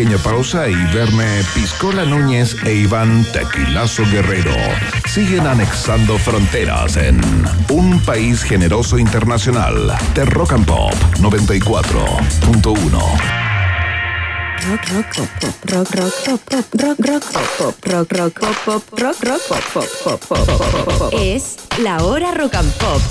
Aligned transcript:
pequeña 0.00 0.16
pausa 0.22 0.66
y 0.66 0.74
verme 0.94 1.42
Piscola 1.54 2.06
Núñez 2.06 2.56
e 2.64 2.72
Iván 2.72 3.22
Tequilazo 3.34 4.02
Guerrero 4.10 4.54
siguen 5.06 5.46
anexando 5.46 6.16
fronteras 6.16 6.96
en 6.96 7.20
un 7.68 8.00
país 8.06 8.42
generoso 8.42 8.98
internacional 8.98 9.94
de 10.14 10.24
Rock 10.24 10.52
and 10.54 10.64
Pop 10.64 10.94
94.1. 11.18 12.90
Rock, 14.70 14.88
rock, 14.88 15.06
pop, 15.14 15.28
pop, 15.38 15.54
rock, 15.70 15.90
rock, 15.94 16.14
pop, 16.24 16.40
pop, 16.48 16.64
rock, 16.80 16.98
rock, 17.06 17.24
pop, 17.30 17.48
pop, 17.58 17.74
rock, 17.84 18.12
rock, 18.12 18.40
pop, 18.40 18.56
pop, 18.64 18.82
rock, 18.98 19.22
rock, 19.22 19.42
pop, 19.48 19.64
pop, 19.74 19.84
pop, 20.02 20.20
pop, 20.26 20.46
pop, 20.48 20.98
pop. 20.98 21.12
Es 21.20 21.56
la 21.78 22.02
hora 22.02 22.30
rock 22.32 22.54
and 22.54 22.72
pop. 22.78 23.02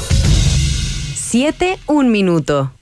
Siete, 1.13 1.77
un 1.85 2.09
minuto. 2.09 2.78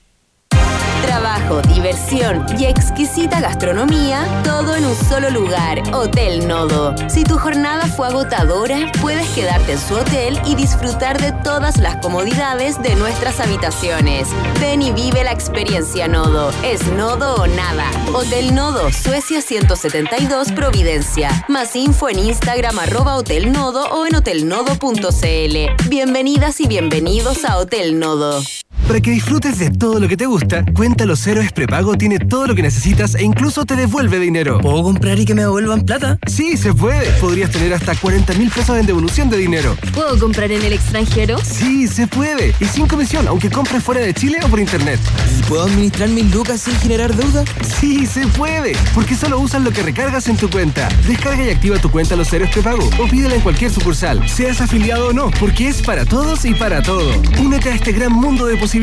Trabajo, 1.38 1.62
diversión 1.72 2.46
y 2.58 2.64
exquisita 2.64 3.40
gastronomía, 3.40 4.24
todo 4.42 4.74
en 4.74 4.84
un 4.84 4.96
solo 4.96 5.30
lugar, 5.30 5.80
Hotel 5.92 6.46
Nodo. 6.48 6.94
Si 7.08 7.22
tu 7.22 7.38
jornada 7.38 7.86
fue 7.86 8.08
agotadora, 8.08 8.90
puedes 9.00 9.28
quedarte 9.30 9.72
en 9.72 9.78
su 9.78 9.94
hotel 9.94 10.40
y 10.44 10.54
disfrutar 10.54 11.20
de 11.20 11.32
todas 11.44 11.78
las 11.78 11.96
comodidades 11.98 12.80
de 12.82 12.94
nuestras 12.96 13.40
habitaciones. 13.40 14.28
Ven 14.60 14.82
y 14.82 14.90
vive 14.90 15.22
la 15.22 15.32
experiencia 15.32 16.08
Nodo. 16.08 16.50
Es 16.64 16.86
Nodo 16.92 17.36
o 17.36 17.46
nada. 17.46 17.90
Hotel 18.12 18.54
Nodo, 18.54 18.90
Suecia 18.92 19.40
172, 19.40 20.52
Providencia. 20.52 21.44
Más 21.48 21.76
info 21.76 22.08
en 22.08 22.18
Instagram 22.18 22.78
arroba 22.78 23.16
o 23.16 24.06
en 24.06 24.14
hotelnodo.cl. 24.16 25.88
Bienvenidas 25.88 26.60
y 26.60 26.66
bienvenidos 26.66 27.44
a 27.44 27.58
Hotel 27.58 27.98
Nodo. 27.98 28.40
Para 28.88 29.02
que 29.02 29.10
disfrutes 29.10 29.58
de 29.58 29.70
todo 29.70 30.00
lo 30.00 30.08
que 30.08 30.16
te 30.16 30.24
gusta, 30.24 30.64
Cuenta 30.74 31.04
Los 31.04 31.26
Héroes 31.26 31.52
Prepago 31.52 31.98
tiene 31.98 32.18
todo 32.18 32.46
lo 32.46 32.54
que 32.54 32.62
necesitas 32.62 33.14
e 33.16 33.22
incluso 33.22 33.66
te 33.66 33.76
devuelve 33.76 34.18
dinero. 34.18 34.62
¿Puedo 34.62 34.82
comprar 34.82 35.18
y 35.18 35.26
que 35.26 35.34
me 35.34 35.42
devuelvan 35.42 35.82
plata? 35.82 36.18
Sí, 36.26 36.56
se 36.56 36.72
puede. 36.72 37.10
Podrías 37.20 37.50
tener 37.50 37.74
hasta 37.74 37.94
40 37.94 38.32
mil 38.32 38.48
pesos 38.48 38.78
en 38.78 38.86
devolución 38.86 39.28
de 39.28 39.36
dinero. 39.36 39.76
¿Puedo 39.92 40.18
comprar 40.18 40.50
en 40.52 40.62
el 40.62 40.72
extranjero? 40.72 41.36
Sí, 41.44 41.86
se 41.86 42.06
puede. 42.06 42.54
Y 42.60 42.64
sin 42.64 42.86
comisión, 42.86 43.28
aunque 43.28 43.50
compres 43.50 43.84
fuera 43.84 44.00
de 44.00 44.14
Chile 44.14 44.38
o 44.42 44.48
por 44.48 44.58
internet. 44.58 44.98
¿Y 45.38 45.42
puedo 45.42 45.64
administrar 45.64 46.08
mis 46.08 46.34
lucas 46.34 46.62
sin 46.62 46.74
generar 46.76 47.14
deuda? 47.14 47.44
Sí, 47.78 48.06
se 48.06 48.26
puede. 48.28 48.74
Porque 48.94 49.14
solo 49.14 49.38
usas 49.38 49.62
lo 49.62 49.70
que 49.70 49.82
recargas 49.82 50.28
en 50.28 50.38
tu 50.38 50.48
cuenta. 50.48 50.88
Descarga 51.06 51.44
y 51.44 51.50
activa 51.50 51.76
tu 51.76 51.90
cuenta 51.90 52.16
Los 52.16 52.32
Héroes 52.32 52.50
Prepago 52.52 52.88
o 52.98 53.06
pídela 53.06 53.34
en 53.34 53.42
cualquier 53.42 53.70
sucursal, 53.70 54.26
seas 54.30 54.62
afiliado 54.62 55.08
o 55.08 55.12
no, 55.12 55.30
porque 55.38 55.68
es 55.68 55.82
para 55.82 56.06
todos 56.06 56.46
y 56.46 56.54
para 56.54 56.80
todo. 56.80 57.12
Únete 57.38 57.68
a 57.68 57.74
este 57.74 57.92
gran 57.92 58.14
mundo 58.14 58.46
de 58.46 58.56
posibilidades 58.56 58.77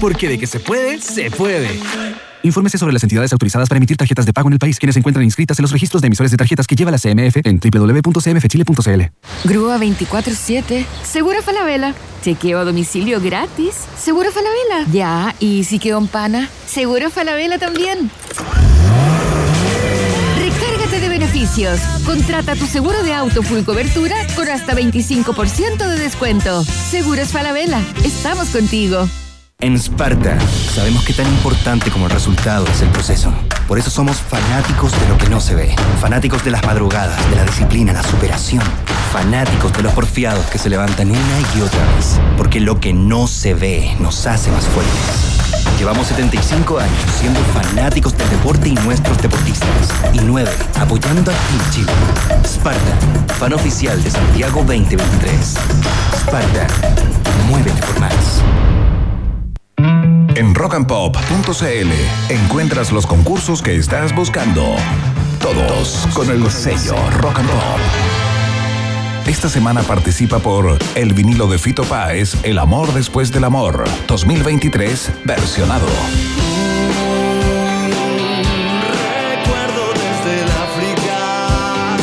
porque 0.00 0.28
de 0.28 0.38
que 0.38 0.46
se 0.46 0.60
puede, 0.60 1.00
se 1.00 1.30
puede. 1.30 1.68
Infórmese 2.42 2.78
sobre 2.78 2.92
las 2.92 3.02
entidades 3.02 3.32
autorizadas 3.32 3.68
para 3.68 3.76
emitir 3.76 3.96
tarjetas 3.96 4.24
de 4.24 4.32
pago 4.32 4.48
en 4.48 4.54
el 4.54 4.58
país, 4.58 4.78
quienes 4.78 4.94
se 4.94 5.00
encuentran 5.00 5.24
inscritas 5.24 5.58
en 5.58 5.62
los 5.62 5.72
registros 5.72 6.00
de 6.00 6.06
emisores 6.06 6.30
de 6.30 6.38
tarjetas 6.38 6.66
que 6.66 6.74
lleva 6.74 6.90
la 6.90 6.98
CMF 6.98 7.36
en 7.44 7.60
www.cmfchile.cl. 7.60 9.02
Grúa 9.44 9.78
24-7. 9.78 10.86
Seguro 11.02 11.42
Falabella. 11.42 11.94
Chequeo 12.22 12.58
a 12.60 12.64
domicilio 12.64 13.20
gratis. 13.20 13.74
Seguro 13.98 14.30
Falabella. 14.32 14.90
Ya, 14.90 15.34
¿y 15.38 15.64
si 15.64 15.78
quedó 15.78 15.98
en 15.98 16.08
pana? 16.08 16.48
Seguro 16.66 17.10
Falabella 17.10 17.58
también. 17.58 18.10
Contrata 22.04 22.54
tu 22.54 22.66
seguro 22.66 23.02
de 23.02 23.14
auto 23.14 23.42
full 23.42 23.62
cobertura 23.62 24.14
con 24.36 24.48
hasta 24.48 24.74
25% 24.74 25.88
de 25.88 25.98
descuento. 25.98 26.62
Seguros 26.64 27.28
Falabella. 27.28 27.80
Estamos 28.04 28.50
contigo. 28.50 29.08
En 29.62 29.74
Sparta, 29.78 30.38
sabemos 30.74 31.04
que 31.04 31.12
tan 31.12 31.26
importante 31.26 31.90
como 31.90 32.06
el 32.06 32.10
resultado 32.10 32.66
es 32.66 32.80
el 32.80 32.88
proceso. 32.88 33.30
Por 33.68 33.78
eso 33.78 33.90
somos 33.90 34.16
fanáticos 34.16 34.90
de 34.98 35.06
lo 35.06 35.18
que 35.18 35.28
no 35.28 35.38
se 35.38 35.54
ve. 35.54 35.76
Fanáticos 36.00 36.42
de 36.44 36.50
las 36.50 36.64
madrugadas, 36.64 37.28
de 37.28 37.36
la 37.36 37.44
disciplina, 37.44 37.92
la 37.92 38.02
superación. 38.02 38.62
Fanáticos 39.12 39.70
de 39.74 39.82
los 39.82 39.92
porfiados 39.92 40.46
que 40.46 40.56
se 40.56 40.70
levantan 40.70 41.10
una 41.10 41.40
y 41.54 41.60
otra 41.60 41.84
vez. 41.94 42.18
Porque 42.38 42.58
lo 42.58 42.80
que 42.80 42.94
no 42.94 43.26
se 43.26 43.52
ve 43.52 43.94
nos 44.00 44.26
hace 44.26 44.50
más 44.50 44.64
fuertes. 44.64 45.76
Llevamos 45.78 46.06
75 46.06 46.78
años 46.78 46.98
siendo 47.20 47.40
fanáticos 47.52 48.16
del 48.16 48.30
deporte 48.30 48.70
y 48.70 48.74
nuestros 48.76 49.20
deportistas. 49.20 49.68
Y 50.14 50.20
9 50.20 50.50
apoyando 50.76 51.32
a 51.32 51.34
Team 51.34 51.70
Chile. 51.70 51.92
Sparta, 52.44 53.34
fan 53.34 53.52
oficial 53.52 54.02
de 54.02 54.10
Santiago 54.10 54.60
2023. 54.60 55.54
Sparta, 56.16 56.66
muévete 57.46 57.82
por 57.82 58.00
más. 58.00 58.42
En 60.34 60.54
rockandpop.cl 60.54 61.92
encuentras 62.28 62.92
los 62.92 63.06
concursos 63.06 63.62
que 63.62 63.76
estás 63.76 64.14
buscando. 64.14 64.76
Todos 65.40 66.08
con 66.14 66.30
el 66.30 66.50
sello 66.50 66.94
Rock 67.18 67.38
and 67.38 67.48
Pop. 67.48 67.80
Esta 69.26 69.48
semana 69.48 69.82
participa 69.82 70.38
por 70.38 70.78
el 70.94 71.14
vinilo 71.14 71.46
de 71.46 71.58
Fito 71.58 71.84
Páez, 71.84 72.36
El 72.42 72.58
amor 72.58 72.92
después 72.92 73.30
del 73.32 73.44
amor, 73.44 73.84
2023, 74.08 75.12
versionado. 75.24 75.86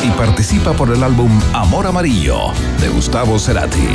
Y 0.02 0.10
participa 0.12 0.72
por 0.72 0.90
el 0.90 1.02
álbum 1.02 1.30
Amor 1.52 1.86
Amarillo, 1.86 2.52
de 2.80 2.88
Gustavo 2.88 3.38
Cerati. 3.38 3.88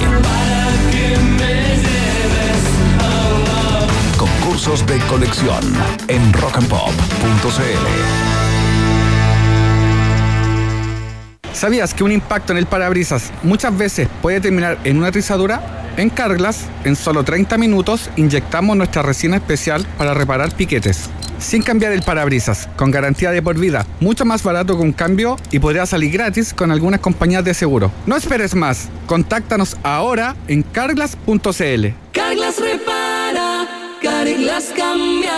Concursos 4.64 4.88
de 4.88 4.98
colección 5.08 5.62
en 6.08 6.32
rockandpop.cl. 6.32 6.94
¿Sabías 11.52 11.94
que 11.94 12.06
un 12.06 12.14
impacto 12.14 12.54
en 12.54 12.60
el 12.60 12.66
parabrisas 12.66 13.34
muchas 13.44 13.78
veces 13.78 14.08
puede 14.22 14.40
terminar 14.40 14.78
en 14.86 14.98
una 14.98 15.12
rizadura? 15.12 15.92
En 15.98 16.10
Carglass, 16.10 16.62
en 16.86 16.96
solo 16.96 17.26
30 17.26 17.58
minutos, 17.58 18.10
inyectamos 18.16 18.78
nuestra 18.78 19.02
resina 19.02 19.36
especial 19.36 19.86
para 19.98 20.14
reparar 20.14 20.56
piquetes. 20.56 21.10
Sin 21.40 21.62
cambiar 21.62 21.92
el 21.92 22.04
parabrisas, 22.04 22.70
con 22.78 22.90
garantía 22.90 23.32
de 23.32 23.42
por 23.42 23.60
vida, 23.60 23.86
mucho 24.00 24.24
más 24.24 24.44
barato 24.44 24.78
que 24.78 24.84
un 24.84 24.94
cambio 24.94 25.36
y 25.52 25.60
podría 25.60 25.86
salir 25.86 26.14
gratis 26.14 26.54
con 26.54 26.72
algunas 26.72 27.02
compañías 27.02 27.44
de 27.44 27.54
seguro. 27.54 27.92
No 28.06 28.16
esperes 28.16 28.56
más, 28.56 28.88
contáctanos 29.08 29.76
ahora 29.84 30.38
en 30.48 30.64
carglass.cl. 30.64 31.88
Carglass 32.14 32.60
Carglass 34.44 34.74
cambia. 34.76 35.32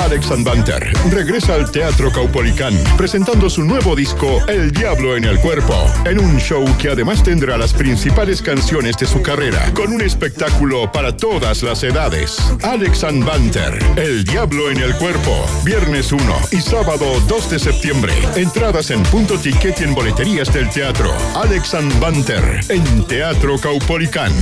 Alex 0.00 0.42
Banter 0.42 0.92
regresa 1.10 1.54
al 1.54 1.70
Teatro 1.70 2.10
Caupolicán 2.10 2.74
presentando 2.96 3.48
su 3.48 3.62
nuevo 3.62 3.94
disco 3.94 4.40
El 4.48 4.72
Diablo 4.72 5.16
en 5.16 5.24
el 5.24 5.38
Cuerpo, 5.38 5.74
en 6.04 6.18
un 6.18 6.38
show 6.38 6.64
que 6.78 6.90
además 6.90 7.22
tendrá 7.22 7.56
las 7.58 7.72
principales 7.72 8.42
canciones 8.42 8.96
de 8.96 9.06
su 9.06 9.22
carrera, 9.22 9.72
con 9.74 9.92
un 9.92 10.00
espectáculo 10.00 10.90
para 10.90 11.16
todas 11.16 11.62
las 11.62 11.82
edades. 11.84 12.38
Alex 12.62 13.02
Banter, 13.24 13.78
El 13.96 14.24
Diablo 14.24 14.70
en 14.70 14.78
el 14.78 14.94
Cuerpo, 14.96 15.46
viernes 15.64 16.10
1 16.10 16.22
y 16.50 16.60
sábado 16.60 17.20
2 17.28 17.50
de 17.50 17.58
septiembre. 17.58 18.12
Entradas 18.34 18.90
en 18.90 19.02
punto 19.04 19.38
ticket 19.38 19.80
y 19.80 19.84
en 19.84 19.94
boleterías 19.94 20.52
del 20.52 20.68
teatro. 20.70 21.12
Alex 21.36 21.76
Banter, 22.00 22.60
en 22.68 23.06
Teatro 23.06 23.58
Caupolicán. 23.58 24.32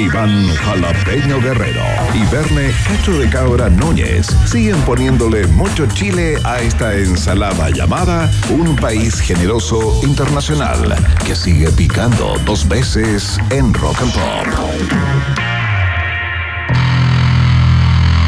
Iván 0.00 0.48
Jalapeño 0.54 1.40
Guerrero 1.42 1.82
y 2.14 2.34
Verne 2.34 2.72
Cacho 2.88 3.18
de 3.18 3.28
Cabra 3.28 3.68
Núñez 3.68 4.28
siguen 4.46 4.80
poniéndole 4.82 5.46
mucho 5.48 5.86
chile 5.88 6.38
a 6.44 6.58
esta 6.60 6.94
ensalada 6.94 7.68
llamada 7.68 8.30
Un 8.48 8.76
País 8.76 9.20
Generoso 9.20 10.00
Internacional 10.02 10.96
que 11.26 11.34
sigue 11.34 11.70
picando 11.72 12.34
dos 12.46 12.66
veces 12.66 13.38
en 13.50 13.74
Rock 13.74 14.00
and 14.00 14.12
Pop. 14.14 15.59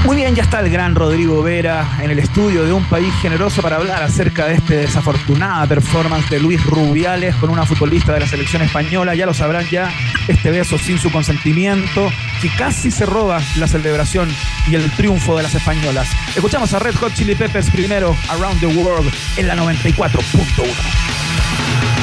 Muy 0.05 0.17
bien, 0.17 0.35
ya 0.35 0.43
está 0.43 0.59
el 0.59 0.69
gran 0.69 0.97
Rodrigo 0.97 1.45
Vera 1.45 1.89
en 2.03 2.11
el 2.11 2.19
estudio 2.19 2.65
de 2.65 2.73
Un 2.73 2.85
País 2.87 3.15
Generoso 3.23 3.63
para 3.63 3.77
hablar 3.77 4.03
acerca 4.03 4.47
de 4.47 4.55
este 4.55 4.79
desafortunada 4.79 5.65
performance 5.69 6.29
de 6.29 6.41
Luis 6.41 6.65
Rubiales 6.67 7.37
con 7.37 7.51
una 7.51 7.65
futbolista 7.65 8.13
de 8.13 8.21
la 8.21 8.27
selección 8.27 8.63
española. 8.63 9.15
Ya 9.15 9.27
lo 9.27 9.35
sabrán 9.35 9.65
ya, 9.71 9.93
este 10.27 10.51
beso 10.51 10.77
sin 10.77 10.99
su 10.99 11.13
consentimiento, 11.13 12.11
que 12.41 12.49
casi 12.49 12.91
se 12.91 13.07
roba 13.07 13.41
la 13.59 13.69
celebración 13.69 14.29
y 14.69 14.75
el 14.75 14.91
triunfo 14.91 15.37
de 15.37 15.45
las 15.45 15.55
españolas. 15.55 16.09
Escuchamos 16.35 16.75
a 16.75 16.81
Red 16.81 16.97
Hot 16.97 17.15
Chili 17.15 17.37
Peppers 17.37 17.71
primero, 17.71 18.17
Around 18.29 18.59
the 18.59 18.67
World, 18.67 19.09
en 19.37 19.47
la 19.47 19.55
94.1. 19.55 22.02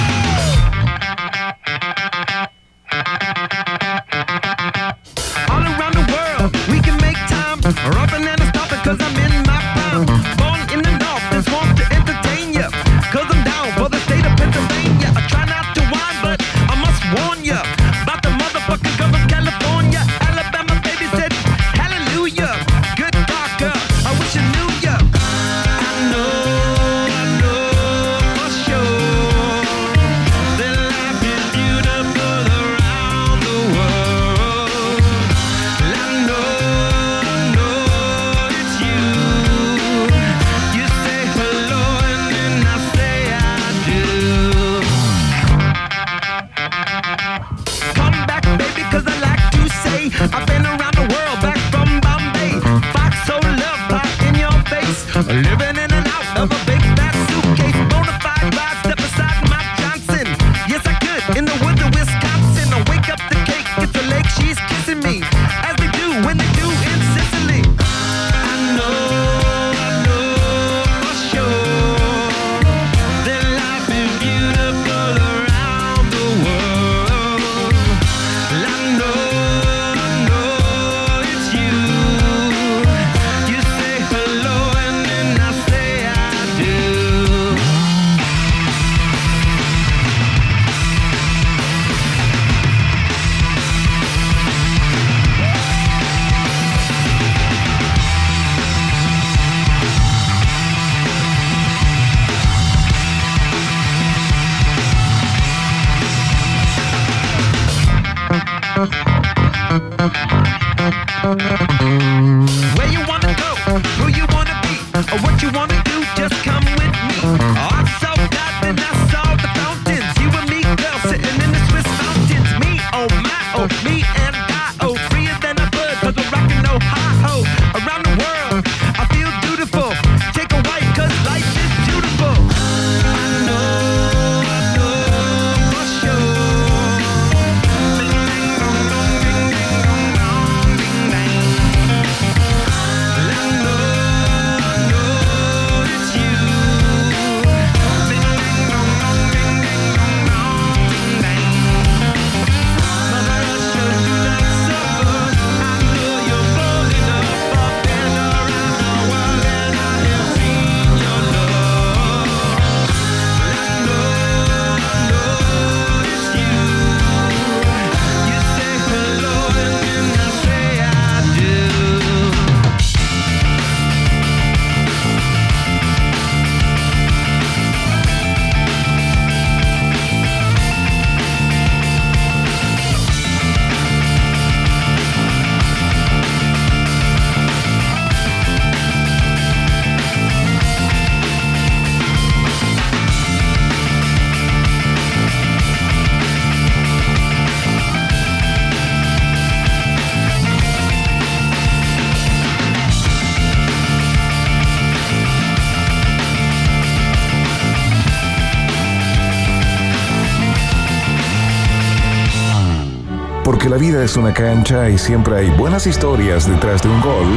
es 214.10 214.18
una 214.18 214.34
cancha 214.34 214.90
y 214.90 214.98
siempre 214.98 215.36
hay 215.38 215.50
buenas 215.52 215.86
historias 215.86 216.50
detrás 216.50 216.82
de 216.82 216.90
un 216.90 217.00
gol. 217.00 217.28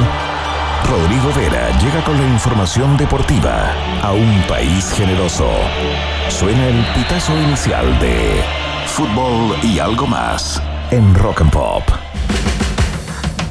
Rodrigo 0.88 1.30
Vera 1.36 1.68
llega 1.80 2.02
con 2.02 2.16
la 2.16 2.26
información 2.26 2.96
deportiva 2.96 3.74
a 4.00 4.12
un 4.12 4.42
país 4.48 4.90
generoso. 4.92 5.50
Suena 6.30 6.68
el 6.68 6.82
pitazo 6.94 7.36
inicial 7.36 7.98
de 7.98 8.42
fútbol 8.86 9.54
y 9.62 9.80
algo 9.80 10.06
más 10.06 10.62
en 10.90 11.14
Rock 11.14 11.42
and 11.42 11.50
Pop. 11.50 12.11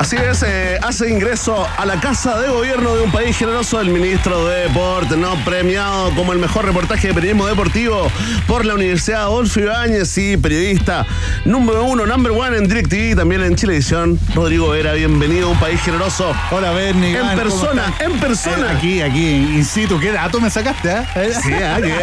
Así 0.02 0.16
es, 0.16 0.42
eh, 0.42 0.80
hace 0.82 1.12
ingreso 1.12 1.68
a 1.78 1.86
la 1.86 2.00
Casa 2.00 2.40
de 2.40 2.48
Gobierno 2.50 2.96
de 2.96 3.04
un 3.04 3.12
país 3.12 3.38
generoso 3.38 3.80
el 3.80 3.92
ministro 3.92 4.48
de 4.48 4.62
Deporte, 4.62 5.16
¿no? 5.16 5.36
Premiado 5.46 6.10
como 6.16 6.34
el 6.34 6.40
mejor 6.40 6.66
reportaje 6.66 7.10
de 7.10 7.14
periodismo 7.14 7.46
deportivo 7.46 8.12
por 8.48 8.66
la 8.66 8.74
Universidad 8.74 9.22
Adolfo 9.22 9.60
Ibáñez 9.60 10.18
y 10.18 10.38
periodista 10.38 11.06
número 11.46 11.84
uno, 11.84 12.08
number 12.08 12.32
one 12.32 12.58
en 12.58 12.68
DirecTV, 12.68 13.16
también 13.16 13.44
en 13.44 13.56
Chilevisión. 13.56 14.18
Rodrigo 14.34 14.70
Vera, 14.70 14.94
bienvenido 14.94 15.50
a 15.50 15.52
un 15.52 15.60
país 15.60 15.80
generoso. 15.80 16.34
Hola, 16.50 16.72
Bernie. 16.72 17.10
En 17.12 17.18
Iván, 17.18 17.38
¿cómo 17.38 17.44
persona, 17.44 17.94
en 18.00 18.20
persona. 18.20 18.72
Eh, 18.72 18.76
aquí, 18.76 19.02
aquí, 19.04 19.30
in 19.56 19.64
situ. 19.64 20.00
¿Qué 20.00 20.12
dato 20.12 20.42
me 20.42 20.50
sacaste? 20.50 20.90
ah? 20.90 21.06
Sí, 21.44 21.54
ah, 21.54 21.78
que- 21.80 22.02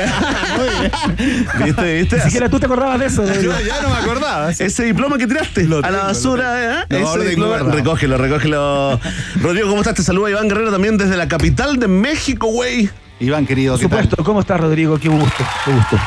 ¿Viste, 1.64 1.95
viste? 1.95 2.17
Ni 2.17 2.23
siquiera 2.23 2.49
tú 2.49 2.61
te 2.61 2.67
acordabas 2.67 3.00
de 3.00 3.07
eso. 3.07 3.25
Yo 3.43 3.50
ya 3.61 3.83
no 3.83 3.88
me 3.88 3.97
acordaba. 3.97 4.50
Ese 4.57 4.85
diploma 4.85 5.19
que 5.19 5.26
tiraste 5.26 5.62
a 5.83 5.90
la 5.90 6.05
basura, 6.05 6.52
lo 6.52 6.81
¿eh? 6.81 6.85
No, 6.90 6.97
Ese 6.97 7.05
lo 7.19 7.25
tengo 7.25 7.28
diploma. 7.57 7.88
Recógelo, 7.88 8.18
recógelo. 8.18 9.00
Rodrigo, 9.40 9.68
¿cómo 9.68 9.80
estás? 9.80 9.95
Te 9.95 10.02
saluda 10.02 10.28
Iván 10.28 10.49
Guerrero 10.49 10.71
también 10.71 10.99
desde 10.99 11.16
la 11.16 11.26
capital 11.26 11.78
de 11.78 11.88
México, 11.88 12.49
güey. 12.49 12.90
Iván, 13.18 13.47
querido, 13.47 13.75
Por 13.75 13.83
supuesto, 13.83 14.23
¿cómo 14.23 14.40
estás, 14.40 14.61
Rodrigo? 14.61 14.99
Qué 14.99 15.09
gusto, 15.09 15.45
qué 15.64 15.73
gusto. 15.73 15.99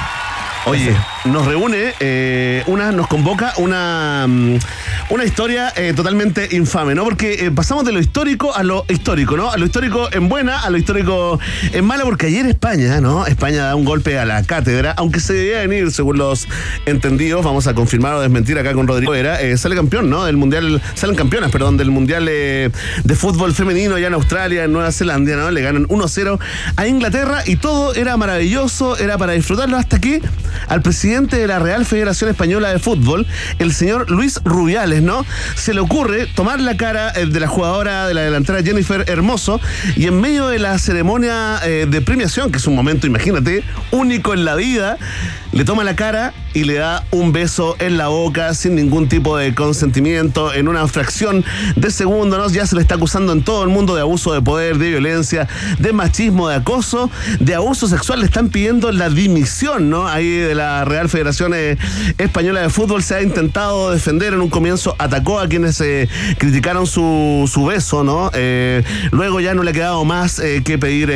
Oye, 0.66 0.96
nos 1.25 1.46
reúne, 1.46 1.94
eh, 2.00 2.63
una, 2.66 2.92
nos 2.92 3.08
convoca 3.08 3.54
una, 3.58 4.25
mm, 4.28 4.56
una 5.10 5.24
historia 5.24 5.72
eh, 5.75 5.94
totalmente 5.96 6.50
infame, 6.56 6.96
¿no? 6.96 7.04
Porque 7.04 7.46
eh, 7.46 7.51
pasamos 7.51 7.86
de 7.86 7.92
lo 7.92 8.00
histórico 8.00 8.56
a 8.56 8.63
lo 8.63 8.86
histórico, 8.90 9.38
¿no? 9.38 9.51
A 9.51 9.58
lo 9.58 9.66
histórico 9.66 10.10
en 10.12 10.30
buena, 10.30 10.60
a 10.62 10.70
lo 10.72 10.78
histórico 10.78 11.40
en 11.74 11.86
mala, 11.86 12.06
porque 12.06 12.25
ayer 12.28 12.48
España, 12.48 13.00
¿no? 13.01 13.28
España 13.28 13.66
da 13.66 13.75
un 13.75 13.86
golpe 13.86 14.18
a 14.18 14.25
la 14.25 14.44
cátedra, 14.44 14.96
aunque 14.98 15.20
se 15.20 15.34
debía 15.34 15.60
venir, 15.60 15.92
según 15.92 16.18
los 16.18 16.48
entendidos, 16.88 17.46
vamos 17.46 17.68
a 17.68 17.75
confirmar 17.75 18.16
o 18.16 18.22
desmentir 18.22 18.58
acá 18.58 18.74
con 18.74 18.88
Rodrigo 18.88 19.12
Vera, 19.12 19.40
eh, 19.42 19.58
sale 19.58 19.75
campeón, 19.75 20.10
¿no? 20.10 20.25
Del 20.25 20.38
Mundial, 20.38 20.82
salen 20.96 21.16
campeonas, 21.16 21.51
perdón, 21.51 21.78
del 21.78 21.92
Mundial 21.92 22.25
de 22.25 23.16
Fútbol 23.16 23.54
Femenino 23.54 23.96
allá 23.96 24.08
en 24.08 24.13
Australia, 24.16 24.63
en 24.63 24.74
Nueva 24.74 24.92
Zelanda, 24.92 25.36
¿no? 25.36 25.51
Le 25.51 25.62
ganan 25.62 25.88
1-0 25.88 26.40
a 26.75 26.88
Inglaterra 26.88 27.44
y 27.46 27.58
todo 27.58 27.94
era 27.94 28.18
maravilloso, 28.18 28.98
era 28.98 29.20
para 29.20 29.34
disfrutarlo 29.34 29.78
hasta 29.78 30.00
que 30.00 30.22
al 30.68 30.82
presidente 30.82 31.11
de 31.12 31.46
la 31.46 31.60
Real 31.60 31.86
Federación 31.86 32.30
Española 32.30 32.70
de 32.70 32.80
Fútbol, 32.80 33.27
el 33.60 33.74
señor 33.74 34.10
Luis 34.10 34.39
Rubiales, 34.46 35.01
¿no? 35.01 35.25
Se 35.56 35.74
le 35.74 35.82
ocurre 35.82 36.25
tomar 36.25 36.62
la 36.62 36.77
cara 36.77 37.12
eh, 37.13 37.25
de 37.25 37.39
la 37.41 37.48
jugadora 37.48 38.08
de 38.08 38.13
la 38.13 38.22
delantera 38.22 38.63
Jennifer 38.63 39.03
Hermoso 39.10 39.60
y 39.98 40.08
en 40.08 40.22
medio 40.22 40.48
de 40.48 40.60
la 40.60 40.80
ceremonia 40.80 41.60
eh, 41.65 41.86
de 41.89 42.01
premiación, 42.01 42.50
que 42.50 42.60
es 42.60 42.68
un 42.68 42.75
momento, 42.75 43.08
imagínate, 43.08 43.65
único 43.91 44.34
en 44.34 44.46
la 44.46 44.56
vida, 44.56 44.98
le 45.51 45.65
toma 45.65 45.84
la 45.84 45.98
cara 45.98 46.34
y 46.53 46.63
le 46.63 46.75
da 46.75 47.03
un 47.12 47.32
beso 47.32 47.75
en 47.80 47.98
la 47.98 48.08
boca 48.08 48.53
sin 48.53 48.75
ningún 48.75 49.10
tipo 49.10 49.38
de 49.38 49.53
consentimiento 49.53 50.53
en 50.53 50.68
una 50.68 50.88
fracción 50.88 51.44
de 51.75 51.91
segundo, 51.91 52.38
¿no? 52.38 52.50
Ya 52.50 52.65
se 52.65 52.75
le 52.75 52.82
está 52.82 52.96
acusando 52.96 53.34
en 53.34 53.44
todo 53.44 53.63
el 53.63 53.70
mundo 53.70 53.96
de 53.96 54.01
abuso 54.01 54.34
de 54.34 54.41
poder, 54.41 54.77
de 54.77 54.89
violencia, 54.89 55.48
de 55.80 55.94
machismo, 55.94 56.48
de 56.50 56.56
acoso, 56.56 57.10
de 57.39 57.56
abuso 57.56 57.88
sexual. 57.88 58.20
Le 58.20 58.25
están 58.25 58.50
pidiendo 58.50 58.91
la 58.91 59.10
dimisión, 59.10 59.89
¿no? 59.89 60.08
Ahí 60.08 60.30
de 60.38 60.56
la 60.56 60.86
Real 60.86 61.00
Federación 61.10 61.53
eh, 61.53 61.77
Española 62.17 62.62
de 62.62 62.70
Fútbol 62.70 63.03
se 63.03 63.15
ha 63.15 63.22
intentado 63.22 63.91
defender. 63.91 64.34
En 64.34 64.41
un 64.41 64.50
comienzo 64.50 64.96
atacó 64.98 65.39
a 65.39 65.48
quienes 65.48 65.79
eh, 65.81 66.08
criticaron 66.38 66.88
su, 66.88 67.65
beso, 67.67 68.03
¿no? 68.03 68.31
Eh, 68.34 68.84
luego 69.12 69.39
ya 69.39 69.53
no 69.53 69.63
le 69.63 69.72
ha 69.72 69.74
quedado 69.74 70.03
más 70.05 70.41
que 70.63 70.77
pedir 70.77 71.12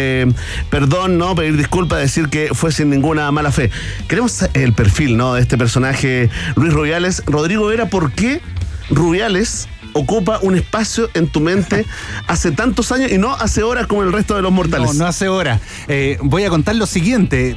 perdón, 0.69 1.17
¿no? 1.17 1.35
Pedir 1.35 1.57
disculpas, 1.57 1.99
decir 1.99 2.29
que 2.29 2.49
fue 2.53 2.71
sin 2.71 2.89
ninguna 2.89 3.31
mala 3.31 3.51
fe. 3.51 3.71
Queremos 4.07 4.45
el 4.53 4.73
perfil, 4.73 5.17
¿no? 5.17 5.33
De 5.33 5.41
este 5.41 5.57
personaje, 5.57 6.29
Luis 6.55 6.73
Rubiales. 6.73 7.23
Rodrigo 7.25 7.67
Vera, 7.67 7.87
¿por 7.87 8.11
qué 8.11 8.41
Rubiales 8.89 9.67
ocupa 9.95 10.39
un 10.41 10.55
espacio 10.55 11.09
en 11.13 11.27
tu 11.27 11.39
mente 11.39 11.85
hace 12.27 12.51
tantos 12.51 12.91
años 12.91 13.11
y 13.11 13.17
no 13.17 13.33
hace 13.33 13.63
horas 13.63 13.87
como 13.87 14.03
el 14.03 14.11
resto 14.11 14.35
de 14.35 14.41
los 14.41 14.51
mortales. 14.51 14.87
No, 14.87 14.93
no 14.93 15.07
hace 15.07 15.29
hora. 15.29 15.59
Eh, 15.87 16.17
voy 16.21 16.43
a 16.43 16.49
contar 16.49 16.75
lo 16.75 16.85
siguiente. 16.85 17.55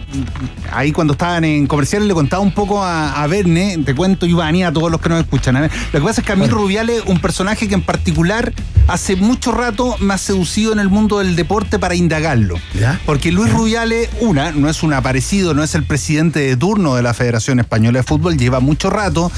Ahí 0.72 0.92
cuando 0.92 1.12
estaban 1.12 1.44
en 1.44 1.66
comerciales 1.66 2.06
le 2.06 2.14
contaba 2.14 2.40
un 2.40 2.52
poco 2.52 2.82
a, 2.82 3.22
a 3.22 3.26
Verne, 3.26 3.78
te 3.84 3.94
cuento 3.94 4.24
Iván 4.24 4.54
y 4.54 4.62
a 4.62 4.72
todos 4.72 4.90
los 4.90 5.00
que 5.00 5.08
nos 5.08 5.20
escuchan. 5.20 5.56
A 5.56 5.62
ver, 5.62 5.70
Lo 5.92 6.00
que 6.00 6.06
pasa 6.06 6.20
es 6.20 6.26
que 6.26 6.32
a 6.32 6.36
mí 6.36 6.46
Rubiales, 6.46 7.02
un 7.06 7.18
personaje 7.20 7.68
que 7.68 7.74
en 7.74 7.82
particular 7.82 8.52
hace 8.86 9.16
mucho 9.16 9.52
rato 9.52 9.96
me 9.98 10.14
ha 10.14 10.18
seducido 10.18 10.72
en 10.72 10.78
el 10.78 10.88
mundo 10.88 11.18
del 11.18 11.34
deporte 11.34 11.78
para 11.78 11.96
indagarlo. 11.96 12.56
Porque 13.04 13.32
Luis 13.32 13.52
Rubiales, 13.52 14.08
una, 14.20 14.52
no 14.52 14.68
es 14.68 14.82
un 14.82 14.92
aparecido, 14.92 15.54
no 15.54 15.64
es 15.64 15.74
el 15.74 15.82
presidente 15.82 16.40
de 16.40 16.56
turno 16.56 16.94
de 16.94 17.02
la 17.02 17.14
Federación 17.14 17.58
Española 17.58 17.98
de 17.98 18.02
Fútbol, 18.04 18.38
lleva 18.38 18.60
mucho 18.60 18.90
rato 18.90 19.32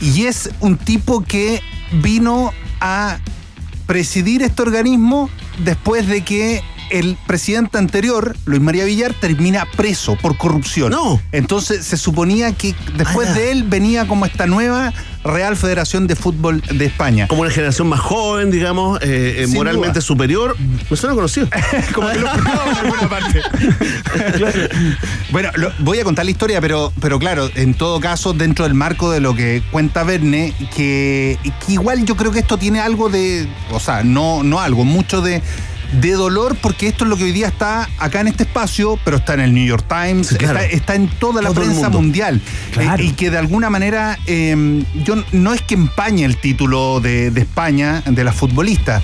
y 0.00 0.26
es 0.26 0.50
un 0.60 0.76
tipo 0.76 1.22
que 1.24 1.62
vino 1.92 2.52
a 2.80 3.18
presidir 3.86 4.42
este 4.42 4.62
organismo 4.62 5.30
después 5.58 6.06
de 6.06 6.22
que 6.22 6.62
el 6.90 7.16
presidente 7.26 7.78
anterior, 7.78 8.36
Luis 8.44 8.60
María 8.60 8.84
Villar, 8.84 9.14
termina 9.14 9.66
preso 9.76 10.16
por 10.16 10.36
corrupción. 10.36 10.90
No. 10.90 11.20
Entonces 11.32 11.84
se 11.86 11.96
suponía 11.96 12.52
que 12.52 12.74
después 12.96 13.28
Ah, 13.30 13.32
de 13.34 13.50
él 13.52 13.64
venía 13.64 14.06
como 14.06 14.26
esta 14.26 14.46
nueva 14.46 14.92
Real 15.24 15.56
Federación 15.56 16.06
de 16.06 16.16
Fútbol 16.16 16.62
de 16.62 16.84
España. 16.86 17.26
Como 17.28 17.42
una 17.42 17.50
generación 17.50 17.88
más 17.88 18.00
joven, 18.00 18.50
digamos, 18.50 18.98
eh, 19.02 19.42
eh, 19.42 19.46
moralmente 19.48 19.98
duda. 19.98 20.06
superior. 20.06 20.56
Me 20.88 20.96
suena 20.96 21.14
conocido. 21.14 21.48
como 21.94 22.08
que 22.08 22.18
lo 22.20 22.28
en 22.32 22.46
alguna 22.46 23.08
parte. 23.08 23.40
Bueno, 25.30 25.50
lo- 25.56 25.72
voy 25.80 25.98
a 25.98 26.04
contar 26.04 26.24
la 26.24 26.30
historia, 26.30 26.60
pero, 26.60 26.92
pero 27.00 27.18
claro, 27.18 27.50
en 27.54 27.74
todo 27.74 28.00
caso, 28.00 28.32
dentro 28.32 28.64
del 28.64 28.74
marco 28.74 29.10
de 29.10 29.20
lo 29.20 29.34
que 29.34 29.62
cuenta 29.70 30.02
Verne, 30.04 30.54
que, 30.74 31.38
que 31.66 31.72
igual 31.72 32.04
yo 32.04 32.16
creo 32.16 32.30
que 32.32 32.38
esto 32.38 32.56
tiene 32.56 32.80
algo 32.80 33.08
de, 33.10 33.46
o 33.70 33.80
sea, 33.80 34.02
no, 34.04 34.42
no 34.42 34.60
algo, 34.60 34.84
mucho 34.84 35.20
de, 35.20 35.42
de 35.92 36.12
dolor, 36.12 36.56
porque 36.60 36.88
esto 36.88 37.04
es 37.04 37.10
lo 37.10 37.16
que 37.16 37.24
hoy 37.24 37.32
día 37.32 37.48
está 37.48 37.88
acá 37.98 38.20
en 38.20 38.28
este 38.28 38.44
espacio, 38.44 38.98
pero 39.04 39.18
está 39.18 39.34
en 39.34 39.40
el 39.40 39.54
New 39.54 39.66
York 39.66 39.86
Times, 39.88 40.34
claro. 40.36 40.58
está, 40.58 40.76
está 40.76 40.94
en 40.94 41.08
toda 41.08 41.42
la 41.42 41.48
Todo 41.48 41.62
prensa 41.62 41.88
mundial. 41.88 42.40
Claro. 42.72 43.02
Eh, 43.02 43.06
y 43.06 43.12
que 43.12 43.30
de 43.30 43.38
alguna 43.38 43.70
manera, 43.70 44.18
eh, 44.26 44.84
yo 45.04 45.14
no 45.32 45.54
es 45.54 45.62
que 45.62 45.74
empañe 45.74 46.24
el 46.24 46.36
título 46.36 47.00
de, 47.00 47.30
de 47.30 47.40
España 47.40 48.02
de 48.06 48.24
la 48.24 48.32
futbolista, 48.32 49.02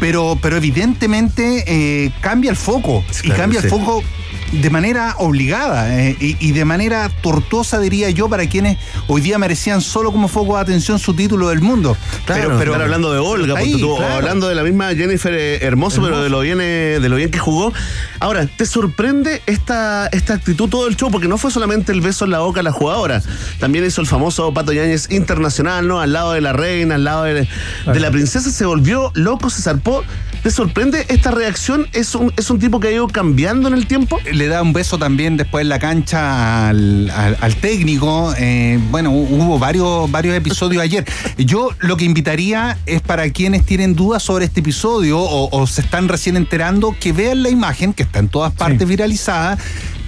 pero, 0.00 0.38
pero 0.40 0.56
evidentemente 0.56 1.64
eh, 1.66 2.12
cambia 2.20 2.50
el 2.50 2.56
foco. 2.56 3.04
y 3.22 3.30
cambia 3.30 3.60
sí. 3.60 3.66
el 3.66 3.70
foco 3.70 4.02
de 4.52 4.70
manera 4.70 5.16
obligada 5.18 5.98
eh, 5.98 6.16
y, 6.20 6.36
y 6.38 6.52
de 6.52 6.64
manera 6.64 7.08
tortuosa, 7.22 7.80
diría 7.80 8.10
yo, 8.10 8.28
para 8.28 8.46
quienes 8.48 8.78
hoy 9.08 9.20
día 9.20 9.38
merecían 9.38 9.80
solo 9.80 10.12
como 10.12 10.28
foco 10.28 10.56
de 10.56 10.62
atención 10.62 10.98
su 10.98 11.14
título 11.14 11.48
del 11.48 11.60
mundo. 11.60 11.96
Claro, 12.26 12.56
claro, 12.58 12.74
hablando 12.74 13.12
de 13.12 13.18
Olga, 13.18 13.58
Ahí, 13.58 13.80
tú, 13.80 13.96
claro. 13.96 14.14
hablando 14.14 14.48
de 14.48 14.54
la 14.54 14.62
misma 14.62 14.94
Jennifer 14.94 15.32
eh, 15.34 15.64
Hermoso, 15.64 16.02
pero 16.02 16.22
de 16.22 16.28
lo 16.28 16.40
bien 16.40 16.58
eh, 16.60 16.98
de 17.00 17.08
lo 17.08 17.16
bien 17.16 17.30
que 17.30 17.38
jugó. 17.38 17.72
Ahora, 18.20 18.46
¿te 18.46 18.66
sorprende 18.66 19.42
esta, 19.46 20.06
esta 20.08 20.34
actitud 20.34 20.68
todo 20.68 20.86
el 20.86 20.96
show? 20.96 21.10
Porque 21.10 21.28
no 21.28 21.38
fue 21.38 21.50
solamente 21.50 21.92
el 21.92 22.00
beso 22.00 22.24
en 22.24 22.30
la 22.30 22.40
boca 22.40 22.60
a 22.60 22.62
la 22.62 22.72
jugadora, 22.72 23.22
también 23.58 23.84
hizo 23.84 24.00
el 24.00 24.06
famoso 24.06 24.52
Pato 24.52 24.72
Yáñez 24.72 25.10
internacional, 25.10 25.88
¿no? 25.88 26.00
Al 26.00 26.12
lado 26.12 26.32
de 26.32 26.40
la 26.40 26.52
reina, 26.52 26.96
al 26.96 27.04
lado 27.04 27.24
de, 27.24 27.48
de 27.86 28.00
la 28.00 28.10
princesa, 28.10 28.50
se 28.50 28.64
volvió 28.66 29.10
loco, 29.14 29.50
se 29.50 29.62
zarpó. 29.62 30.04
¿Te 30.42 30.50
sorprende 30.50 31.06
esta 31.08 31.30
reacción? 31.30 31.86
¿Es 31.92 32.16
un, 32.16 32.32
¿Es 32.36 32.50
un 32.50 32.58
tipo 32.58 32.80
que 32.80 32.88
ha 32.88 32.90
ido 32.90 33.06
cambiando 33.06 33.68
en 33.68 33.74
el 33.74 33.86
tiempo? 33.86 34.18
Le 34.42 34.48
da 34.48 34.60
un 34.60 34.72
beso 34.72 34.98
también 34.98 35.36
después 35.36 35.62
en 35.62 35.68
la 35.68 35.78
cancha 35.78 36.68
al, 36.68 37.08
al- 37.10 37.36
al 37.40 37.54
técnico. 37.56 38.34
Eh, 38.38 38.78
bueno, 38.90 39.10
hu- 39.12 39.28
hubo 39.30 39.58
varios, 39.60 40.10
varios 40.10 40.34
episodios 40.34 40.82
ayer. 40.88 41.04
Yo 41.38 41.70
lo 41.78 41.96
que 41.96 42.04
invitaría 42.04 42.76
es 42.86 43.00
para 43.02 43.30
quienes 43.30 43.64
tienen 43.64 43.94
dudas 43.94 44.22
sobre 44.22 44.44
este 44.46 44.58
episodio 44.60 45.20
o, 45.20 45.48
o 45.56 45.66
se 45.68 45.80
están 45.82 46.08
recién 46.08 46.36
enterando, 46.36 46.96
que 46.98 47.12
vean 47.12 47.44
la 47.44 47.50
imagen 47.50 47.92
que 47.92 48.02
está 48.02 48.18
en 48.18 48.28
todas 48.28 48.52
partes 48.52 48.86
viralizada. 48.88 49.56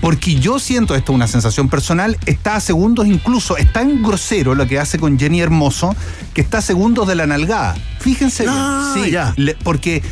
Porque 0.00 0.34
yo 0.34 0.58
siento, 0.58 0.94
esto 0.96 1.12
es 1.12 1.16
una 1.16 1.26
sensación 1.28 1.68
personal, 1.70 2.18
está 2.26 2.56
a 2.56 2.60
segundos 2.60 3.06
incluso, 3.06 3.56
es 3.56 3.72
tan 3.72 4.02
grosero 4.02 4.54
lo 4.54 4.66
que 4.66 4.78
hace 4.78 4.98
con 4.98 5.18
Jenny 5.18 5.40
Hermoso, 5.40 5.94
que 6.34 6.40
está 6.42 6.58
a 6.58 6.60
segundos 6.62 7.06
de 7.08 7.14
la 7.14 7.26
nalgada. 7.26 7.74
Fíjense, 8.00 8.44
Ah, 8.48 8.92
sí, 8.94 9.10
ya. 9.12 9.32
le- 9.36 9.54
porque 9.62 10.02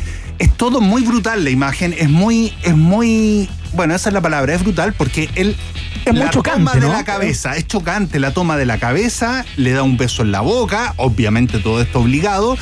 es 0.43 0.55
todo 0.57 0.81
muy 0.81 1.03
brutal 1.03 1.43
la 1.43 1.49
imagen, 1.49 1.93
es 1.97 2.09
muy, 2.09 2.53
es 2.63 2.75
muy, 2.75 3.49
bueno, 3.73 3.95
esa 3.95 4.09
es 4.09 4.13
la 4.13 4.21
palabra, 4.21 4.53
es 4.53 4.61
brutal 4.61 4.93
porque 4.93 5.29
él 5.35 5.55
Es 6.05 6.13
muy 6.13 6.29
chocante, 6.29 6.59
toma 6.59 6.73
de 6.75 6.81
¿no? 6.81 6.87
la 6.91 7.03
cabeza, 7.05 7.55
es 7.55 7.65
chocante 7.67 8.19
la 8.19 8.31
toma 8.33 8.57
de 8.57 8.65
la 8.65 8.77
cabeza, 8.77 9.45
le 9.57 9.71
da 9.71 9.83
un 9.83 9.95
beso 9.97 10.21
en 10.21 10.31
la 10.31 10.41
boca, 10.41 10.93
obviamente 10.97 11.59
todo 11.59 11.81
esto 11.81 11.99
obligado. 11.99 12.57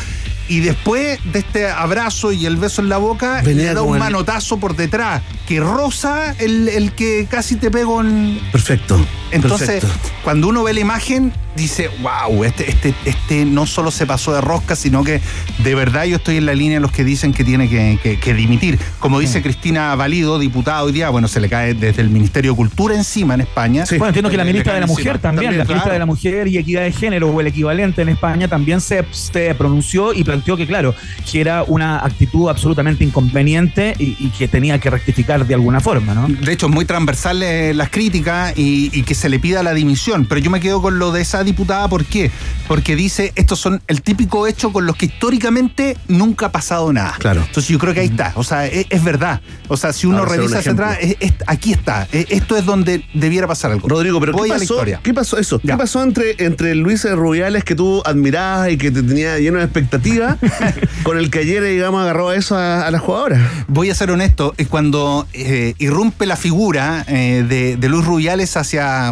Y 0.48 0.60
después 0.60 1.18
de 1.32 1.40
este 1.40 1.70
abrazo 1.70 2.34
y 2.34 2.46
el 2.46 2.58
beso 2.58 2.82
en 2.82 2.90
la 2.90 2.98
boca, 2.98 3.42
Venía 3.42 3.68
le 3.70 3.74
da 3.74 3.84
un 3.84 3.96
el- 3.96 4.00
manotazo 4.02 4.58
por 4.60 4.76
detrás 4.76 5.22
que 5.48 5.60
roza 5.62 6.36
el, 6.40 6.68
el 6.68 6.92
que 6.92 7.26
casi 7.30 7.56
te 7.56 7.72
pego 7.72 8.02
en, 8.02 8.38
Perfecto. 8.52 9.00
Entonces, 9.32 9.82
perfecto. 9.82 10.10
cuando 10.24 10.48
uno 10.48 10.64
ve 10.64 10.74
la 10.74 10.80
imagen, 10.80 11.34
dice, 11.56 11.90
wow, 12.02 12.44
este, 12.46 12.70
este, 12.70 12.94
este 13.06 13.46
no 13.46 13.66
solo 13.66 13.92
se 13.92 14.06
pasó 14.06 14.34
de 14.34 14.40
rosca, 14.42 14.76
sino 14.76 15.04
que 15.04 15.20
de 15.60 15.76
verdad 15.76 16.06
yo 16.06 16.16
estoy 16.18 16.38
en 16.38 16.46
la 16.46 16.54
línea 16.54 16.76
de 16.78 16.80
los 16.82 16.92
que 16.92 17.04
dicen 17.04 17.34
que 17.34 17.44
tiene 17.44 17.70
que, 17.70 18.00
que- 18.02 18.20
que 18.20 18.34
dimitir. 18.34 18.80
Como 19.00 19.20
dice 19.20 19.42
Cristina 19.42 19.94
Valido, 19.96 20.40
diputada 20.40 20.84
hoy 20.84 20.92
día, 20.94 21.10
bueno, 21.10 21.28
se 21.28 21.40
le 21.42 21.50
cae 21.50 21.74
desde 21.74 22.02
el 22.02 22.10
Ministerio 22.10 22.52
de 22.52 22.56
Cultura 22.58 22.96
encima 22.96 23.34
en 23.34 23.42
España. 23.42 23.84
Bueno, 23.90 24.08
entiendo 24.08 24.30
que 24.30 24.38
la 24.38 24.46
ministra 24.46 24.74
de 24.76 24.80
la 24.82 24.88
Mujer 24.88 25.08
encima. 25.08 25.22
también, 25.22 25.58
la 25.58 25.66
ministra 25.66 25.94
de 25.94 26.00
la 26.00 26.06
Mujer 26.06 26.48
y 26.48 26.58
Equidad 26.58 26.84
de 26.84 26.92
Género 26.94 27.30
o 27.30 27.42
el 27.42 27.48
equivalente 27.48 28.02
en 28.02 28.10
España 28.10 28.48
también 28.48 28.80
se, 28.82 29.04
se 29.12 29.54
pronunció 29.56 30.14
y 30.14 30.24
planteó 30.24 30.56
que, 30.56 30.66
claro, 30.68 30.96
que 31.30 31.42
era 31.42 31.64
una 31.64 32.00
actitud 32.06 32.50
absolutamente 32.50 33.04
inconveniente 33.04 33.94
y, 34.00 34.16
y 34.20 34.30
que 34.38 34.48
tenía 34.48 34.80
que 34.80 34.90
rectificar 34.90 35.46
de 35.46 35.54
alguna 35.54 35.80
forma, 35.82 36.14
¿no? 36.14 36.28
De 36.28 36.52
hecho, 36.54 36.70
muy 36.70 36.86
transversales 36.86 37.76
las 37.76 37.90
críticas 37.90 38.54
y, 38.58 38.90
y 38.98 39.04
que 39.04 39.16
se 39.22 39.30
le 39.30 39.40
pida 39.40 39.64
la 39.64 39.74
dimisión. 39.74 40.26
Pero 40.26 40.42
yo 40.42 40.50
me 40.52 40.60
quedo 40.60 40.82
con 40.82 41.00
lo 41.00 41.12
de 41.12 41.22
esa 41.22 41.44
diputada, 41.44 41.88
¿por 41.88 42.04
qué? 42.06 42.32
Porque 42.68 42.96
dice, 42.96 43.32
estos 43.36 43.60
son 43.60 43.82
el 43.88 44.02
típico 44.02 44.48
hecho 44.48 44.74
con 44.74 44.86
los 44.86 44.96
que 44.96 45.06
históricamente 45.06 45.96
nunca 46.08 46.48
ha 46.48 46.52
pasado 46.52 46.92
nada. 46.92 47.16
Claro. 47.20 47.42
Entonces 47.46 47.68
yo 47.70 47.80
creo 47.80 47.94
que 47.94 48.02
ahí 48.02 48.08
está. 48.08 48.32
O 48.36 48.44
sea, 48.44 48.66
es, 48.66 48.86
es 48.90 49.04
verdad. 49.04 49.42
O 49.68 49.78
sea, 49.78 49.94
si 49.94 50.08
uno 50.08 50.20
Ahora 50.20 50.32
será 50.32 50.44
un 50.44 50.50
revisa 50.52 50.60
hacia 50.60 50.72
atrás, 50.74 50.98
es- 51.02 51.18
es- 51.20 51.34
aquí 51.48 51.72
está. 51.72 52.08
Eh, 52.12 52.26
Esto 52.30 52.58
es 52.58 52.66
donde 52.66 53.06
debiera 53.14 53.48
pasar 53.48 53.72
algo. 53.72 53.88
Rodrigo, 53.88 54.20
pero 54.20 54.34
Voy 54.34 54.50
¿qué 54.50 54.54
a 54.54 54.58
la 54.58 54.62
pasó? 54.62 54.74
historia. 54.74 55.00
¿Qué 55.04 55.14
pasó 55.14 55.38
eso? 55.38 55.60
Ya. 55.64 55.74
¿Qué 55.74 55.78
pasó 55.78 56.02
entre, 56.04 56.36
entre 56.44 56.76
Luis 56.76 57.04
Rubiales 57.10 57.64
que 57.64 57.76
tú 57.76 58.02
admirabas 58.06 58.70
y 58.72 58.78
que 58.78 58.92
te 58.92 59.04
tenía 59.04 59.38
lleno 59.40 59.60
de 59.60 59.66
expectativa 59.66 60.38
con 61.04 61.18
el 61.18 61.30
que 61.30 61.40
ayer, 61.40 61.64
digamos, 61.64 62.02
agarró 62.02 62.30
a 62.30 62.36
eso 62.36 62.56
a, 62.58 62.88
a 62.88 62.92
la 62.92 63.00
jugadora? 63.00 63.40
Voy 63.68 63.90
a 63.90 63.96
ser 63.96 64.12
honesto, 64.12 64.54
es 64.58 64.68
cuando 64.68 65.28
eh, 65.34 65.74
irrumpe 65.78 66.26
la 66.26 66.36
figura 66.36 67.04
eh, 67.08 67.46
de, 67.48 67.78
de 67.78 67.90
Luis 67.90 68.06
Rubiales 68.06 68.56
hacia 68.58 69.11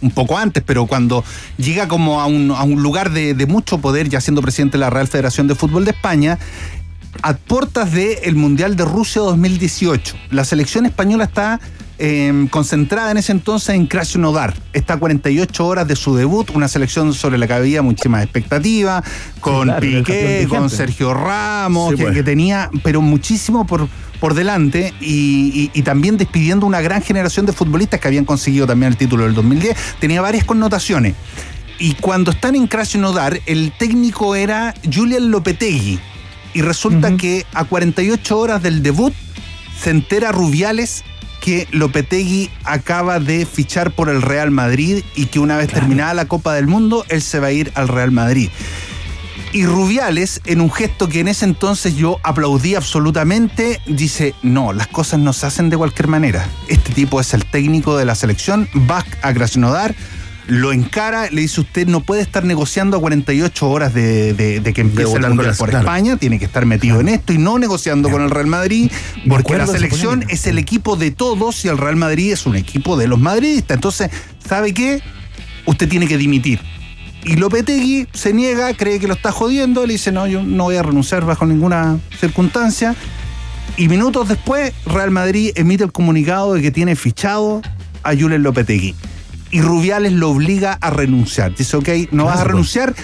un 0.00 0.10
poco 0.10 0.38
antes, 0.38 0.62
pero 0.64 0.86
cuando 0.86 1.24
llega 1.56 1.88
como 1.88 2.20
a 2.20 2.26
un, 2.26 2.50
a 2.50 2.62
un 2.62 2.82
lugar 2.82 3.10
de, 3.10 3.34
de 3.34 3.46
mucho 3.46 3.78
poder, 3.78 4.08
ya 4.08 4.20
siendo 4.20 4.42
presidente 4.42 4.78
de 4.78 4.80
la 4.80 4.90
Real 4.90 5.08
Federación 5.08 5.46
de 5.46 5.54
Fútbol 5.54 5.84
de 5.84 5.92
España, 5.92 6.38
a 7.22 7.34
puertas 7.34 7.92
del 7.92 8.34
Mundial 8.34 8.76
de 8.76 8.84
Rusia 8.84 9.22
2018. 9.22 10.16
La 10.30 10.44
selección 10.44 10.86
española 10.86 11.24
está 11.24 11.60
eh, 11.98 12.48
concentrada 12.50 13.12
en 13.12 13.18
ese 13.18 13.32
entonces 13.32 13.74
en 13.74 13.86
Krasnodar. 13.86 14.54
Está 14.72 14.94
a 14.94 14.96
48 14.98 15.66
horas 15.66 15.86
de 15.86 15.94
su 15.96 16.16
debut, 16.16 16.50
una 16.50 16.66
selección 16.66 17.14
sobre 17.14 17.38
la 17.38 17.46
que 17.46 17.52
había 17.52 17.82
muchísimas 17.82 18.24
expectativas, 18.24 19.04
con 19.40 19.68
claro, 19.68 19.80
Piqué, 19.80 20.46
con. 20.48 20.68
Sergio 20.70 21.14
Ramos, 21.14 21.90
Sí, 21.90 21.96
que, 21.96 22.02
pues. 22.02 22.14
que 22.14 22.22
tenía, 22.24 22.68
pero 22.82 23.00
muchísimo 23.00 23.66
por, 23.66 23.88
por 24.24 24.32
delante 24.32 24.94
y, 25.02 25.52
y- 25.54 25.70
y 25.78 25.82
también 25.82 26.16
despidiendo 26.16 26.64
una 26.64 26.80
gran 26.80 27.02
generación 27.02 27.44
de 27.44 27.52
futbolistas 27.52 28.00
que 28.00 28.08
habían 28.08 28.24
conseguido 28.24 28.66
también 28.66 28.92
el 28.92 28.96
título 28.96 29.24
del 29.24 29.34
2010. 29.34 29.76
Tenía 30.00 30.22
varias 30.22 30.44
connotaciones. 30.46 31.14
Y 31.78 31.92
cuando 31.96 32.30
están 32.30 32.54
en 32.54 32.66
Krasnodar, 32.66 33.38
el 33.44 33.70
técnico 33.78 34.34
era 34.34 34.72
Julian 34.90 35.30
Lopetegui. 35.30 35.98
Y 36.54 36.62
resulta 36.62 37.14
que 37.18 37.44
a 37.52 37.64
48 37.64 38.38
horas 38.38 38.62
del 38.62 38.82
debut 38.82 39.12
se 39.78 39.90
entera 39.90 40.32
Rubiales 40.32 41.04
que 41.42 41.68
Lopetegui 41.72 42.48
acaba 42.64 43.20
de 43.20 43.44
fichar 43.44 43.90
por 43.90 44.08
el 44.08 44.22
Real 44.22 44.50
Madrid 44.50 45.04
y 45.14 45.26
que 45.26 45.38
una 45.38 45.58
vez 45.58 45.68
terminada 45.68 46.14
la 46.14 46.24
Copa 46.28 46.54
del 46.54 46.66
Mundo, 46.66 47.04
él 47.10 47.20
se 47.20 47.40
va 47.40 47.48
a 47.48 47.52
ir 47.52 47.70
al 47.74 47.88
Real 47.88 48.10
Madrid. 48.10 48.48
Y 49.54 49.66
Rubiales, 49.66 50.40
en 50.46 50.60
un 50.60 50.68
gesto 50.70 51.08
que 51.08 51.20
en 51.20 51.28
ese 51.28 51.44
entonces 51.44 51.94
yo 51.96 52.18
aplaudí 52.24 52.74
absolutamente, 52.74 53.80
dice, 53.86 54.34
no, 54.42 54.72
las 54.72 54.88
cosas 54.88 55.20
no 55.20 55.32
se 55.32 55.46
hacen 55.46 55.70
de 55.70 55.76
cualquier 55.76 56.08
manera. 56.08 56.44
Este 56.66 56.92
tipo 56.92 57.20
es 57.20 57.32
el 57.34 57.44
técnico 57.46 57.96
de 57.96 58.04
la 58.04 58.16
selección, 58.16 58.68
va 58.90 59.04
a 59.22 59.32
Krasnodar, 59.32 59.94
lo 60.48 60.72
encara, 60.72 61.30
le 61.30 61.42
dice, 61.42 61.60
usted 61.60 61.86
no 61.86 62.00
puede 62.00 62.20
estar 62.20 62.44
negociando 62.44 62.96
a 62.96 63.00
48 63.00 63.70
horas 63.70 63.94
de, 63.94 64.34
de- 64.34 64.58
de 64.58 64.72
que 64.74 64.80
empiece 64.80 65.04
votar 65.06 65.30
el 65.30 65.34
Mundial 65.36 65.54
por 65.56 65.70
claro. 65.70 65.84
España, 65.86 66.16
tiene 66.16 66.40
que 66.40 66.46
estar 66.46 66.66
metido 66.66 66.98
en 67.00 67.08
esto 67.08 67.32
y 67.32 67.38
no 67.38 67.56
negociando 67.60 68.10
con 68.10 68.22
el 68.22 68.30
Real 68.30 68.48
Madrid, 68.48 68.90
porque 69.28 69.56
la 69.56 69.66
de 69.66 69.72
selección 69.72 70.24
es 70.30 70.48
el 70.48 70.58
equipo 70.58 70.96
de 70.96 71.12
todos 71.12 71.64
y 71.64 71.68
el 71.68 71.78
Real 71.78 71.94
Madrid 71.94 72.32
es 72.32 72.44
un 72.44 72.56
equipo 72.56 72.96
de 72.96 73.06
los 73.06 73.20
madridistas. 73.20 73.76
Entonces, 73.76 74.10
¿sabe 74.46 74.74
qué? 74.74 75.00
Usted 75.64 75.88
tiene 75.88 76.08
que 76.08 76.18
dimitir. 76.18 76.60
Y 77.24 77.36
Lopetegui 77.36 78.06
se 78.12 78.32
niega, 78.34 78.74
cree 78.74 79.00
que 79.00 79.06
lo 79.08 79.14
está 79.14 79.32
jodiendo, 79.32 79.86
le 79.86 79.94
dice, 79.94 80.12
no, 80.12 80.26
yo 80.26 80.42
no 80.42 80.64
voy 80.64 80.76
a 80.76 80.82
renunciar 80.82 81.24
bajo 81.24 81.46
ninguna 81.46 81.98
circunstancia. 82.20 82.94
Y 83.76 83.88
minutos 83.88 84.28
después, 84.28 84.72
Real 84.86 85.10
Madrid 85.10 85.50
emite 85.54 85.84
el 85.84 85.92
comunicado 85.92 86.54
de 86.54 86.62
que 86.62 86.70
tiene 86.70 86.96
fichado 86.96 87.62
a 88.02 88.14
Julen 88.14 88.42
Lopetegui. 88.42 88.94
Y 89.50 89.60
Rubiales 89.62 90.12
lo 90.12 90.30
obliga 90.30 90.74
a 90.80 90.90
renunciar. 90.90 91.54
Dice, 91.54 91.76
ok, 91.76 91.88
no 92.12 92.24
vas 92.26 92.34
a 92.34 92.36
Claro. 92.38 92.50
renunciar. 92.50 92.94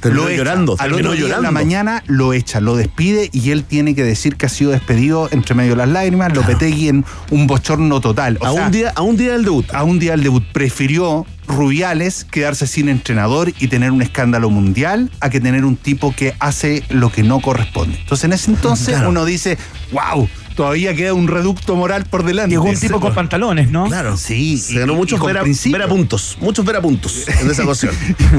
Terminó 0.00 0.24
lo 0.28 0.30
llorando, 0.34 0.76
Al 0.78 0.92
otro 0.92 1.12
día 1.12 1.22
de 1.22 1.28
la 1.28 1.36
llorando. 1.36 1.52
mañana 1.52 2.02
lo 2.06 2.32
echa, 2.32 2.60
lo 2.60 2.76
despide 2.76 3.30
y 3.32 3.50
él 3.50 3.64
tiene 3.64 3.94
que 3.94 4.04
decir 4.04 4.36
que 4.36 4.46
ha 4.46 4.48
sido 4.48 4.70
despedido 4.70 5.28
entre 5.32 5.54
medio 5.54 5.70
de 5.72 5.76
las 5.78 5.88
lágrimas. 5.88 6.32
Lopetegui 6.34 6.88
en 6.88 7.04
un 7.30 7.46
bochorno 7.46 8.00
total. 8.00 8.38
O 8.40 8.46
A 8.46 8.52
sea, 8.52 8.66
un 8.66 8.70
día, 8.72 8.92
a 8.94 9.02
un 9.02 9.16
día 9.16 9.32
del 9.32 9.44
debut. 9.44 9.66
a 9.74 9.82
un 9.84 9.98
día 9.98 10.12
del 10.12 10.22
debut 10.22 10.44
prefirió 10.52 11.26
Rubiales 11.46 12.24
quedarse 12.30 12.66
sin 12.66 12.88
entrenador 12.90 13.52
y 13.58 13.68
tener 13.68 13.90
un 13.90 14.02
escándalo 14.02 14.50
mundial 14.50 15.10
a 15.20 15.30
que 15.30 15.40
tener 15.40 15.64
un 15.64 15.76
tipo 15.76 16.14
que 16.14 16.34
hace 16.40 16.84
lo 16.90 17.10
que 17.10 17.22
no 17.22 17.40
corresponde. 17.40 17.98
Entonces 17.98 18.24
en 18.24 18.32
ese 18.34 18.50
entonces 18.50 18.88
Claro. 18.94 19.08
uno 19.08 19.24
dice, 19.24 19.56
wow, 19.90 20.28
todavía 20.58 20.92
queda 20.92 21.14
un 21.14 21.28
reducto 21.28 21.76
moral 21.76 22.04
por 22.04 22.24
delante. 22.24 22.50
Llegó 22.50 22.64
un 22.64 22.74
tipo 22.76 22.98
con 22.98 23.14
pantalones, 23.14 23.70
¿no? 23.70 23.86
Claro. 23.86 24.16
Sí, 24.16 24.58
Se 24.58 24.80
ganó 24.80 24.94
muchos 24.96 25.18
y 25.18 25.20
con 25.20 25.28
vera, 25.28 25.42
principio. 25.42 25.78
vera 25.78 25.88
puntos. 25.88 26.36
Muchos 26.40 26.64
vera 26.64 26.82
puntos 26.82 27.28
en 27.28 27.48
esa 27.48 27.62
ocasión. 27.62 27.94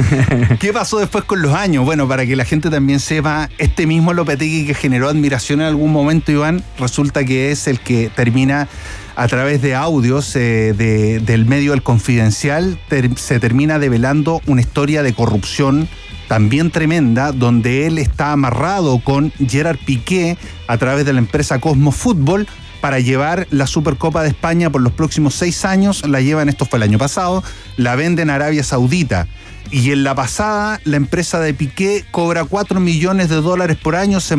¿Qué 0.59 0.73
pasó 0.73 0.99
después 0.99 1.23
con 1.23 1.41
los 1.41 1.53
años? 1.53 1.85
Bueno, 1.85 2.09
para 2.09 2.25
que 2.25 2.35
la 2.35 2.43
gente 2.43 2.69
también 2.69 2.99
sepa, 2.99 3.49
este 3.57 3.87
mismo 3.87 4.11
Lopetegui 4.11 4.65
que 4.65 4.73
generó 4.73 5.07
admiración 5.07 5.61
en 5.61 5.67
algún 5.67 5.93
momento, 5.93 6.29
Iván, 6.33 6.61
resulta 6.77 7.23
que 7.23 7.51
es 7.51 7.67
el 7.67 7.79
que 7.79 8.11
termina 8.13 8.67
a 9.15 9.27
través 9.29 9.61
de 9.61 9.75
audios 9.75 10.35
eh, 10.35 10.73
de- 10.77 11.19
del 11.21 11.45
medio 11.45 11.73
El 11.73 11.83
Confidencial, 11.83 12.77
ter- 12.89 13.17
se 13.17 13.39
termina 13.39 13.79
develando 13.79 14.41
una 14.45 14.59
historia 14.59 15.03
de 15.03 15.13
corrupción 15.13 15.87
también 16.29 16.69
tremenda, 16.69 17.31
donde 17.31 17.87
él 17.87 17.97
está 17.97 18.31
amarrado 18.31 18.99
con 18.99 19.33
Gerard 19.45 19.79
Piqué 19.83 20.37
a 20.67 20.77
través 20.77 21.03
de 21.03 21.11
la 21.11 21.19
empresa 21.19 21.59
Cosmo 21.59 21.91
Fútbol 21.91 22.47
para 22.81 22.99
llevar 22.99 23.47
la 23.49 23.65
Supercopa 23.65 24.21
de 24.21 24.29
España 24.29 24.69
por 24.69 24.81
los 24.81 24.93
próximos 24.93 25.33
seis 25.33 25.65
años. 25.65 26.07
La 26.07 26.21
llevan, 26.21 26.47
esto 26.47 26.65
fue 26.65 26.77
el 26.77 26.83
año 26.83 26.99
pasado, 26.99 27.43
la 27.77 27.95
venden 27.95 28.29
a 28.29 28.35
Arabia 28.35 28.63
Saudita. 28.63 29.27
Y 29.71 29.91
en 29.91 30.03
la 30.03 30.13
pasada, 30.13 30.79
la 30.83 30.97
empresa 30.97 31.39
de 31.39 31.55
Piqué 31.55 32.05
cobra 32.11 32.45
4 32.45 32.79
millones 32.79 33.29
de 33.29 33.37
dólares 33.37 33.77
por 33.77 33.95
año, 33.95 34.19
se 34.19 34.35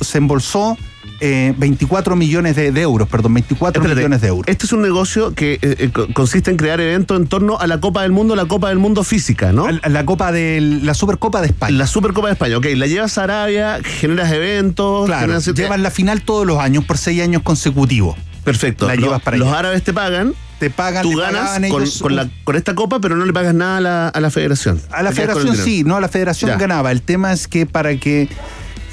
se 0.00 0.18
embolsó 0.18 0.78
eh, 1.20 1.54
24 1.56 2.16
millones 2.16 2.56
de, 2.56 2.72
de 2.72 2.80
euros, 2.82 3.08
perdón, 3.08 3.34
24 3.34 3.80
Espérate, 3.80 4.00
millones 4.00 4.20
de 4.20 4.28
euros. 4.28 4.48
Este 4.48 4.66
es 4.66 4.72
un 4.72 4.82
negocio 4.82 5.34
que 5.34 5.54
eh, 5.54 5.58
eh, 5.62 5.90
co- 5.92 6.08
consiste 6.12 6.50
en 6.50 6.56
crear 6.56 6.80
eventos 6.80 7.16
en 7.20 7.26
torno 7.26 7.58
a 7.58 7.66
la 7.66 7.80
Copa 7.80 8.02
del 8.02 8.12
Mundo, 8.12 8.34
la 8.36 8.46
Copa 8.46 8.68
del 8.68 8.78
Mundo 8.78 9.04
física, 9.04 9.52
¿no? 9.52 9.70
La, 9.70 9.88
la 9.88 10.04
Copa 10.04 10.32
de 10.32 10.60
la 10.82 10.94
Supercopa 10.94 11.40
de 11.40 11.48
España. 11.48 11.76
La 11.78 11.86
Supercopa 11.86 12.28
de 12.28 12.32
España, 12.34 12.56
ok. 12.58 12.66
La 12.76 12.86
llevas 12.86 13.18
a 13.18 13.24
Arabia, 13.24 13.78
generas 13.84 14.32
eventos. 14.32 15.06
Claro, 15.06 15.20
generas- 15.32 15.54
llevas 15.54 15.80
la 15.80 15.90
final 15.90 16.22
todos 16.22 16.46
los 16.46 16.58
años 16.58 16.84
por 16.84 16.98
seis 16.98 17.22
años 17.22 17.42
consecutivos. 17.42 18.16
Perfecto. 18.44 18.88
la 18.88 18.96
llevas 18.96 19.22
para 19.22 19.36
los 19.36 19.48
allá. 19.48 19.58
árabes 19.60 19.84
te 19.84 19.92
pagan. 19.92 20.34
Te 20.58 20.70
pagan, 20.70 21.02
Tú 21.02 21.16
ganas 21.16 21.50
con, 21.54 21.64
ellos 21.64 21.98
con 22.00 22.14
la- 22.14 22.28
con 22.44 22.54
esta 22.56 22.74
copa, 22.76 23.00
pero 23.00 23.16
no 23.16 23.24
le 23.24 23.32
pagas 23.32 23.52
nada 23.54 23.78
a 23.78 23.80
la, 23.80 24.08
a 24.08 24.20
la 24.20 24.30
federación. 24.30 24.80
A 24.92 25.02
la 25.02 25.10
federación 25.12 25.56
sí, 25.56 25.82
no, 25.84 25.96
a 25.96 26.00
la 26.00 26.08
federación 26.08 26.52
Ya. 26.52 26.56
ganaba. 26.56 26.92
El 26.92 27.02
tema 27.02 27.32
es 27.32 27.48
que 27.48 27.66
para 27.66 27.96
que 27.96 28.28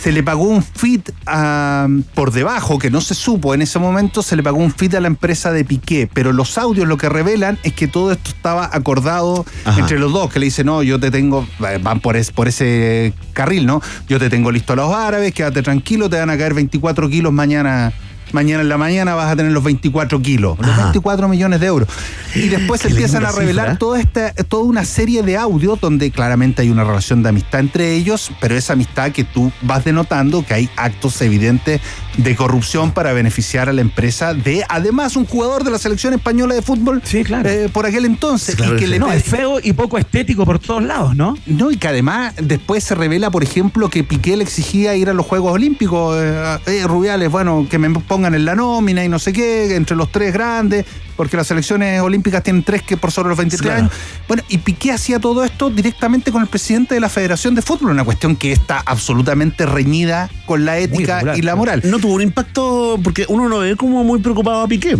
se 0.01 0.11
le 0.13 0.23
pagó 0.23 0.43
un 0.43 0.63
fit 0.63 1.09
a- 1.25 1.87
por 2.15 2.31
debajo, 2.31 2.79
que 2.79 2.89
no 2.89 3.01
se 3.01 3.13
supo 3.15 3.53
en 3.53 3.61
ese 3.61 3.79
momento, 3.79 4.21
se 4.23 4.35
le 4.35 4.43
pagó 4.43 4.57
un 4.57 4.71
fit 4.73 4.93
a 4.95 5.01
la 5.01 5.07
empresa 5.07 5.51
de 5.51 5.65
Piqué. 5.65 6.09
Pero 6.13 6.31
los 6.31 6.57
audios 6.57 6.87
lo 6.87 6.97
que 6.97 7.09
revelan 7.09 7.57
es 7.63 7.73
que 7.73 7.87
todo 7.87 8.11
esto 8.13 8.29
estaba 8.31 8.69
acordado 8.71 9.45
Ajá. 9.65 9.79
entre 9.79 9.99
los 9.99 10.13
dos, 10.13 10.31
que 10.31 10.39
le 10.39 10.45
dicen, 10.45 10.67
no, 10.67 10.83
yo 10.83 10.99
te 10.99 11.11
tengo, 11.11 11.45
eh, 11.67 11.79
van 11.81 11.99
por, 11.99 12.15
es- 12.15 12.31
por 12.31 12.47
ese 12.47 13.13
carril, 13.33 13.65
¿no? 13.65 13.81
Yo 14.07 14.19
te 14.19 14.29
tengo 14.29 14.51
listo 14.51 14.73
a 14.73 14.75
los 14.77 14.93
árabes, 14.93 15.33
quédate 15.33 15.61
tranquilo, 15.61 16.09
te 16.09 16.17
van 16.17 16.29
a 16.29 16.37
caer 16.37 16.53
24 16.53 17.09
kilos 17.09 17.33
mañana. 17.33 17.91
Mañana 18.31 18.61
en 18.61 18.69
la 18.69 18.77
mañana 18.77 19.15
vas 19.15 19.31
a 19.31 19.35
tener 19.35 19.51
los 19.51 19.63
24 19.63 20.21
kilos, 20.21 20.57
los 20.59 20.69
Ajá. 20.69 20.83
24 20.83 21.27
millones 21.27 21.59
de 21.59 21.67
euros. 21.67 21.87
Y 22.35 22.47
después 22.49 22.81
Qué 22.81 22.89
empiezan 22.89 23.25
a 23.25 23.31
revelar 23.31 23.65
cifra, 23.65 23.73
¿eh? 23.73 23.77
toda 23.79 23.99
esta, 23.99 24.33
toda 24.33 24.63
una 24.63 24.85
serie 24.85 25.23
de 25.23 25.37
audios 25.37 25.79
donde 25.81 26.11
claramente 26.11 26.61
hay 26.61 26.69
una 26.69 26.83
relación 26.83 27.23
de 27.23 27.29
amistad 27.29 27.59
entre 27.61 27.93
ellos, 27.95 28.31
pero 28.39 28.55
esa 28.55 28.73
amistad 28.73 29.11
que 29.11 29.23
tú 29.23 29.51
vas 29.61 29.83
denotando 29.83 30.45
que 30.45 30.53
hay 30.53 30.69
actos 30.75 31.21
evidentes 31.21 31.81
de 32.17 32.35
corrupción 32.35 32.91
para 32.91 33.13
beneficiar 33.13 33.69
a 33.69 33.73
la 33.73 33.81
empresa 33.81 34.33
de 34.33 34.63
además 34.67 35.15
un 35.15 35.25
jugador 35.25 35.63
de 35.63 35.71
la 35.71 35.77
selección 35.79 36.13
española 36.13 36.53
de 36.53 36.61
fútbol 36.61 37.01
Sí, 37.05 37.23
claro. 37.23 37.47
eh, 37.49 37.69
por 37.71 37.85
aquel 37.85 38.03
entonces 38.05 38.55
Claro 38.55 38.75
y 38.75 38.79
que 38.79 38.87
le 38.87 38.99
No, 38.99 39.11
es 39.11 39.23
feo 39.23 39.59
y 39.63 39.73
poco 39.73 39.97
estético 39.97 40.45
por 40.45 40.59
todos 40.59 40.83
lados, 40.83 41.15
¿no? 41.15 41.37
no, 41.45 41.71
y 41.71 41.77
que 41.77 41.87
además 41.87 42.33
después 42.41 42.83
se 42.83 42.95
revela, 42.95 43.31
por 43.31 43.43
ejemplo, 43.43 43.89
que 43.89 44.03
Piqué 44.03 44.35
le 44.37 44.43
exigía 44.43 44.95
ir 44.95 45.09
a 45.09 45.13
los 45.13 45.25
Juegos 45.25 45.53
Olímpicos. 45.53 46.15
Eh, 46.19 46.57
eh, 46.67 46.83
Rubiales, 46.87 47.31
bueno, 47.31 47.67
que 47.69 47.77
me 47.79 47.87
pongan 48.19 48.35
en 48.35 48.43
la 48.43 48.53
nómina 48.53 49.01
y 49.05 49.07
no 49.07 49.17
sé 49.17 49.31
qué, 49.31 49.75
entre 49.77 49.95
los 49.95 50.11
tres 50.11 50.33
grandes, 50.33 50.85
porque 51.15 51.37
las 51.37 51.47
selecciones 51.47 52.01
olímpicas 52.01 52.43
tienen 52.43 52.63
tres 52.63 52.81
que 52.81 52.97
por 52.97 53.11
sobre 53.13 53.29
los 53.29 53.37
23 53.37 53.61
Claro. 53.61 53.79
años. 53.83 53.93
Bueno, 54.27 54.43
y 54.49 54.57
Piqué 54.57 54.91
hacía 54.91 55.19
todo 55.19 55.45
esto 55.45 55.69
directamente 55.69 56.29
con 56.29 56.41
el 56.41 56.49
presidente 56.49 56.95
de 56.95 56.99
la 56.99 57.07
Federación 57.07 57.55
de 57.55 57.61
Fútbol, 57.61 57.91
una 57.91 58.03
cuestión 58.03 58.35
que 58.35 58.51
está 58.51 58.83
absolutamente 58.85 59.65
reñida 59.65 60.29
con 60.45 60.65
la 60.65 60.77
ética 60.79 61.33
y 61.37 61.41
la 61.43 61.55
moral. 61.55 61.81
No 61.85 61.97
tuvo 61.99 62.15
un 62.15 62.21
impacto 62.21 62.99
porque 63.01 63.25
uno 63.29 63.47
lo 63.47 63.59
ve 63.59 63.77
como 63.77 64.03
muy 64.03 64.19
preocupado 64.19 64.59
a 64.63 64.67
Piqué. 64.67 64.97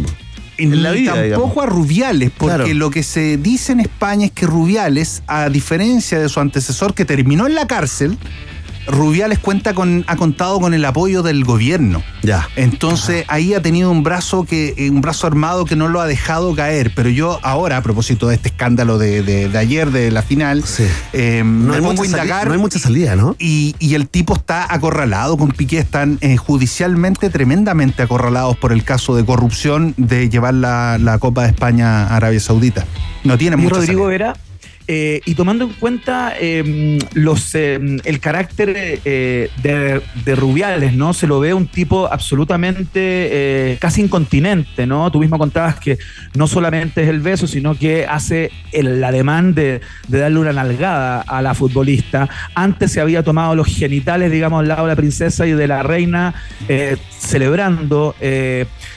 En 0.57 0.73
En 0.73 0.81
la 0.83 0.91
vida, 0.91 1.13
tampoco 1.13 1.61
a 1.61 1.65
Rubiales, 1.65 2.31
porque 2.37 2.55
Claro. 2.55 2.73
lo 2.73 2.89
que 2.89 3.03
se 3.03 3.35
dice 3.35 3.73
en 3.73 3.81
España 3.81 4.27
es 4.27 4.31
que 4.31 4.45
Rubiales, 4.45 5.23
a 5.27 5.49
diferencia 5.49 6.19
de 6.19 6.29
su 6.29 6.39
antecesor 6.39 6.93
que 6.93 7.03
terminó 7.03 7.47
en 7.47 7.55
la 7.55 7.67
cárcel, 7.67 8.17
Rubiales 8.89 9.39
cuenta 9.39 9.73
con, 9.73 10.03
ha 10.07 10.15
contado 10.15 10.59
con 10.59 10.73
el 10.73 10.83
apoyo 10.85 11.23
del 11.23 11.43
gobierno. 11.43 12.01
Ya. 12.23 12.47
Entonces 12.55 13.25
ahí 13.27 13.53
ha 13.53 13.61
tenido 13.61 13.91
un 13.91 14.03
brazo 14.03 14.43
que, 14.45 14.73
eh, 14.77 14.89
un 14.89 15.01
brazo 15.01 15.27
armado 15.27 15.65
que 15.65 15.75
no 15.75 15.87
lo 15.87 16.01
ha 16.01 16.07
dejado 16.07 16.55
caer. 16.55 16.91
Pero 16.95 17.09
yo 17.09 17.39
ahora, 17.43 17.77
a 17.77 17.81
propósito 17.83 18.27
de 18.29 18.35
este 18.35 18.49
escándalo 18.49 18.97
de, 18.97 19.23
de- 19.23 19.49
de 19.49 19.57
ayer, 19.57 19.91
de 19.91 20.11
la 20.11 20.21
final, 20.21 20.63
Sí. 20.63 20.85
eh, 21.13 21.43
No 21.45 21.71
me 21.71 21.75
hay, 21.77 21.81
pongo 21.81 22.03
a 22.03 22.05
indagar. 22.05 22.47
no 22.47 22.53
hay 22.53 22.59
mucha 22.59 22.79
salida, 22.79 23.15
¿no? 23.15 23.35
Y, 23.39 23.75
y 23.79 23.95
el 23.95 24.07
tipo 24.07 24.33
está 24.33 24.71
acorralado 24.73 25.37
con 25.37 25.49
Piqué, 25.51 25.77
están 25.79 26.17
eh, 26.21 26.37
judicialmente 26.37 27.29
tremendamente 27.29 28.03
acorralados 28.03 28.57
por 28.57 28.71
el 28.73 28.83
caso 28.83 29.15
de 29.15 29.25
corrupción 29.25 29.93
de 29.97 30.29
llevar 30.29 30.53
la, 30.55 30.97
la 30.99 31.17
Copa 31.19 31.43
de 31.43 31.49
España 31.49 32.03
a 32.07 32.15
Arabia 32.15 32.39
Saudita. 32.39 32.85
No 33.23 33.37
tienen 33.37 33.59
Y 33.59 33.63
mucha 33.63 33.75
Rodrigo 33.75 34.05
salida. 34.05 34.09
Vera, 34.09 34.35
eh, 34.91 35.21
y 35.23 35.35
tomando 35.35 35.65
en 35.65 35.73
cuenta 35.73 36.33
eh, 36.41 36.97
los, 37.13 37.53
eh, 37.53 37.79
el 38.05 38.19
carácter 38.19 38.73
eh, 39.05 39.51
de, 39.61 40.35
Rubiales, 40.35 40.93
¿no? 40.93 41.13
Se 41.13 41.27
lo 41.27 41.39
ve 41.39 41.53
un 41.53 41.67
tipo 41.67 42.11
absolutamente 42.11 42.89
eh, 42.95 43.77
casi 43.79 44.01
incontinente, 44.01 44.87
¿no? 44.87 45.11
Tú 45.11 45.19
mismo 45.19 45.37
contabas 45.37 45.79
que 45.79 45.99
no 46.33 46.47
solamente 46.47 47.03
es 47.03 47.09
el 47.09 47.19
beso, 47.19 47.45
sino 47.45 47.75
que 47.75 48.07
hace 48.07 48.49
el 48.71 49.03
ademán 49.03 49.53
de, 49.53 49.81
de 50.07 50.19
darle 50.19 50.39
una 50.39 50.53
nalgada 50.53 51.21
a 51.21 51.43
la 51.43 51.53
futbolista. 51.53 52.27
Antes 52.55 52.91
se 52.91 52.99
había 52.99 53.21
tomado 53.21 53.53
los 53.53 53.67
genitales, 53.67 54.31
digamos, 54.31 54.61
al 54.61 54.69
lado 54.69 54.85
de 54.85 54.89
la 54.89 54.95
princesa 54.95 55.45
y 55.45 55.51
de 55.51 55.67
la 55.67 55.83
reina, 55.83 56.33
celebrando. 57.19 58.15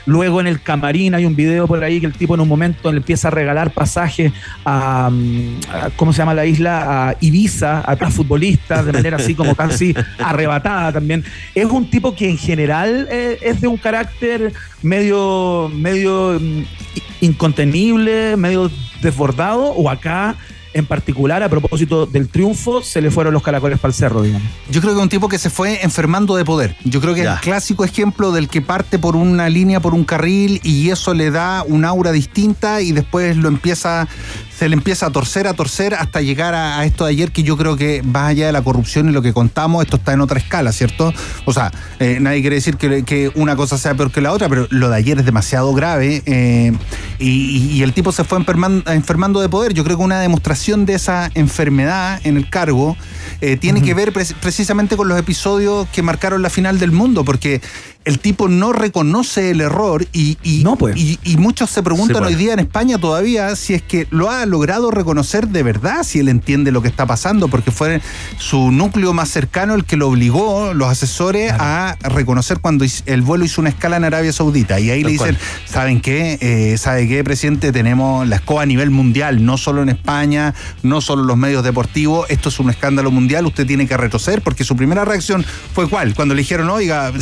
luego 0.07 0.40
en 0.40 0.46
el 0.46 0.62
camarín 0.62 1.14
hay 1.14 1.26
un 1.26 1.37
video 1.37 1.66
por 1.66 1.85
ahí 1.85 2.00
que 2.00 2.07
el 2.07 2.14
tipo 2.14 2.35
en 2.35 2.40
un 2.40 2.48
momento 2.48 2.90
le 2.90 2.98
empieza 2.98 3.28
a 3.28 3.31
regalar 3.31 3.72
pasajes 3.72 4.33
a, 4.64 5.11
mm, 5.11 5.61
¿cómo 5.97 6.12
se 6.12 6.18
llama 6.18 6.35
la 6.35 6.47
isla? 6.47 7.09
A 7.09 7.16
Ibiza, 7.21 7.81
a 7.81 7.95
otros 7.95 8.14
futbolistas, 8.14 8.85
de 8.87 8.92
manera 8.92 9.16
así 9.16 9.35
como 9.35 9.55
casi 9.55 9.95
arrebatada 10.18 10.92
también. 10.92 11.25
Es 11.55 11.66
un 11.66 11.90
tipo 11.90 12.14
que 12.14 12.29
en 12.29 12.38
general 12.38 13.09
eh, 13.11 13.38
es 13.42 13.61
de 13.61 13.68
un 13.68 13.77
carácter 13.77 14.53
medio, 14.83 15.71
medio 15.75 16.38
mm, 16.40 16.62
incontenible, 17.21 18.37
medio 18.37 18.71
desbordado, 19.01 19.73
o 19.73 19.90
acá 19.90 20.37
en 20.75 20.87
particular, 20.87 21.43
a 21.43 21.49
propósito 21.49 22.07
del 22.07 22.29
triunfo, 22.29 22.83
se 22.83 23.01
le 23.01 23.11
fueron 23.11 23.33
los 23.35 23.43
caracoles 23.43 23.79
para 23.79 23.91
el 23.91 23.95
cerro, 23.95 24.23
digamos. 24.23 24.49
Yo 24.71 24.81
creo 24.81 24.93
que 24.95 24.99
es 25.01 25.03
un 25.03 25.09
tipo 25.09 25.29
que 25.29 25.39
se 25.39 25.51
fue 25.51 25.83
enfermando 25.83 26.37
de 26.37 26.45
poder. 26.45 26.77
Yo 26.85 27.01
creo 27.01 27.15
que 27.15 27.21
es 27.21 27.27
Ya. 27.27 27.35
el 27.35 27.41
clásico 27.41 27.85
ejemplo 27.85 28.33
del 28.33 28.49
que 28.49 28.63
parte 28.63 28.99
por 28.99 29.17
una 29.17 29.49
línea, 29.49 29.81
por 29.81 29.95
un 29.95 30.05
carril 30.05 30.61
y 30.63 30.91
eso 30.91 31.15
le 31.15 31.31
da 31.31 31.65
un 31.67 31.85
aura 31.85 32.13
distinta 32.13 32.81
y 32.81 32.93
después 32.93 33.37
lo 33.37 33.49
empieza, 33.49 34.09
se 34.59 34.69
le 34.69 34.75
empieza 34.75 35.07
a 35.07 35.11
torcer, 35.11 35.47
a 35.47 35.55
torcer 35.55 35.95
hasta 35.95 36.21
llegar 36.21 36.55
a, 36.55 36.79
a 36.79 36.85
esto 36.85 37.05
de 37.05 37.11
ayer 37.11 37.33
que 37.33 37.43
yo 37.43 37.57
creo 37.57 37.77
que 37.77 38.03
más 38.03 38.29
allá 38.31 38.47
de 38.47 38.53
la 38.53 38.63
corrupción 38.63 39.09
y 39.09 39.13
lo 39.13 39.23
que 39.23 39.33
contamos, 39.33 39.85
esto 39.85 39.97
está 39.97 40.13
en 40.13 40.21
otra 40.21 40.39
escala, 40.39 40.73
¿cierto? 40.73 41.13
O 41.45 41.53
sea, 41.53 41.71
eh, 41.99 42.19
nadie 42.21 42.41
quiere 42.41 42.57
decir 42.57 42.77
que, 42.77 43.03
que 43.05 43.31
una 43.35 43.57
cosa 43.57 43.77
sea 43.79 43.95
peor 43.95 44.11
que 44.11 44.21
la 44.21 44.33
otra, 44.33 44.49
pero 44.49 44.67
lo 44.71 44.89
de 44.89 44.97
ayer 44.97 45.19
es 45.19 45.25
demasiado 45.25 45.73
grave 45.75 46.23
eh, 46.27 46.73
y, 47.18 47.29
y- 47.77 47.83
el 47.83 47.92
tipo 47.92 48.12
se 48.12 48.25
fue 48.25 48.38
enferman- 48.38 48.83
enfermando 48.90 49.40
de 49.40 49.48
poder. 49.48 49.75
Yo 49.75 49.85
creo 49.85 49.96
que 49.96 50.03
una 50.03 50.20
demostración 50.20 50.87
de 50.87 50.94
esa 50.94 51.31
enfermedad 51.35 52.20
en 52.25 52.37
el 52.37 52.48
cargo 52.48 52.96
eh, 53.40 53.57
tiene 53.57 53.83
que 53.83 53.94
ver 53.94 54.12
pre- 54.12 54.27
precisamente 54.40 54.96
con 54.96 55.09
los 55.09 55.18
episodios 55.18 55.88
que 55.92 56.03
marcaron 56.03 56.42
la 56.42 56.51
final 56.51 56.79
del 56.79 56.92
mundo, 56.92 57.25
porque 57.25 57.61
el 58.05 58.19
tipo 58.19 58.49
no 58.49 58.73
reconoce 58.73 59.51
el 59.51 59.61
error 59.61 60.07
y, 60.12 60.38
y, 60.43 60.65
y, 60.97 61.19
y 61.25 61.37
muchos 61.37 61.71
se 61.71 61.83
preguntan 61.83 62.17
Sí, 62.17 62.21
pues. 62.23 62.31
hoy 62.31 62.35
día 62.35 62.53
en 62.53 62.59
España 62.59 62.99
todavía 62.99 63.55
si 63.57 63.75
es 63.75 63.83
que 63.83 64.07
lo 64.11 64.31
ha 64.31 64.45
logrado 64.47 64.91
reconocer 64.91 65.49
de 65.49 65.62
verdad, 65.62 66.03
si 66.03 66.19
él 66.19 66.29
entiende 66.29 66.73
lo 66.73 66.83
que 66.83 66.88
está 66.88 67.07
pasando, 67.07 67.49
porque 67.49 67.71
fue 67.71 68.01
su 68.38 68.71
núcleo 68.73 69.12
más 69.12 69.29
cercano 69.29 69.75
el 69.75 69.85
que 69.85 69.97
lo 69.97 70.09
obligó, 70.09 70.75
los 70.75 70.88
asesores, 70.88 71.53
a 71.59 71.97
reconocer 72.01 72.59
cuando 72.61 72.85
el 73.07 73.23
vuelo 73.23 73.45
hizo 73.45 73.61
una 73.61 73.71
escala 73.71 73.97
en 73.97 74.05
Arabia 74.05 74.33
Saudita. 74.33 74.81
Y 74.81 74.91
ahí 74.91 75.03
Tal 75.03 75.07
le 75.07 75.19
dicen, 75.19 75.38
¿saben 75.67 76.01
qué? 76.01 76.38
Eh, 76.41 76.79
¿Sabe 76.79 77.07
qué, 77.09 77.23
presidente? 77.25 77.73
Tenemos 77.73 78.27
la 78.27 78.37
escoba 78.37 78.62
a 78.62 78.67
nivel 78.67 78.91
mundial, 78.91 79.45
no 79.45 79.57
solo 79.59 79.83
en 79.83 79.88
España, 79.88 80.55
no 80.83 81.01
solo 81.01 81.23
en 81.23 81.29
los 81.29 81.37
medios 81.37 81.62
deportivos, 81.65 82.29
esto 82.31 82.49
es 82.49 82.59
un 82.59 82.71
escándalo 82.71 83.11
mundial, 83.11 83.47
usted 83.47 83.67
tiene 83.67 83.87
que 83.87 83.97
retroceder, 83.97 84.43
porque 84.43 84.65
su 84.65 84.77
primera 84.77 85.05
reacción 85.05 85.45
fue 85.75 85.88
cuál, 85.88 86.15
cuando 86.15 86.35
le 86.35 86.41
dijeron, 86.41 86.69
oiga, 86.71 87.12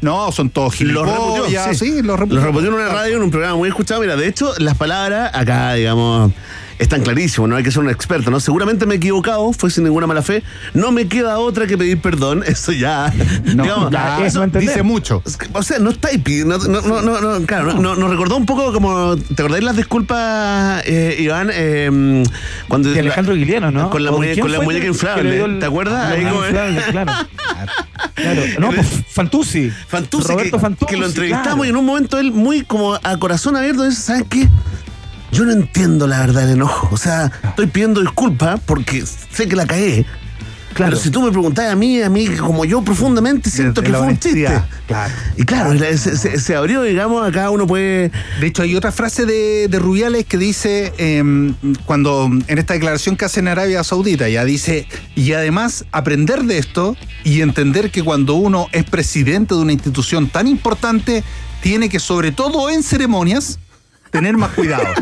son 0.31 0.49
todos 0.49 0.81
Lo 0.81 1.05
reputió, 1.05 1.45
gilipollas, 1.45 1.77
sí. 1.77 1.85
sí, 1.85 2.01
los 2.01 2.19
reputió. 2.19 2.39
Lo 2.39 2.45
reputió 2.47 2.69
en 2.69 2.75
una 2.75 2.89
radio, 2.89 3.17
en 3.17 3.23
un 3.23 3.31
programa 3.31 3.55
muy 3.57 3.69
escuchado. 3.69 4.01
Mira, 4.01 4.15
de 4.15 4.27
hecho, 4.27 4.53
las 4.57 4.75
palabras 4.77 5.31
acá, 5.33 5.73
digamos, 5.73 6.31
están 6.81 7.01
clarísimas, 7.03 7.49
no 7.49 7.55
hay 7.55 7.63
que 7.63 7.71
ser 7.71 7.81
un 7.83 7.89
experto, 7.89 8.31
¿no? 8.31 8.39
Seguramente 8.39 8.85
me 8.85 8.95
he 8.95 8.97
equivocado, 8.97 9.53
fue 9.53 9.69
sin 9.71 9.83
ninguna 9.83 10.07
mala 10.07 10.21
fe. 10.21 10.43
No 10.73 10.91
me 10.91 11.07
queda 11.07 11.37
otra 11.39 11.67
que 11.67 11.77
pedir 11.77 12.01
perdón, 12.01 12.43
eso 12.47 12.71
ya. 12.71 13.09
digamos, 13.45 13.91
ya, 13.91 14.25
eso 14.25 14.45
dice 14.47 14.83
mucho. 14.83 15.21
O 15.53 15.63
sea, 15.63 15.79
no 15.79 15.91
estáis 15.91 16.19
pidiendo, 16.21 16.57
no, 16.57 16.81
no, 16.81 17.01
no, 17.01 17.21
no, 17.21 17.45
claro, 17.45 17.73
no, 17.73 17.81
no- 17.81 17.95
nos 17.95 18.09
recordó 18.09 18.35
un 18.35 18.45
poco 18.45 18.73
como, 18.73 19.15
¿te 19.15 19.41
acordáis 19.43 19.63
las 19.63 19.75
disculpas, 19.77 20.81
eh, 20.85 21.15
Iván? 21.19 21.49
Eh, 21.53 22.23
cuando 22.67 22.91
De 22.91 22.99
Alejandro 22.99 23.35
Guiliano, 23.35 23.69
¿no? 23.71 23.89
Con 23.89 24.03
la, 24.03 24.11
¿O 24.11 24.19
de 24.19 24.27
muñe- 24.27 24.33
quién 24.33 24.41
con 24.41 24.51
la 24.51 24.57
fue 24.57 24.65
muñeca 24.65 24.87
inflable, 24.87 25.43
el- 25.43 25.59
¿te 25.59 25.65
acuerdas? 25.67 26.09
la 26.09 26.15
Ahí 26.15 26.21
inflable, 26.23 26.81
claro. 26.91 27.11
Claro. 28.15 28.41
No, 28.59 28.71
pues 28.71 28.87
Fantuzzi. 29.09 29.71
Fantuzzi, 29.87 30.27
Roberto 30.31 30.57
que, 30.57 30.61
Fantuzzi, 30.61 30.93
que 30.93 30.99
lo 30.99 31.05
entrevistamos 31.07 31.47
claro. 31.53 31.65
y 31.65 31.69
en 31.69 31.75
un 31.77 31.85
momento 31.85 32.19
él 32.19 32.31
muy 32.31 32.61
como 32.63 32.93
a 33.01 33.17
corazón 33.17 33.55
abierto 33.55 33.83
dice, 33.83 33.99
¿sabes 34.01 34.23
qué? 34.29 34.47
Yo 35.31 35.45
no 35.45 35.51
entiendo 35.51 36.07
la 36.07 36.19
verdad 36.19 36.43
el 36.43 36.51
enojo. 36.55 36.89
O 36.91 36.97
sea, 36.97 37.31
estoy 37.43 37.67
pidiendo 37.67 38.01
disculpas 38.01 38.59
porque 38.65 39.03
sé 39.05 39.47
que 39.47 39.55
la 39.55 39.65
caí. 39.65 40.05
Pero 40.73 40.95
si 40.95 41.09
tú 41.09 41.21
me 41.21 41.31
preguntás 41.31 41.69
a 41.69 41.75
mí, 41.75 42.01
a 42.01 42.09
mí 42.09 42.27
como 42.37 42.63
yo 42.63 42.81
profundamente 42.81 43.49
siento 43.49 43.81
de 43.81 43.87
que 43.87 43.93
fue 43.93 44.07
un 44.07 44.17
chiste. 44.17 44.47
claro. 44.87 45.13
Y 45.35 45.43
claro, 45.43 45.73
la- 45.73 45.97
se, 45.97 46.15
se- 46.15 46.39
se 46.39 46.55
abrió, 46.55 46.83
digamos, 46.83 47.27
acá 47.27 47.49
uno 47.49 47.67
puede... 47.67 48.09
De 48.39 48.47
hecho, 48.47 48.61
hay 48.63 48.73
otra 48.77 48.93
frase 48.93 49.25
de, 49.25 49.67
de 49.67 49.79
Rubiales 49.79 50.25
que 50.25 50.37
dice, 50.37 50.93
eh, 50.97 51.53
cuando 51.85 52.29
en 52.47 52.57
esta 52.57 52.73
declaración 52.73 53.17
que 53.17 53.25
hace 53.25 53.41
en 53.41 53.49
Arabia 53.49 53.83
Saudita, 53.83 54.29
ya 54.29 54.45
dice, 54.45 54.87
y 55.13 55.33
además 55.33 55.83
aprender 55.91 56.43
de 56.43 56.57
esto 56.59 56.95
y 57.25 57.41
entender 57.41 57.91
que 57.91 58.01
cuando 58.01 58.35
uno 58.35 58.67
es 58.71 58.85
presidente 58.85 59.53
de 59.55 59.59
una 59.61 59.73
institución 59.73 60.29
tan 60.29 60.47
importante, 60.47 61.21
tiene 61.61 61.89
que, 61.89 61.99
sobre 61.99 62.31
todo 62.31 62.69
en 62.69 62.81
ceremonias, 62.81 63.59
tener 64.11 64.37
más 64.37 64.51
cuidado. 64.51 64.83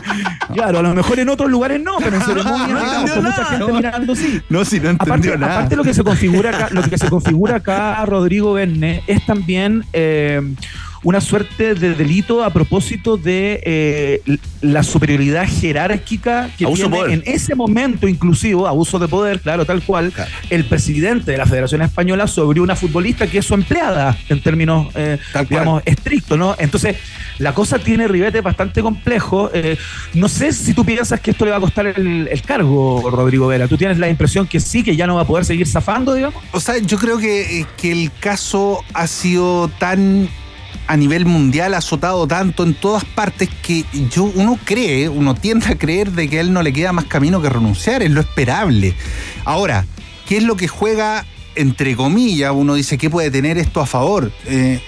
Claro, 0.52 0.80
a 0.80 0.82
lo 0.82 0.95
mejor 0.95 1.19
en 1.19 1.30
otros 1.30 1.48
lugares 1.52 1.80
no, 1.80 1.98
pero 2.00 2.15
en 2.15 2.24
ceremonias, 2.24 2.67
digamos, 2.67 3.12
con 3.12 3.24
mucha 3.24 3.45
gente 3.45 3.72
mirando, 3.72 4.15
sí. 4.15 4.41
No, 4.50 4.65
si 4.65 4.80
no 4.80 4.89
Aparte, 4.89 5.13
entendió 5.13 5.38
nada. 5.38 5.58
aparte 5.58 5.76
lo 5.76 5.84
que 5.84 5.93
se 5.93 6.04
configura 6.04 6.50
acá, 6.50 6.69
lo 6.72 6.82
que 6.82 6.98
se 6.98 7.08
configura 7.08 7.58
acá, 7.58 8.04
Rodrigo 8.08 8.54
Verne, 8.54 9.04
es 9.06 9.24
también 9.28 9.86
eh, 9.93 10.41
una 11.03 11.21
suerte 11.21 11.75
de 11.75 11.95
delito 11.95 12.43
a 12.43 12.49
propósito 12.51 13.17
de 13.17 13.62
eh, 13.63 14.38
la 14.62 14.83
superioridad 14.83 15.47
jerárquica 15.47 16.49
que 16.57 16.65
Abuso 16.65 16.83
tiene 16.83 16.97
poder. 16.97 17.13
en 17.13 17.23
ese 17.25 17.55
momento 17.55 18.07
inclusivo, 18.07 18.67
abuso 18.67 18.99
de 18.99 19.07
poder, 19.07 19.39
claro, 19.39 19.65
tal 19.65 19.81
cual, 19.81 20.13
el 20.49 20.65
presidente 20.65 21.31
de 21.31 21.38
la 21.38 21.45
Federación 21.45 21.81
Española 21.81 22.27
sobre 22.27 22.59
una 22.59 22.75
futbolista 22.75 23.27
que 23.27 23.39
es 23.39 23.45
su 23.45 23.53
empleada 23.53 24.17
en 24.27 24.41
términos, 24.41 24.88
eh, 24.95 25.17
digamos, 25.49 25.81
estrictos, 25.85 26.38
¿no? 26.38 26.55
Entonces, 26.59 26.97
la 27.38 27.53
cosa 27.53 27.79
tiene 27.79 28.07
ribete 28.07 28.41
bastante 28.41 28.81
complejo. 28.81 29.49
Eh, 29.53 29.77
no 30.13 30.27
sé 30.27 30.51
si 30.51 30.73
tú 30.73 30.85
piensas 30.85 31.19
que 31.21 31.31
esto 31.31 31.45
le 31.45 31.51
va 31.51 31.57
a 31.57 31.62
costar 31.62 31.88
el, 31.88 32.27
el 32.27 32.41
cargo, 32.41 33.09
Rodrigo 33.09 33.47
Vera. 33.47 33.67
¿Tú 33.67 33.77
tienes 33.77 33.97
la 33.97 34.09
impresión 34.09 34.47
que 34.47 34.59
sí, 34.59 34.83
que 34.83 34.95
ya 34.95 35.07
no 35.07 35.15
va 35.15 35.21
a 35.21 35.27
poder 35.27 35.45
seguir 35.45 35.67
zafando, 35.67 36.13
digamos? 36.13 36.43
O 36.51 36.59
sea, 36.59 36.77
yo 36.77 36.97
creo 36.97 37.17
que, 37.17 37.65
que 37.77 37.91
el 37.91 38.12
caso 38.19 38.83
ha 38.93 39.07
sido 39.07 39.69
tan 39.79 40.29
a 40.89 40.97
nivel 40.97 41.28
mundial 41.28 41.75
azotado 41.75 42.25
tanto 42.28 42.63
en 42.63 42.73
todas 42.73 43.06
partes 43.06 43.47
que 43.62 43.86
yo 44.10 44.23
uno 44.23 44.58
cree, 44.65 45.08
uno 45.08 45.36
tiende 45.36 45.67
a 45.67 45.75
creer 45.78 46.12
de 46.12 46.28
que 46.28 46.39
a 46.39 46.41
él 46.41 46.52
no 46.52 46.63
le 46.63 46.73
queda 46.73 46.91
más 46.93 47.06
camino 47.06 47.39
que 47.43 47.47
renunciar, 47.49 48.02
es 48.02 48.10
lo 48.10 48.21
esperable. 48.21 48.95
Ahora, 49.45 49.86
¿qué 50.28 50.38
es 50.38 50.43
lo 50.43 50.56
que 50.58 50.67
juega 50.67 51.28
entre 51.54 51.95
comillas? 51.95 52.52
Uno 52.56 52.73
dice 52.73 52.97
que 52.97 53.08
puede 53.08 53.30
tener 53.30 53.60
esto 53.60 53.82
a 53.82 53.86
favor. 53.86 54.32
Eh, 54.47 54.82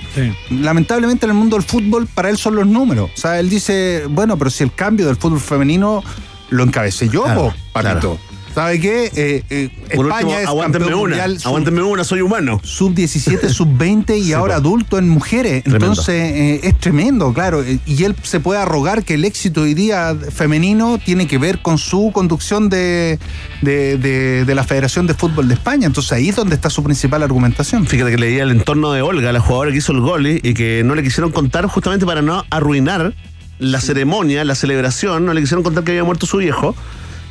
Lamentablemente 0.50 1.28
en 1.28 1.32
el 1.34 1.38
mundo 1.38 1.56
del 1.56 1.66
fútbol 1.66 2.08
para 2.08 2.32
él 2.32 2.38
son 2.38 2.56
los 2.56 2.66
números. 2.66 3.12
O 3.16 3.20
sea, 3.20 3.40
él 3.40 3.48
dice, 3.52 4.06
bueno, 4.10 4.38
pero 4.40 4.50
si 4.50 4.64
el 4.64 4.74
cambio 4.74 5.06
del 5.06 5.18
fútbol 5.18 5.40
femenino 5.40 6.04
lo 6.50 6.64
encabecé 6.64 7.10
yo, 7.10 7.24
Claro, 7.26 7.54
papito. 7.74 7.92
claro. 8.00 8.18
¿Sabe 8.54 8.80
qué? 8.82 9.10
Eh, 9.16 9.44
eh, 9.50 9.70
Por 9.96 10.08
España 10.08 10.26
último, 10.26 10.40
es 10.40 10.48
aguántenme 10.48 10.88
una, 10.88 10.96
mundial 10.98 11.40
sub- 11.40 11.48
aguántenme 11.48 11.82
una, 11.84 12.04
soy 12.04 12.20
humano. 12.22 12.60
Sub 12.64 12.94
17, 12.94 13.48
sub 13.54 13.78
20 13.78 14.18
y 14.18 14.24
Sí, 14.26 14.34
ahora 14.34 14.56
po. 14.56 14.60
adulto 14.60 14.98
en 14.98 15.08
mujeres. 15.08 15.64
Entonces 15.66 16.16
eh, 16.16 16.60
es 16.64 16.78
tremendo, 16.78 17.34
claro. 17.34 17.64
Y 17.86 18.04
él 18.04 18.16
se 18.24 18.40
puede 18.42 18.60
arrogar 18.60 19.04
que 19.06 19.14
el 19.14 19.24
éxito 19.24 19.62
hoy 19.62 19.74
día 19.74 20.16
femenino 20.32 20.98
tiene 20.98 21.28
que 21.28 21.38
ver 21.38 21.62
con 21.62 21.78
su 21.78 22.12
conducción 22.14 22.68
de, 22.70 23.20
de, 23.62 23.98
de- 23.98 24.44
de 24.46 24.56
la 24.56 24.64
Federación 24.66 25.08
de 25.08 25.14
Fútbol 25.14 25.48
de 25.48 25.54
España. 25.54 25.88
Entonces 25.88 26.12
ahí 26.12 26.28
es 26.30 26.36
donde 26.36 26.56
está 26.56 26.70
su 26.70 26.84
principal 26.84 27.24
argumentación. 27.24 27.88
Fíjate 27.88 28.12
que 28.12 28.18
leía 28.18 28.44
el 28.44 28.52
entorno 28.52 28.92
de 28.92 29.02
Olga, 29.02 29.32
la 29.32 29.40
jugadora 29.40 29.72
que 29.72 29.78
hizo 29.78 29.94
el 29.94 30.02
gol 30.02 30.28
y 30.28 30.40
que 30.54 30.84
no 30.86 30.94
le 30.96 31.04
quisieron 31.04 31.32
contar 31.32 31.66
justamente 31.68 32.06
para 32.06 32.22
no 32.22 32.44
arruinar 32.50 33.14
la 33.60 33.80
ceremonia, 33.80 34.44
la 34.44 34.56
celebración, 34.56 35.26
no 35.26 35.34
le 35.34 35.42
quisieron 35.42 35.64
contar 35.64 35.84
que 35.84 35.92
había 35.92 36.04
muerto 36.04 36.26
su 36.26 36.38
viejo, 36.38 36.76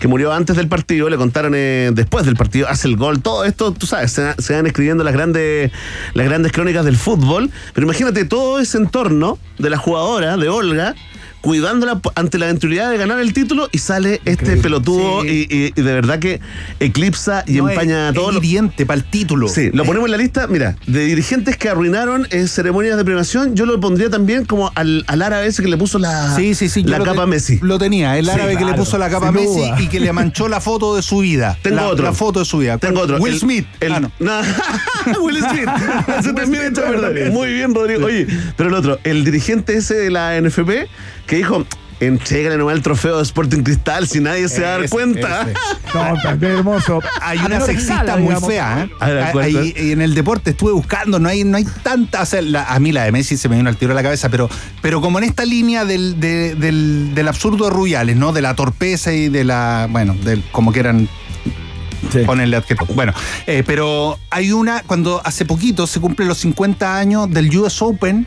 que 0.00 0.08
murió 0.08 0.32
antes 0.32 0.56
del 0.56 0.66
partido, 0.66 1.10
le 1.10 1.16
contaron 1.16 1.52
eh, 1.54 1.90
después 1.92 2.24
del 2.24 2.34
partido, 2.34 2.66
hace 2.68 2.88
el 2.88 2.96
gol, 2.96 3.20
todo 3.22 3.44
esto, 3.44 3.72
tú 3.72 3.86
sabes, 3.86 4.10
se, 4.10 4.34
se 4.42 4.54
van 4.54 4.66
escribiendo 4.66 5.04
las 5.04 5.12
grandes, 5.12 5.70
las 6.14 6.26
grandes 6.26 6.52
crónicas 6.52 6.84
del 6.84 6.96
fútbol, 6.96 7.50
pero 7.74 7.84
imagínate 7.84 8.24
todo 8.24 8.58
ese 8.58 8.78
entorno 8.78 9.38
de 9.58 9.70
la 9.70 9.76
jugadora, 9.76 10.38
de 10.38 10.48
Olga, 10.48 10.94
cuidándola 11.40 12.00
ante 12.14 12.38
la 12.38 12.46
eventualidad 12.46 12.90
de 12.90 12.96
ganar 12.98 13.18
el 13.20 13.33
título 13.33 13.68
y 13.72 13.79
sale 13.79 14.20
este 14.24 14.57
pelotudo 14.57 15.24
y, 15.24 15.46
y- 15.50 15.72
y 15.74 15.83
de 15.83 15.92
verdad 15.92 16.18
que 16.18 16.40
eclipsa 16.81 17.44
y 17.46 17.55
No, 17.55 17.68
empaña 17.68 18.09
es- 18.11 18.14
todo 18.14 18.29
es 18.29 18.35
lo- 18.35 18.40
hiriente 18.40 18.87
para 18.87 18.98
el 18.98 19.05
título. 19.05 19.48
Sí, 19.48 19.70
lo 19.72 19.85
ponemos 19.85 20.07
en 20.09 20.12
la 20.12 20.18
lista, 20.18 20.46
mira, 20.46 20.76
de 20.87 21.05
dirigentes 21.07 21.57
que 21.57 21.68
arruinaron 21.68 22.26
eh, 22.31 22.46
ceremonias 22.46 22.96
de 22.96 23.05
premiación, 23.05 23.55
yo 23.55 23.66
lo 23.66 23.79
pondría 23.81 24.11
también 24.11 24.44
como 24.44 24.70
al, 24.74 25.05
al 25.07 25.22
árabe 25.22 25.46
ese 25.46 25.62
que 25.62 25.68
le 25.68 25.76
puso 25.76 25.98
la, 25.98 26.35
Sí, 26.37 26.55
sí, 26.55 26.68
sí. 26.68 26.83
yo 26.83 26.90
la 26.90 27.05
capa 27.05 27.26
Messi. 27.26 27.59
Lo 27.62 27.79
tenía, 27.79 28.18
el 28.18 28.26
Sí, 28.26 28.31
árabe 28.33 28.57
que 28.57 28.64
le 28.64 28.74
puso 28.74 28.98
la 28.98 29.09
capa 29.11 29.33
Messi 29.33 29.46
duda. 29.61 29.81
y 29.81 29.88
que 29.88 30.00
le 30.00 30.12
manchó 30.12 30.48
la 30.48 30.61
foto 30.61 30.96
de 30.96 31.03
su 31.03 31.18
vida. 31.18 31.57
Tengo 31.62 31.76
la, 31.76 31.88
otro. 31.88 32.05
La 32.05 32.12
foto 32.12 32.40
de 32.40 32.44
su 32.44 32.59
vida. 32.59 32.79
Tengo 32.79 33.00
otro. 33.00 33.18
Will 33.18 33.35
El- 33.35 33.40
Smith. 33.40 33.66
el- 33.81 33.92
Ah, 33.92 34.00
no. 34.00 34.11
No. 34.20 35.22
Will 35.22 35.38
Smith. 35.38 35.68
Se 36.22 36.31
hecho 36.66 36.81
verdad. 36.83 37.33
Muy 37.33 37.53
bien, 37.55 37.74
Rodrigo. 37.74 38.05
Oye, 38.07 38.26
pero 38.57 38.68
el 38.68 38.74
otro, 38.74 38.98
el 39.05 39.24
dirigente 39.24 39.74
ese 39.76 39.94
de 39.94 40.11
la 40.11 40.37
NFP 40.40 40.88
que 41.30 41.36
dijo. 41.36 41.64
Entrégale 42.02 42.56
nomás 42.56 42.76
el 42.76 42.82
trofeo 42.82 43.18
de 43.18 43.22
Sporting 43.24 43.62
Cristal 43.62 44.08
si 44.08 44.20
nadie 44.20 44.48
se 44.48 44.62
va 44.62 44.68
a 44.68 44.78
dar 44.78 44.88
cuenta. 44.88 45.42
ese. 45.42 45.52
No, 45.94 46.14
también 46.22 46.52
hermoso. 46.52 47.00
Hay 47.20 47.36
A 47.38 47.44
una 47.44 47.60
sexista 47.60 48.16
muy 48.16 48.28
digamos. 48.28 48.48
fea, 48.48 48.88
¿eh? 49.02 49.32
Ver, 49.34 49.72
en 49.76 50.00
el 50.00 50.14
deporte 50.14 50.50
estuve 50.52 50.72
buscando, 50.72 51.18
no 51.18 51.28
hay, 51.28 51.44
no 51.44 51.58
hay 51.58 51.66
tanta. 51.82 52.22
o 52.22 52.24
sea, 52.24 52.40
la- 52.40 52.64
a 52.64 52.80
mí 52.80 52.90
la 52.92 53.04
de 53.04 53.12
Messi 53.12 53.36
se 53.36 53.50
me 53.50 53.56
vino 53.56 53.68
al 53.68 53.76
tiro 53.76 53.92
a 53.92 53.94
la 53.94 54.02
cabeza, 54.02 54.30
pero, 54.30 54.48
pero 54.80 55.02
como 55.02 55.18
en 55.18 55.24
esta 55.24 55.44
línea 55.44 55.84
del, 55.84 56.18
de- 56.20 56.54
del, 56.54 57.14
del 57.14 57.28
absurdo 57.28 57.64
de 57.66 57.70
Rubiales, 57.70 58.16
¿no? 58.16 58.32
De 58.32 58.40
la 58.40 58.54
torpeza 58.54 59.12
y 59.12 59.28
de 59.28 59.44
la. 59.44 59.86
Bueno, 59.90 60.14
del, 60.14 60.42
como 60.52 60.72
quieran 60.72 61.06
ponerle 62.24 62.56
adjetivo. 62.56 62.94
Bueno, 62.94 63.12
eh, 63.46 63.62
pero 63.66 64.18
hay 64.30 64.52
una, 64.52 64.82
cuando 64.86 65.20
hace 65.24 65.44
poquito 65.44 65.86
se 65.86 66.00
cumplen 66.00 66.28
los 66.28 66.38
50 66.38 66.96
años 66.96 67.30
del 67.30 67.54
US 67.58 67.82
Open, 67.82 68.26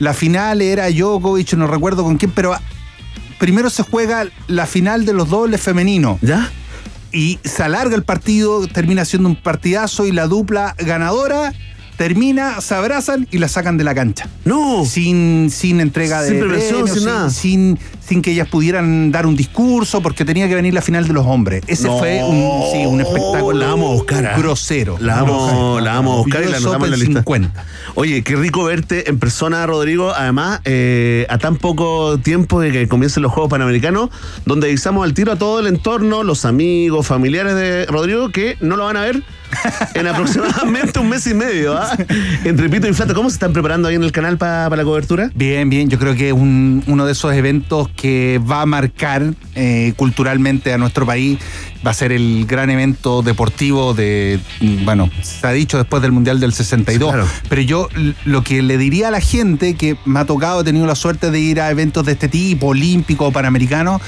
la 0.00 0.14
final 0.14 0.62
era 0.62 0.90
Djokovic, 0.90 1.52
no 1.52 1.68
recuerdo 1.68 2.02
con 2.02 2.16
quién, 2.16 2.32
pero 2.32 2.56
primero 3.38 3.70
se 3.70 3.84
juega 3.84 4.26
la 4.48 4.66
final 4.66 5.04
de 5.04 5.12
los 5.12 5.28
dobles 5.28 5.60
femeninos. 5.60 6.18
¿Ya? 6.22 6.50
Y 7.12 7.38
se 7.44 7.62
alarga 7.62 7.94
el 7.94 8.02
partido, 8.02 8.66
termina 8.66 9.04
siendo 9.04 9.28
un 9.28 9.36
partidazo 9.36 10.06
y 10.06 10.12
la 10.12 10.26
dupla 10.26 10.74
ganadora 10.78 11.52
termina, 12.00 12.62
se 12.62 12.74
abrazan 12.74 13.28
y 13.30 13.36
la 13.36 13.48
sacan 13.48 13.76
de 13.76 13.84
la 13.84 13.94
cancha. 13.94 14.26
No. 14.46 14.86
Sin, 14.86 15.50
sin 15.50 15.80
entrega 15.80 16.22
de 16.22 16.32
premios, 16.40 16.90
sin 16.92 17.04
nada. 17.04 17.28
sin, 17.28 17.78
sin 18.10 18.22
que 18.22 18.32
ellas 18.32 18.48
pudieran 18.48 19.12
dar 19.12 19.24
un 19.24 19.36
discurso 19.36 20.00
porque 20.02 20.24
tenía 20.24 20.48
que 20.48 20.56
venir 20.56 20.74
la 20.74 20.82
final 20.82 21.06
de 21.06 21.12
los 21.12 21.24
hombres. 21.26 21.62
Ese 21.68 21.86
No, 21.86 21.96
fue 21.98 22.20
un, 22.24 22.62
sí, 22.72 22.84
un 22.84 23.00
espectáculo 23.00 23.52
la 23.56 23.66
vamos 23.68 23.90
a 23.90 23.94
buscar, 23.94 24.26
¿ah? 24.26 24.34
grosero. 24.36 24.96
La 24.98 25.22
vamos, 25.22 25.80
la 25.80 25.92
vamos 25.94 26.14
a 26.14 26.16
buscar 26.18 26.42
y 26.42 26.48
la 26.48 26.56
anotamos 26.56 26.86
en 26.86 26.90
la 26.90 26.96
lista. 26.96 27.20
50. 27.20 27.64
Oye, 27.94 28.22
qué 28.24 28.34
rico 28.34 28.64
verte 28.64 29.08
en 29.08 29.20
persona, 29.20 29.64
Rodrigo. 29.64 30.10
Además, 30.12 30.60
eh, 30.64 31.24
a 31.30 31.38
tan 31.38 31.54
poco 31.56 32.18
tiempo 32.18 32.60
de 32.60 32.72
que 32.72 32.88
comiencen 32.88 33.22
los 33.22 33.30
Juegos 33.32 33.48
Panamericanos, 33.50 34.10
donde 34.44 34.66
avisamos 34.66 35.04
al 35.04 35.14
tiro 35.14 35.30
a 35.30 35.36
todo 35.36 35.60
el 35.60 35.68
entorno, 35.68 36.24
los 36.24 36.44
amigos, 36.44 37.06
familiares 37.06 37.54
de 37.54 37.86
Rodrigo, 37.86 38.30
que 38.30 38.56
no 38.60 38.74
lo 38.76 38.86
van 38.86 38.96
a 38.96 39.02
ver 39.02 39.22
en 39.94 40.06
aproximadamente 40.06 40.98
un 41.00 41.08
mes 41.08 41.26
y 41.26 41.34
medio. 41.34 41.76
¿ah? 41.76 41.96
Entre 42.44 42.68
pito 42.68 42.88
y 42.88 42.92
flata, 42.92 43.14
¿cómo 43.14 43.28
se 43.30 43.34
están 43.34 43.52
preparando 43.52 43.88
ahí 43.88 43.94
en 43.96 44.04
el 44.04 44.12
canal 44.12 44.36
pa- 44.38 44.64
para 44.70 44.76
la 44.76 44.84
cobertura? 44.84 45.30
Bien, 45.34 45.68
bien, 45.68 45.88
yo 45.88 45.98
creo 45.98 46.14
que 46.14 46.28
es 46.28 46.32
un- 46.34 46.82
uno 46.86 47.04
de 47.06 47.12
esos 47.12 47.32
eventos 47.34 47.88
que 48.00 48.40
va 48.50 48.62
a 48.62 48.66
marcar 48.66 49.34
eh, 49.54 49.92
culturalmente 49.96 50.72
a 50.72 50.78
nuestro 50.78 51.04
país. 51.04 51.38
Va 51.86 51.90
a 51.90 51.94
ser 51.94 52.12
el 52.12 52.46
gran 52.46 52.70
evento 52.70 53.22
deportivo 53.22 53.92
de, 53.92 54.40
mm, 54.60 54.84
bueno, 54.86 55.10
se 55.22 55.46
ha 55.46 55.52
dicho 55.52 55.76
después 55.76 56.00
del 56.02 56.12
Mundial 56.12 56.40
del 56.40 56.54
62. 56.54 57.12
Claro. 57.12 57.28
Pero 57.48 57.60
yo 57.60 57.88
lo 58.24 58.42
que 58.42 58.62
le 58.62 58.78
diría 58.78 59.08
a 59.08 59.10
la 59.10 59.20
gente 59.20 59.74
que 59.74 59.96
me 60.06 60.20
ha 60.20 60.24
tocado, 60.24 60.62
he 60.62 60.64
tenido 60.64 60.86
la 60.86 60.94
suerte 60.94 61.30
de 61.30 61.40
ir 61.40 61.60
a 61.60 61.70
eventos 61.70 62.06
de 62.06 62.12
este 62.12 62.28
tipo, 62.28 62.68
olímpico 62.68 63.26
o 63.26 63.32
panamericano, 63.32 64.00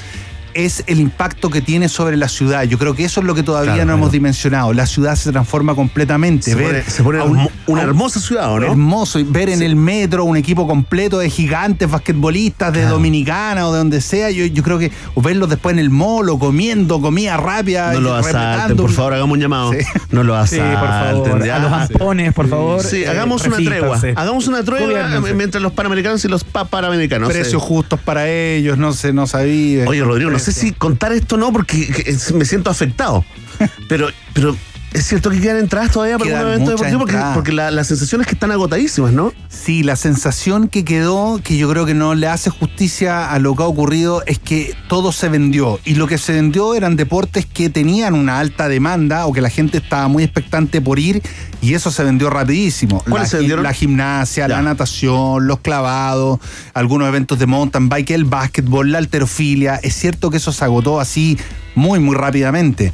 es 0.53 0.83
el 0.87 0.99
impacto 0.99 1.49
que 1.49 1.61
tiene 1.61 1.89
sobre 1.89 2.17
la 2.17 2.27
ciudad. 2.27 2.63
Yo 2.63 2.77
creo 2.77 2.93
que 2.95 3.03
eso 3.05 3.19
es 3.21 3.25
lo 3.25 3.35
que 3.35 3.43
todavía 3.43 3.73
Claro, 3.73 3.87
no 3.87 3.93
hemos 3.95 4.11
dimensionado. 4.11 4.73
La 4.73 4.85
ciudad 4.85 5.15
se 5.15 5.31
transforma 5.31 5.75
completamente. 5.75 6.51
Se 6.51 6.55
Ver 6.55 6.83
pone, 6.83 6.83
se 6.83 7.01
un- 7.01 7.49
una 7.67 7.81
hermosa 7.81 8.19
ciudad, 8.19 8.51
¿o 8.51 8.59
¿no? 8.59 8.67
Hermoso. 8.67 9.19
Y 9.19 9.23
ver 9.23 9.49
en 9.49 9.61
el 9.61 9.75
metro 9.75 10.25
un 10.25 10.37
equipo 10.37 10.67
completo 10.67 11.19
de 11.19 11.29
gigantes 11.29 11.89
basquetbolistas 11.89 12.73
de 12.73 12.83
Dominicana 12.85 13.67
o 13.67 13.71
de 13.71 13.77
donde 13.79 14.01
sea. 14.01 14.29
Yo, 14.31 14.45
yo 14.45 14.63
creo 14.63 14.79
que 14.79 14.91
o 15.15 15.21
verlos 15.21 15.49
después 15.49 15.73
en 15.73 15.79
el 15.79 15.89
molo, 15.89 16.37
comiendo, 16.39 17.01
comida 17.01 17.37
rápida. 17.37 17.93
No 17.93 18.01
lo 18.01 18.13
asalten, 18.15 18.41
respetando 18.41 18.83
por 18.83 18.91
favor, 18.91 19.13
hagamos 19.13 19.33
un 19.35 19.39
llamado. 19.41 19.71
Sí. 19.73 19.79
No 20.11 20.23
lo 20.23 20.33
Sí, 20.47 20.59
asalten. 20.59 20.79
por 20.79 20.89
favor. 20.89 21.49
A 21.49 21.59
los 21.59 21.71
ampones, 21.71 22.33
por 22.33 22.49
favor. 22.49 22.83
Sí, 22.83 23.03
eh, 23.03 23.07
hagamos 23.09 23.45
una 23.45 23.57
tregua. 23.57 23.99
Hagamos 24.15 24.47
una 24.47 24.63
tregua 24.63 25.21
mientras 25.35 25.61
los 25.61 25.71
panamericanos 25.73 26.23
y 26.25 26.27
los 26.27 26.43
pa- 26.43 26.65
panamericanos. 26.65 27.29
precios 27.31 27.61
justos 27.61 27.99
para 27.99 28.27
ellos, 28.29 28.77
no 28.77 28.93
sé, 28.93 29.13
no 29.13 29.27
sabía. 29.27 29.85
Oye, 29.87 30.03
Rodrigo, 30.03 30.29
no 30.31 30.39
sé 30.43 30.51
si 30.51 30.71
contar 30.73 31.11
esto 31.13 31.35
o 31.35 31.37
no, 31.37 31.51
porque 31.51 32.15
me 32.33 32.45
siento 32.45 32.69
afectado. 32.69 33.25
Pero, 33.87 34.09
pero 34.33 34.57
es 34.93 35.05
cierto 35.07 35.29
que 35.29 35.41
quedan 35.41 35.57
entradas 35.57 35.91
todavía 35.91 36.17
para 36.17 36.41
un 36.41 36.47
evento 36.47 36.71
deportivo, 36.71 36.99
porque, 36.99 37.17
porque 37.33 37.51
la, 37.51 37.71
la 37.71 37.83
sensación 37.83 38.21
es 38.21 38.27
que 38.27 38.33
están 38.33 38.51
agotadísimas, 38.51 39.11
¿no? 39.11 39.33
Sí, 39.49 39.83
la 39.83 39.95
sensación 39.95 40.67
que 40.67 40.85
quedó, 40.85 41.39
que 41.43 41.57
yo 41.57 41.69
creo 41.69 41.85
que 41.85 41.93
no 41.93 42.15
le 42.15 42.27
hace 42.27 42.49
justicia 42.49 43.31
a 43.31 43.39
lo 43.39 43.55
que 43.55 43.63
ha 43.63 43.65
ocurrido, 43.65 44.23
es 44.25 44.39
que 44.39 44.75
todo 44.87 45.11
se 45.11 45.29
vendió. 45.29 45.79
Y 45.83 45.95
lo 45.95 46.07
que 46.07 46.17
se 46.17 46.33
vendió 46.33 46.75
eran 46.75 46.95
deportes 46.95 47.45
que 47.45 47.69
tenían 47.69 48.13
una 48.13 48.39
alta 48.39 48.67
demanda 48.67 49.25
o 49.25 49.33
que 49.33 49.41
la 49.41 49.49
gente 49.49 49.77
estaba 49.79 50.07
muy 50.07 50.23
expectante 50.23 50.79
por 50.81 50.99
ir, 50.99 51.21
y 51.61 51.73
eso 51.73 51.91
se 51.91 52.03
vendió 52.03 52.29
rapidísimo. 52.29 53.01
¿Cuáles 53.09 53.27
la, 53.27 53.31
se 53.31 53.37
vendieron? 53.37 53.63
la 53.63 53.73
gimnasia, 53.73 54.47
Ya. 54.47 54.55
la 54.55 54.61
natación, 54.61 55.47
los 55.47 55.59
clavados, 55.59 56.39
algunos 56.73 57.07
eventos 57.07 57.39
de 57.39 57.47
mountain 57.47 57.89
bike, 57.89 58.11
el 58.11 58.25
básquetbol, 58.25 58.91
la 58.91 58.97
alterofilia. 58.99 59.75
Es 59.81 59.95
cierto 59.95 60.29
que 60.29 60.37
eso 60.37 60.51
se 60.51 60.63
agotó 60.63 60.99
así 60.99 61.37
muy, 61.75 61.99
muy 61.99 62.15
rápidamente. 62.15 62.93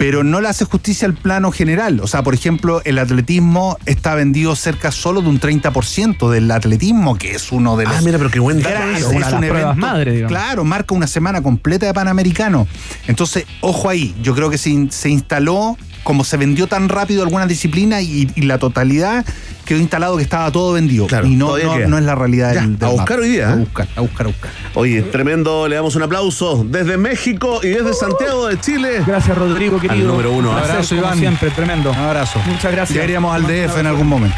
Pero 0.00 0.24
no 0.24 0.40
le 0.40 0.48
hace 0.48 0.64
justicia 0.64 1.06
al 1.06 1.12
plano 1.12 1.52
general. 1.52 2.00
O 2.00 2.06
sea, 2.06 2.22
por 2.22 2.32
ejemplo, 2.32 2.80
el 2.86 2.98
atletismo 2.98 3.76
está 3.84 4.14
vendido 4.14 4.56
cerca 4.56 4.92
solo 4.92 5.20
de 5.20 5.28
un 5.28 5.38
30% 5.38 6.30
del 6.30 6.50
atletismo, 6.50 7.18
que 7.18 7.32
es 7.32 7.52
uno 7.52 7.76
de 7.76 7.84
los. 7.84 7.96
Ah, 7.96 8.00
mira, 8.02 8.16
pero 8.16 8.30
qué 8.30 8.40
buen 8.40 8.62
dato 8.62 8.82
es 8.96 9.04
pruebas 9.04 9.76
madre, 9.76 10.12
digamos. 10.12 10.32
Claro, 10.32 10.64
marca 10.64 10.94
una 10.94 11.06
semana 11.06 11.42
completa 11.42 11.84
de 11.84 11.92
Panamericano. 11.92 12.66
Entonces, 13.08 13.44
ojo 13.60 13.90
ahí. 13.90 14.14
Yo 14.22 14.34
creo 14.34 14.48
que 14.48 14.56
se 14.56 14.70
instaló, 15.10 15.76
como 16.02 16.24
se 16.24 16.36
vendió 16.36 16.66
tan 16.66 16.88
rápido 16.88 17.22
alguna 17.22 17.46
disciplina 17.46 18.00
y, 18.00 18.30
y 18.34 18.42
la 18.42 18.58
totalidad 18.58 19.24
quedó 19.64 19.78
instalado 19.78 20.16
que 20.16 20.22
estaba 20.22 20.50
todo 20.50 20.72
vendido. 20.72 21.06
Claro, 21.06 21.26
y 21.26 21.36
no, 21.36 21.56
no, 21.58 21.98
es 21.98 22.04
la 22.04 22.14
realidad 22.14 22.54
Ya, 22.54 22.60
del, 22.62 22.78
del 22.78 22.88
a 22.88 22.92
buscar 22.92 23.18
mapa. 23.18 23.22
hoy 23.22 23.28
día, 23.32 23.48
A 23.48 23.52
¿eh? 23.52 23.56
buscar, 23.56 23.88
a 23.96 24.00
buscar, 24.00 24.26
a 24.26 24.28
buscar. 24.30 24.50
Oye, 24.74 25.02
tremendo, 25.02 25.68
le 25.68 25.76
damos 25.76 25.94
un 25.96 26.02
aplauso 26.02 26.64
desde 26.68 26.96
México 26.96 27.60
y 27.62 27.68
desde 27.68 27.92
Santiago 27.94 28.48
de 28.48 28.58
Chile. 28.60 29.02
Gracias, 29.06 29.36
Rodrigo, 29.38 29.78
querido. 29.78 30.08
número 30.12 30.32
uno. 30.32 30.48
Un 30.50 30.54
placer, 30.56 30.70
Abrazo, 30.72 30.94
Iván. 30.96 31.18
siempre, 31.18 31.50
tremendo. 31.50 31.90
Un 31.90 31.96
abrazo. 31.98 32.40
Muchas 32.46 32.72
gracias. 32.72 32.96
Ya 32.96 33.04
iríamos 33.04 33.34
al 33.34 33.42
DF 33.42 33.78
en 33.78 33.86
algún 33.86 34.08
momento. 34.08 34.36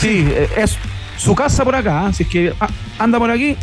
Sí, 0.00 0.24
eh, 0.28 0.48
es 0.56 0.76
su 1.18 1.34
casa 1.34 1.64
por 1.64 1.74
acá. 1.74 2.08
¿eh? 2.08 2.14
Si 2.14 2.22
es 2.22 2.28
que 2.28 2.54
ah, 2.60 2.68
anda 2.98 3.18
por 3.18 3.30
aquí, 3.30 3.56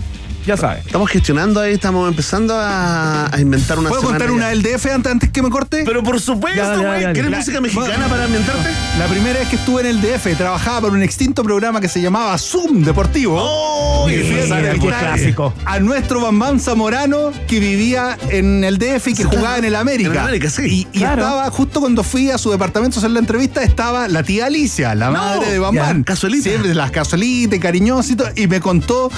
ya 0.49 0.57
sabe. 0.57 0.79
Estamos 0.85 1.09
gestionando 1.11 1.59
ahí, 1.59 1.73
estamos 1.73 2.07
empezando 2.09 2.55
a, 2.57 3.33
a 3.33 3.39
inventar 3.39 3.77
una 3.77 3.89
¿Puedo 3.89 4.01
semana 4.01 4.17
contar 4.17 4.29
ya. 4.29 4.35
una 4.35 4.47
del 4.49 4.63
DF 4.63 4.85
antes, 4.87 5.11
antes 5.11 5.29
que 5.29 5.41
me 5.43 5.49
corte? 5.49 5.83
Pero 5.85 6.01
por 6.03 6.19
supuesto, 6.19 6.59
Ya, 6.59 6.75
güey. 6.75 7.01
ya, 7.01 7.13
¿Quieres 7.13 7.31
música 7.31 7.61
mexicana 7.61 8.07
para 8.07 8.23
ambientarte? 8.25 8.69
La 8.97 9.05
primera 9.07 9.39
vez 9.39 9.47
que 9.49 9.57
estuve 9.57 9.81
en 9.81 9.87
el 9.87 10.01
DF, 10.01 10.35
trabajaba 10.37 10.81
para 10.81 10.93
un 10.93 11.03
extinto 11.03 11.43
programa 11.43 11.79
que 11.79 11.87
se 11.87 12.01
llamaba 12.01 12.37
Zoom 12.37 12.83
Deportivo. 12.83 13.37
¡Oh! 13.39 14.09
Y 14.09 14.17
fui 14.23 14.39
a 14.39 14.43
entrevistar 14.59 14.99
clásico. 15.01 15.53
A 15.65 15.79
nuestro 15.79 16.21
Bambam 16.21 16.59
Zamorano 16.59 17.31
que 17.47 17.59
vivía 17.59 18.17
en 18.29 18.63
el 18.63 18.77
DF 18.79 19.07
y 19.09 19.13
que 19.13 19.17
Sí, 19.17 19.23
jugaba 19.23 19.39
claro. 19.41 19.57
en 19.59 19.65
el 19.65 19.75
América. 19.75 20.09
En 20.09 20.13
el 20.15 20.19
América, 20.21 20.49
sí. 20.49 20.63
Y, 20.65 20.87
y 20.97 20.99
Claro. 20.99 21.21
estaba, 21.21 21.49
justo 21.51 21.79
cuando 21.79 22.03
fui 22.03 22.31
a 22.31 22.37
su 22.39 22.49
departamento 22.49 22.97
a 22.97 22.99
hacer 22.99 23.11
la 23.11 23.19
entrevista, 23.19 23.61
estaba 23.61 24.07
la 24.07 24.23
tía 24.23 24.47
Alicia, 24.47 24.95
la 24.95 25.11
madre 25.11 25.51
de 25.51 25.59
Bambam. 25.59 25.99
ya, 25.99 26.03
casualita. 26.05 26.43
Siempre 26.49 26.73
las 26.73 26.89
casualitas, 26.91 27.57
y 27.57 27.59
cariñosas 27.59 28.11
y 28.11 28.15
todo. 28.15 28.29
Y 28.35 28.47
me 28.47 28.59
contó 28.59 29.11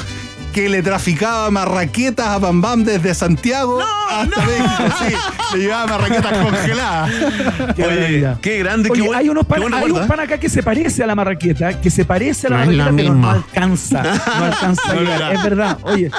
que 0.52 0.70
le 0.70 0.82
traficaba 0.84 1.50
marraquetas 1.52 2.28
a 2.28 2.38
Bam 2.40 2.62
Bam 2.62 2.84
desde 2.84 3.14
Santiago 3.16 3.80
hasta 4.10 4.46
México. 4.46 4.96
Sí, 5.00 5.16
le 5.58 5.64
llevaba 5.64 5.88
marraquetas 5.88 6.38
congeladas. 6.38 7.12
Qué 7.76 7.84
Oye, 7.86 8.28
qué 8.42 8.60
grande, 8.60 8.90
qué 8.90 8.94
Oye, 9.02 9.08
buen- 9.08 9.20
hay, 9.20 9.30
unos 9.30 9.46
pan, 9.46 9.56
qué 9.58 9.62
buena 9.64 9.78
hay 9.78 9.90
guarda. 9.90 10.02
un 10.04 10.08
pan 10.08 10.20
acá 10.20 10.38
que 10.40 10.50
se 10.50 10.62
parece 10.64 11.04
a 11.04 11.08
la 11.08 11.16
marraqueta, 11.16 11.80
que 11.80 11.90
se 11.90 12.06
parece 12.06 12.48
a 12.48 12.50
la 12.52 12.66
No 12.66 12.72
la 12.72 12.84
marraqueta, 12.86 13.04
pero 13.10 13.16
no 13.16 13.30
alcanza. 13.32 14.04
No 14.04 14.46
alcanza 14.46 14.82
a 14.92 14.94
No 14.94 15.02
llegar. 15.02 15.18
llega. 15.20 15.34
Es 15.34 15.44
verdad. 15.44 15.78
Oye, 15.84 16.12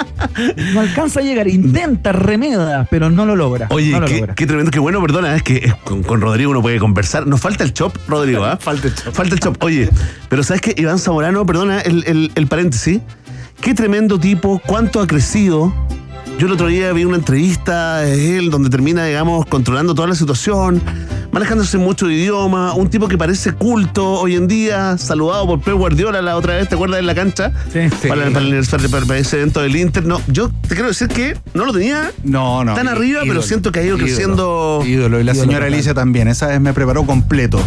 no 0.73 0.79
alcanza 0.79 1.19
a 1.19 1.23
llegar. 1.23 1.47
Intenta, 1.47 2.11
remeda, 2.11 2.87
pero 2.89 3.09
no 3.09 3.25
lo 3.25 3.35
logra. 3.35 3.67
Oye, 3.69 3.91
no 3.91 3.99
lo 4.01 4.07
qué, 4.07 4.17
logra. 4.19 4.35
qué 4.35 4.47
tremendo, 4.47 4.71
qué 4.71 4.79
bueno, 4.79 5.01
perdona, 5.01 5.35
es 5.35 5.43
que 5.43 5.55
eh, 5.57 5.73
con, 5.83 6.03
con 6.03 6.21
Rodrigo 6.21 6.51
uno 6.51 6.61
puede 6.61 6.79
conversar. 6.79 7.27
Nos 7.27 7.39
falta 7.41 7.63
el 7.63 7.73
chop, 7.73 7.95
Rodrigo, 8.07 8.43
¿ah? 8.43 8.57
Falta 8.61 8.87
el 8.87 8.95
chop. 8.95 9.13
Falta 9.13 9.35
el 9.35 9.39
chop. 9.39 9.63
Oye, 9.63 9.89
pero 10.29 10.43
¿sabes 10.43 10.61
qué? 10.61 10.73
Iván 10.77 10.99
Zamorano, 10.99 11.45
perdona 11.45 11.79
el, 11.81 12.03
el- 12.07 12.31
el 12.35 12.47
paréntesis. 12.47 12.99
Qué 13.63 13.73
tremendo 13.73 14.19
tipo, 14.19 14.61
cuánto 14.65 14.99
ha 14.99 15.07
crecido. 15.07 15.73
Yo 16.37 16.47
el 16.47 16.53
otro 16.53 16.67
día 16.67 16.91
vi 16.91 17.05
una 17.05 17.15
entrevista 17.15 17.99
de 17.99 18.37
él 18.37 18.49
donde 18.49 18.69
termina, 18.69 19.05
digamos, 19.05 19.45
controlando 19.45 19.95
toda 19.95 20.07
la 20.09 20.15
situación, 20.15 20.81
manejándose 21.31 21.77
mucho 21.77 22.07
de 22.07 22.15
idioma, 22.15 22.73
un 22.73 22.89
tipo 22.89 23.07
que 23.07 23.17
parece 23.17 23.53
culto 23.53 24.05
hoy 24.13 24.35
en 24.35 24.47
día, 24.47 24.97
saludado 24.97 25.45
por 25.47 25.61
Pep 25.61 25.75
Guardiola 25.75 26.21
la 26.21 26.35
otra 26.35 26.55
vez, 26.55 26.67
¿te 26.67 26.75
acuerdas 26.75 26.99
en 26.99 27.05
la 27.05 27.15
cancha? 27.15 27.53
Sí. 27.71 27.79
Para, 28.09 28.25
para 28.25 28.39
el 28.39 28.47
aniversario, 28.47 28.89
para, 28.89 29.05
para 29.05 29.19
ese 29.19 29.37
evento 29.37 29.61
del 29.61 29.75
Inter. 29.75 30.03
No, 30.05 30.19
yo 30.27 30.49
te 30.49 30.69
quiero 30.75 30.87
decir 30.87 31.07
que 31.07 31.37
no 31.53 31.65
lo 31.65 31.71
tenía 31.71 32.11
No, 32.23 32.65
no. 32.65 32.73
tan 32.73 32.87
arriba, 32.89 33.21
pero 33.25 33.41
siento 33.43 33.71
que 33.71 33.79
ha 33.79 33.83
ido 33.83 33.95
ídolo, 33.95 34.03
creciendo. 34.05 34.83
Ídolo. 34.85 35.21
Y 35.21 35.23
la 35.23 35.31
Ídolo 35.33 35.45
señora. 35.45 35.67
Alicia 35.67 35.93
también. 35.93 36.27
Esa 36.27 36.47
vez 36.47 36.59
me 36.59 36.73
preparó 36.73 37.05
completo. 37.05 37.59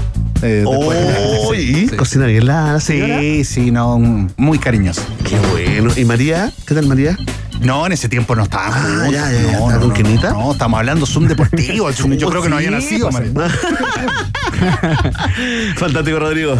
Eh, 0.43 0.65
después. 0.67 0.99
Oh, 1.45 1.55
y 1.55 1.89
Sí. 1.89 1.97
cocina 1.97 2.27
bien 2.27 2.47
la 2.47 2.79
señora. 2.81 3.21
Sí, 3.21 3.45
sí, 3.45 3.71
no, 3.71 3.99
muy 4.37 4.59
cariñoso. 4.59 5.03
Qué 5.25 5.37
bueno. 5.53 5.93
¿Y 5.97 6.05
María? 6.05 6.53
¿Qué 6.67 6.75
tal 6.75 6.87
María? 6.87 7.17
No, 7.61 7.87
en 7.87 7.93
ese 7.93 8.09
tiempo 8.09 8.35
no 8.37 8.45
estaba. 8.45 8.69
Ah, 8.69 8.71
juntos. 8.71 9.13
ya, 9.13 9.31
ya, 9.31 9.33
ya, 9.33 9.43
no, 9.43 9.51
¿estaba 9.53 9.73
no, 9.73 9.89
no, 9.89 9.95
Kenita? 9.95 10.31
No, 10.31 10.53
estamos 10.53 10.79
hablando 10.79 11.07
Zoom 11.07 11.27
deportivo. 11.27 11.93
Zoom, 11.93 12.13
yo 12.17 12.29
creo 12.29 12.43
que 12.43 12.49
no 12.49 12.57
había 12.57 12.71
nacido. 12.71 13.11
Fantástico, 15.77 16.19
Rodrigo. 16.19 16.57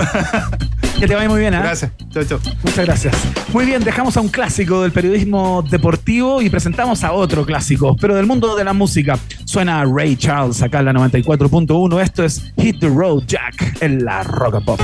Que 0.99 1.07
te 1.07 1.15
vaya 1.15 1.29
muy 1.29 1.41
bien, 1.41 1.55
¿ah? 1.55 1.61
Gracias. 1.61 1.91
Chau, 2.11 2.25
chau. 2.25 2.41
Muchas 2.63 2.87
gracias. 2.87 3.15
Muy 3.53 3.67
bien, 3.67 3.85
dejamos 3.85 4.17
a 4.17 4.21
un 4.21 4.29
clásico 4.29 4.83
del 4.83 4.93
periodismo 4.93 5.63
deportivo 5.63 6.41
y 6.41 6.49
presentamos 6.49 7.05
a 7.05 7.13
otro 7.13 7.45
clásico, 7.45 7.97
pero 8.01 8.15
del 8.15 8.27
mundo 8.27 8.57
de 8.57 8.65
la 8.65 8.73
música. 8.73 9.19
Suena 9.45 9.85
Ray 9.85 10.17
Charles 10.17 10.63
acá 10.63 10.81
en 10.81 10.87
la 10.87 10.93
94.1. 10.95 12.03
Esto 12.03 12.25
es 12.25 12.53
Hit 12.59 12.81
the 12.81 12.89
Road 12.89 13.25
Jack 13.27 13.83
en 13.83 14.05
la 14.05 14.23
Rock 14.23 14.57
and 14.57 14.65
Pop. 14.65 14.81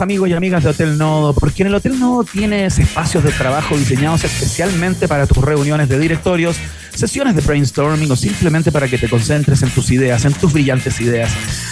Amigos 0.00 0.28
y 0.28 0.32
amigas 0.32 0.64
de 0.64 0.70
Hotel 0.70 0.98
Nodo, 0.98 1.32
porque 1.32 1.62
en 1.62 1.68
el 1.68 1.74
Hotel 1.74 1.98
Nodo 1.98 2.24
tienes 2.24 2.78
espacios 2.78 3.24
de 3.24 3.30
trabajo 3.32 3.76
diseñados 3.76 4.24
especialmente 4.24 5.08
para 5.08 5.26
tus 5.26 5.42
reuniones 5.44 5.88
de 5.88 5.98
directorios, 5.98 6.56
sesiones 6.94 7.34
de 7.34 7.40
brainstorming 7.40 8.10
o 8.10 8.16
simplemente 8.16 8.70
para 8.72 8.88
que 8.88 8.98
te 8.98 9.08
concentres 9.08 9.62
en 9.62 9.70
tus 9.70 9.90
ideas, 9.90 10.24
en 10.24 10.32
tus 10.34 10.52
brillantes 10.52 11.00
ideas. 11.00 11.30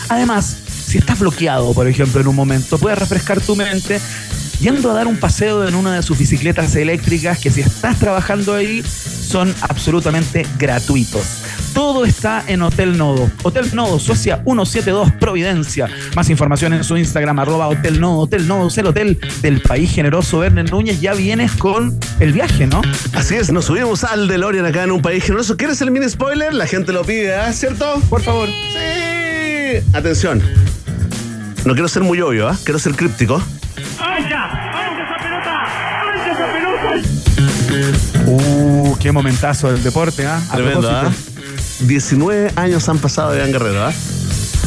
Además, 0.08 0.56
si 0.86 0.98
estás 0.98 1.18
bloqueado, 1.18 1.72
por 1.74 1.88
ejemplo, 1.88 2.20
en 2.20 2.28
un 2.28 2.36
momento, 2.36 2.78
puedes 2.78 2.98
refrescar 2.98 3.40
tu 3.40 3.56
mente 3.56 4.00
yendo 4.60 4.90
a 4.90 4.94
dar 4.94 5.06
un 5.06 5.18
paseo 5.18 5.66
en 5.66 5.74
una 5.74 5.94
de 5.94 6.02
sus 6.02 6.18
bicicletas 6.18 6.74
eléctricas 6.76 7.38
que 7.38 7.50
si 7.50 7.60
estás 7.60 7.98
trabajando 7.98 8.54
ahí 8.54 8.82
son 8.82 9.54
absolutamente 9.60 10.46
gratuitos. 10.58 11.42
Todo 11.76 12.06
está 12.06 12.42
en 12.46 12.62
Hotel 12.62 12.96
Nodo. 12.96 13.30
Hotel 13.42 13.68
Nodo, 13.74 13.98
Suecia 13.98 14.36
172 14.44 15.12
Providencia. 15.20 15.86
Más 16.14 16.30
información 16.30 16.72
en 16.72 16.82
su 16.82 16.96
Instagram, 16.96 17.38
arroba 17.38 17.68
Hotel 17.68 18.00
Nodo. 18.00 18.20
Hotel 18.20 18.48
Nodo 18.48 18.68
es 18.68 18.78
el 18.78 18.86
hotel 18.86 19.20
del 19.42 19.60
país 19.60 19.92
generoso. 19.92 20.38
Verne 20.38 20.64
Núñez, 20.64 21.02
ya 21.02 21.12
vienes 21.12 21.52
con 21.52 22.00
el 22.18 22.32
viaje, 22.32 22.66
¿no? 22.66 22.80
Así 23.12 23.34
es, 23.34 23.52
nos 23.52 23.66
subimos 23.66 24.04
al 24.04 24.26
DeLorean 24.26 24.64
acá 24.64 24.84
en 24.84 24.90
un 24.90 25.02
país 25.02 25.22
generoso. 25.22 25.58
¿Quieres 25.58 25.78
el 25.82 25.90
mini 25.90 26.08
spoiler? 26.08 26.54
La 26.54 26.66
gente 26.66 26.94
lo 26.94 27.04
pide, 27.04 27.34
¿ah? 27.34 27.52
¿cierto? 27.52 28.00
Por 28.08 28.22
favor. 28.22 28.48
Sí. 28.48 29.84
Atención. 29.92 30.40
No 31.66 31.74
quiero 31.74 31.88
ser 31.88 32.04
muy 32.04 32.18
obvio, 32.22 32.48
¿ah? 32.48 32.56
Quiero 32.64 32.78
ser 32.78 32.94
críptico. 32.94 33.42
Uh, 38.24 38.96
qué 38.98 39.12
momentazo 39.12 39.70
del 39.70 39.82
deporte, 39.82 40.24
¿ah? 40.26 40.40
A 40.48 40.56
Tremendo, 40.56 40.90
¿ah? 40.90 41.00
propósito. 41.02 41.35
19 41.80 42.52
años 42.56 42.88
han 42.88 42.98
pasado 42.98 43.32
de 43.32 43.38
Iván 43.38 43.52
Guerrero, 43.52 43.86
¿ah? 43.86 43.92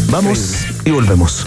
Vamos 0.10 0.66
y 0.86 0.92
volvemos. 0.92 1.46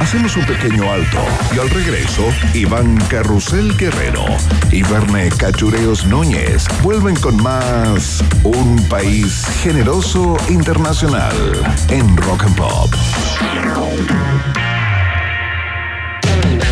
Hacemos 0.00 0.36
un 0.36 0.44
pequeño 0.44 0.90
alto 0.90 1.18
y 1.54 1.58
al 1.60 1.70
regreso, 1.70 2.24
Iván 2.54 2.96
Carrusel 3.08 3.76
Guerrero 3.76 4.24
y 4.72 4.82
Verne 4.82 5.28
Cachureos 5.28 6.04
Núñez 6.06 6.64
vuelven 6.82 7.14
con 7.16 7.40
más 7.40 8.24
Un 8.42 8.82
País 8.88 9.44
Generoso 9.62 10.36
Internacional 10.48 11.34
en 11.90 12.16
Rock 12.16 12.42
and 12.44 12.56
Pop. 12.56 12.92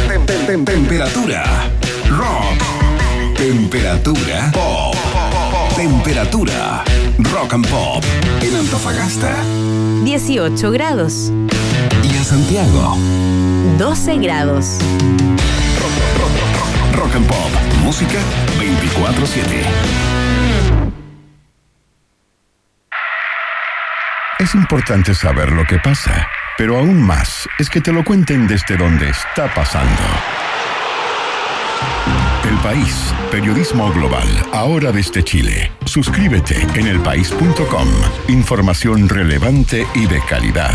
Tem- 0.08 0.24
tem- 0.26 0.46
tem- 0.46 0.64
Temperatura 0.64 1.44
rock. 2.08 3.36
Temperatura 3.36 4.50
pop. 4.52 4.96
Temperatura 5.78 6.82
rock 7.18 7.52
and 7.54 7.64
pop 7.68 8.04
en 8.42 8.56
Antofagasta 8.56 9.32
18 10.02 10.72
grados. 10.72 11.30
y 12.02 12.16
en 12.16 12.24
Santiago. 12.24 12.96
12 13.78 14.16
grados. 14.16 14.78
Rock 16.94 17.14
and 17.14 17.28
Pop, 17.28 17.50
música 17.84 18.18
24/7. 18.58 19.62
Es 24.40 24.54
importante 24.56 25.14
saber 25.14 25.52
lo 25.52 25.64
que 25.64 25.78
pasa, 25.78 26.26
pero 26.56 26.76
aún 26.76 27.00
más 27.00 27.48
es 27.60 27.70
que 27.70 27.80
te 27.80 27.92
lo 27.92 28.02
cuenten 28.02 28.48
desde 28.48 28.76
donde 28.76 29.10
está 29.10 29.46
pasando. 29.54 30.02
El 32.48 32.56
País, 32.58 33.12
periodismo 33.30 33.92
global, 33.92 34.26
ahora 34.52 34.90
desde 34.90 35.22
Chile. 35.22 35.70
Suscríbete 35.84 36.56
en 36.74 36.86
elpaís.com. 36.86 37.88
Información 38.28 39.08
relevante 39.08 39.86
y 39.94 40.06
de 40.06 40.20
calidad. 40.28 40.72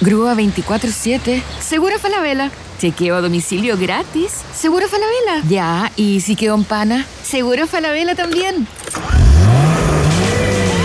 Grúa 0.00 0.34
24-7. 0.34 1.42
Seguro 1.60 1.98
Falabella. 1.98 2.50
Chequeo 2.78 3.16
a 3.16 3.20
domicilio 3.20 3.76
gratis. 3.76 4.42
Seguro 4.54 4.86
Falabella. 4.88 5.48
Ya, 5.48 5.90
y 5.96 6.20
si 6.20 6.36
quedó 6.36 6.54
en 6.54 6.64
pana. 6.64 7.04
Seguro 7.24 7.66
Falabella 7.66 8.14
también. 8.14 8.68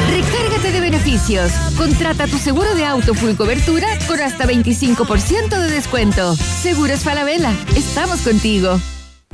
Recárgate 0.10 0.72
de 0.72 0.82
beneficios. 0.82 1.52
Contrata 1.78 2.28
tu 2.28 2.40
seguro 2.40 2.74
de 2.74 2.86
auto 2.86 3.14
full 3.14 3.36
cobertura 3.36 3.88
con 4.08 4.20
hasta 4.20 4.46
25% 4.46 5.50
de 5.50 5.70
descuento. 5.70 6.36
Seguros 6.36 7.02
Falabella. 7.02 7.54
Estamos 7.76 8.22
contigo. 8.22 8.80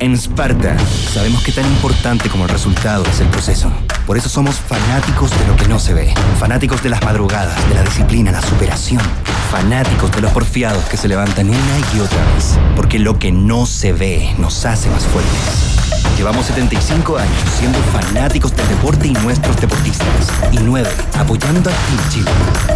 En 0.00 0.14
Sparta, 0.16 0.78
sabemos 1.12 1.42
que 1.42 1.52
tan 1.52 1.66
importante 1.66 2.30
como 2.30 2.44
el 2.44 2.50
resultado 2.50 3.04
es 3.04 3.20
el 3.20 3.28
proceso. 3.28 3.70
Por 4.06 4.16
eso 4.16 4.30
somos 4.30 4.54
fanáticos 4.54 5.30
de 5.38 5.46
lo 5.46 5.54
que 5.56 5.68
no 5.68 5.78
se 5.78 5.92
ve. 5.92 6.14
Fanáticos 6.38 6.82
de 6.82 6.88
las 6.88 7.04
madrugadas, 7.04 7.68
de 7.68 7.74
la 7.74 7.82
disciplina, 7.82 8.32
la 8.32 8.40
superación. 8.40 9.02
Fanáticos 9.50 10.10
de 10.12 10.22
los 10.22 10.32
porfiados 10.32 10.82
que 10.86 10.96
se 10.96 11.06
levantan 11.06 11.50
una 11.50 11.78
y 11.94 12.00
otra 12.00 12.18
vez. 12.32 12.58
Porque 12.76 12.98
lo 12.98 13.18
que 13.18 13.30
no 13.30 13.66
se 13.66 13.92
ve 13.92 14.34
nos 14.38 14.64
hace 14.64 14.88
más 14.88 15.04
fuertes. 15.04 16.16
Llevamos 16.16 16.46
75 16.46 17.18
años 17.18 17.38
siendo 17.58 17.78
fanáticos 17.92 18.56
del 18.56 18.68
deporte 18.68 19.06
y 19.06 19.12
nuestros 19.12 19.60
deportistas. 19.60 20.32
Y 20.50 20.60
9 20.60 20.88
apoyando 21.18 21.68
a 21.68 21.74
Team 21.74 22.08
Chile. 22.08 22.30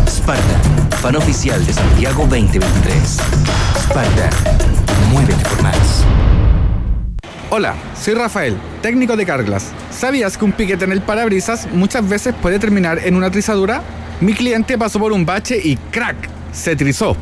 Sparta, 0.07 0.61
fan 1.01 1.16
oficial 1.16 1.64
de 1.64 1.72
Santiago 1.72 2.26
2023. 2.26 3.18
Sparta, 3.78 4.28
muévete 5.11 5.42
por 5.49 5.62
más. 5.62 6.05
Hola, 7.57 7.76
soy 7.96 8.14
Rafael, 8.14 8.57
técnico 8.82 9.16
de 9.16 9.24
Carglass. 9.24 9.66
¿Sabías 9.92 10.36
que 10.36 10.44
un 10.44 10.50
piquete 10.50 10.86
en 10.86 10.90
el 10.90 11.02
parabrisas 11.02 11.68
muchas 11.72 12.09
veces 12.09 12.34
puede 12.42 12.59
terminar 12.59 12.98
en 13.05 13.14
una 13.14 13.30
trizadura? 13.30 13.80
Mi 14.20 14.34
cliente 14.34 14.76
pasó 14.76 14.98
por 14.98 15.12
un 15.12 15.24
bache 15.24 15.61
y 15.62 15.76
¡crack! 15.76 16.16
se 16.50 16.74
trizó. 16.74 17.16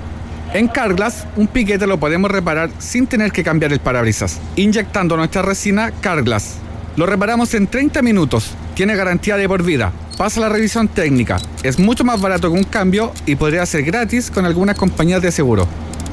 En 0.55 0.69
Carglass, 0.69 1.27
un 1.37 1.49
piquete 1.49 1.87
lo 1.87 2.01
podemos 2.01 2.31
reparar 2.31 2.71
sin 2.79 3.07
tener 3.07 3.31
que 3.31 3.45
cambiar 3.45 3.75
el 3.75 3.81
parabrisas, 3.81 4.41
inyectando 4.57 5.19
nuestra 5.19 5.43
resina 5.43 5.93
Carglass. 6.01 6.55
Lo 6.97 7.05
reparamos 7.05 7.53
en 7.53 7.67
30 7.67 8.01
minutos, 8.01 8.53
tiene 8.75 8.97
garantía 8.97 9.37
de 9.37 9.47
por 9.47 9.63
vida, 9.63 9.93
pasa 10.17 10.41
la 10.41 10.49
revisión 10.49 10.89
técnica, 10.89 11.41
es 11.63 11.79
mucho 11.79 12.05
más 12.05 12.23
barato 12.23 12.51
que 12.51 12.59
un 12.59 12.65
cambio 12.65 13.13
y 13.27 13.35
podría 13.35 13.67
ser 13.67 13.83
gratis 13.83 14.31
con 14.31 14.47
algunas 14.47 14.79
compañías 14.79 15.21
de 15.21 15.31
seguro. 15.31 15.69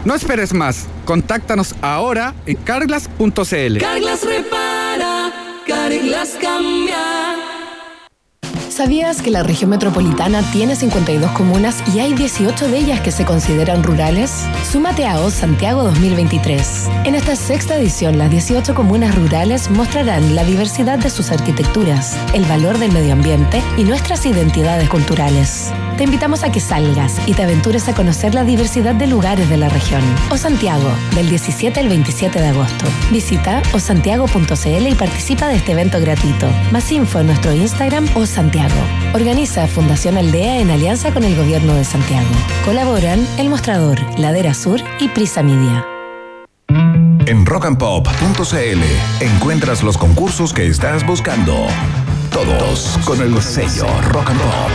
No 0.05 0.15
esperes 0.15 0.53
más, 0.53 0.87
contáctanos 1.05 1.75
ahora 1.81 2.33
en 2.45 2.55
carglass.cl. 2.57 3.77
Carglass 3.79 4.23
repara, 4.25 5.31
Carglass 5.67 6.37
cambia. 6.41 7.38
¿Sabías 8.79 9.21
que 9.21 9.29
la 9.29 9.43
región 9.43 9.71
metropolitana 9.71 10.41
tiene 10.53 10.73
52 10.73 11.31
comunas 11.31 11.83
y 11.93 11.99
hay 11.99 12.13
18 12.13 12.69
de 12.69 12.77
ellas 12.77 13.01
que 13.01 13.11
se 13.11 13.25
consideran 13.25 13.83
rurales? 13.83 14.45
Súmate 14.63 15.05
a 15.05 15.19
OZ 15.19 15.33
Santiago 15.33 15.83
2023. 15.83 16.87
En 17.03 17.13
esta 17.13 17.35
sexta 17.35 17.75
edición, 17.75 18.17
las 18.17 18.31
18 18.31 18.73
comunas 18.73 19.13
rurales 19.15 19.69
mostrarán 19.69 20.33
la 20.33 20.45
diversidad 20.45 20.97
de 20.97 21.09
sus 21.09 21.29
arquitecturas, 21.29 22.17
el 22.33 22.45
valor 22.45 22.77
del 22.77 22.93
medio 22.93 23.11
ambiente 23.11 23.61
y 23.75 23.83
nuestras 23.83 24.25
identidades 24.25 24.87
culturales. 24.87 25.73
Te 25.97 26.05
invitamos 26.05 26.45
a 26.45 26.51
que 26.53 26.61
salgas 26.61 27.19
y 27.27 27.33
te 27.33 27.43
aventures 27.43 27.89
a 27.89 27.93
conocer 27.93 28.33
la 28.33 28.45
diversidad 28.45 28.95
de 28.95 29.07
lugares 29.07 29.49
de 29.49 29.57
la 29.57 29.67
región. 29.67 30.01
O 30.31 30.37
Santiago, 30.37 30.89
del 31.13 31.27
17 31.27 31.77
al 31.81 31.89
27 31.89 32.39
de 32.39 32.47
agosto. 32.47 32.85
Visita 33.11 33.61
osantiago.cl 33.73 34.87
y 34.87 34.95
participa 34.95 35.49
de 35.49 35.57
este 35.57 35.73
evento 35.73 35.99
gratuito. 35.99 36.47
Más 36.71 36.89
info 36.93 37.19
en 37.19 37.27
nuestro 37.27 37.53
Instagram 37.53 38.07
o 38.15 38.25
Santiago. 38.25 38.68
Organiza 39.13 39.67
Fundación 39.67 40.17
Aldea 40.17 40.59
en 40.59 40.69
alianza 40.69 41.13
con 41.13 41.23
el 41.23 41.35
Gobierno 41.35 41.73
de 41.73 41.83
Santiago. 41.83 42.27
Colaboran 42.65 43.25
El 43.37 43.49
Mostrador, 43.49 43.99
Ladera 44.19 44.53
Sur 44.53 44.79
y 44.99 45.07
Prisa 45.09 45.43
Media. 45.43 45.85
En 47.25 47.45
rockandpop.cl 47.45 48.83
encuentras 49.19 49.83
los 49.83 49.97
concursos 49.97 50.53
que 50.53 50.67
estás 50.67 51.05
buscando. 51.05 51.55
Todos 52.31 52.99
con 53.05 53.21
el 53.21 53.41
sello 53.41 53.87
Rock 54.11 54.29
and 54.31 54.39
Pop. 54.39 54.71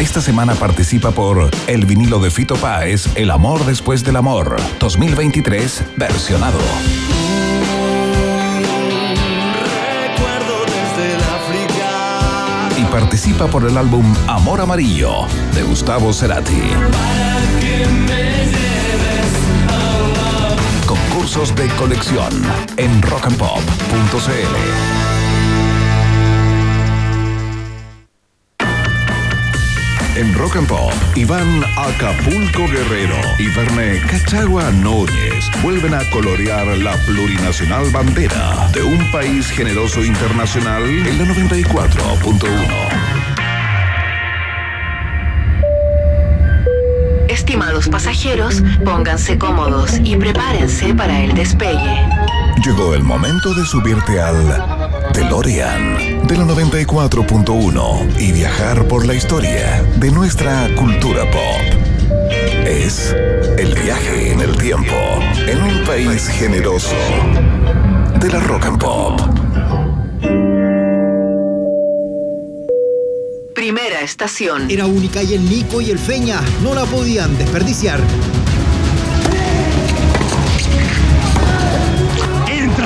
Esta 0.00 0.20
semana 0.20 0.54
participa 0.54 1.10
por 1.10 1.50
el 1.66 1.84
vinilo 1.84 2.20
de 2.20 2.30
Fito 2.30 2.56
Páez, 2.56 3.06
El 3.16 3.30
amor 3.30 3.66
después 3.66 4.02
del 4.02 4.16
amor, 4.16 4.56
2023, 4.78 5.84
versionado. 5.96 6.58
Participa 12.90 13.46
por 13.46 13.64
el 13.64 13.78
álbum 13.78 14.04
Amor 14.26 14.60
Amarillo, 14.60 15.26
de 15.54 15.62
Gustavo 15.62 16.12
Cerati. 16.12 16.60
Concursos 20.86 21.54
de 21.54 21.68
colección 21.76 22.30
en 22.76 23.00
rockandpop.cl. 23.02 24.99
En 30.20 30.34
Rock 30.34 30.56
and 30.56 30.68
Pop, 30.68 30.92
Iván 31.16 31.64
Acapulco 31.78 32.68
Guerrero 32.68 33.16
y 33.38 33.48
Verne 33.56 34.00
Cachagua 34.06 34.70
Núñez 34.70 35.50
vuelven 35.62 35.94
a 35.94 36.04
colorear 36.10 36.66
la 36.76 36.94
plurinacional 37.06 37.90
bandera 37.90 38.68
de 38.74 38.82
un 38.82 39.10
país 39.12 39.46
generoso 39.46 40.04
internacional 40.04 40.82
en 40.82 41.18
la 41.18 41.24
94.1. 41.24 42.50
Estimados 47.30 47.88
pasajeros, 47.88 48.62
pónganse 48.84 49.38
cómodos 49.38 49.98
y 50.04 50.18
prepárense 50.18 50.94
para 50.94 51.18
el 51.18 51.32
despegue. 51.32 52.06
Llegó 52.62 52.94
el 52.94 53.02
momento 53.02 53.54
de 53.54 53.64
subirte 53.64 54.20
al 54.20 54.79
DeLorean 55.12 56.26
de 56.26 56.36
la 56.36 56.44
94.1 56.44 58.20
y 58.20 58.32
viajar 58.32 58.86
por 58.86 59.06
la 59.06 59.14
historia 59.14 59.82
de 59.96 60.10
nuestra 60.10 60.68
cultura 60.76 61.30
pop. 61.30 61.60
Es 62.64 63.14
el 63.58 63.74
viaje 63.74 64.32
en 64.32 64.40
el 64.40 64.56
tiempo 64.56 64.94
en 65.46 65.62
un 65.62 65.84
país 65.84 66.28
generoso 66.28 66.96
de 68.20 68.28
la 68.28 68.40
rock 68.40 68.66
and 68.66 68.78
pop. 68.78 69.20
Primera 73.54 74.00
estación. 74.00 74.70
Era 74.70 74.86
única 74.86 75.22
y 75.22 75.34
el 75.34 75.44
Nico 75.44 75.80
y 75.80 75.90
el 75.90 75.98
Feña 75.98 76.40
no 76.62 76.74
la 76.74 76.84
podían 76.84 77.36
desperdiciar. 77.36 78.00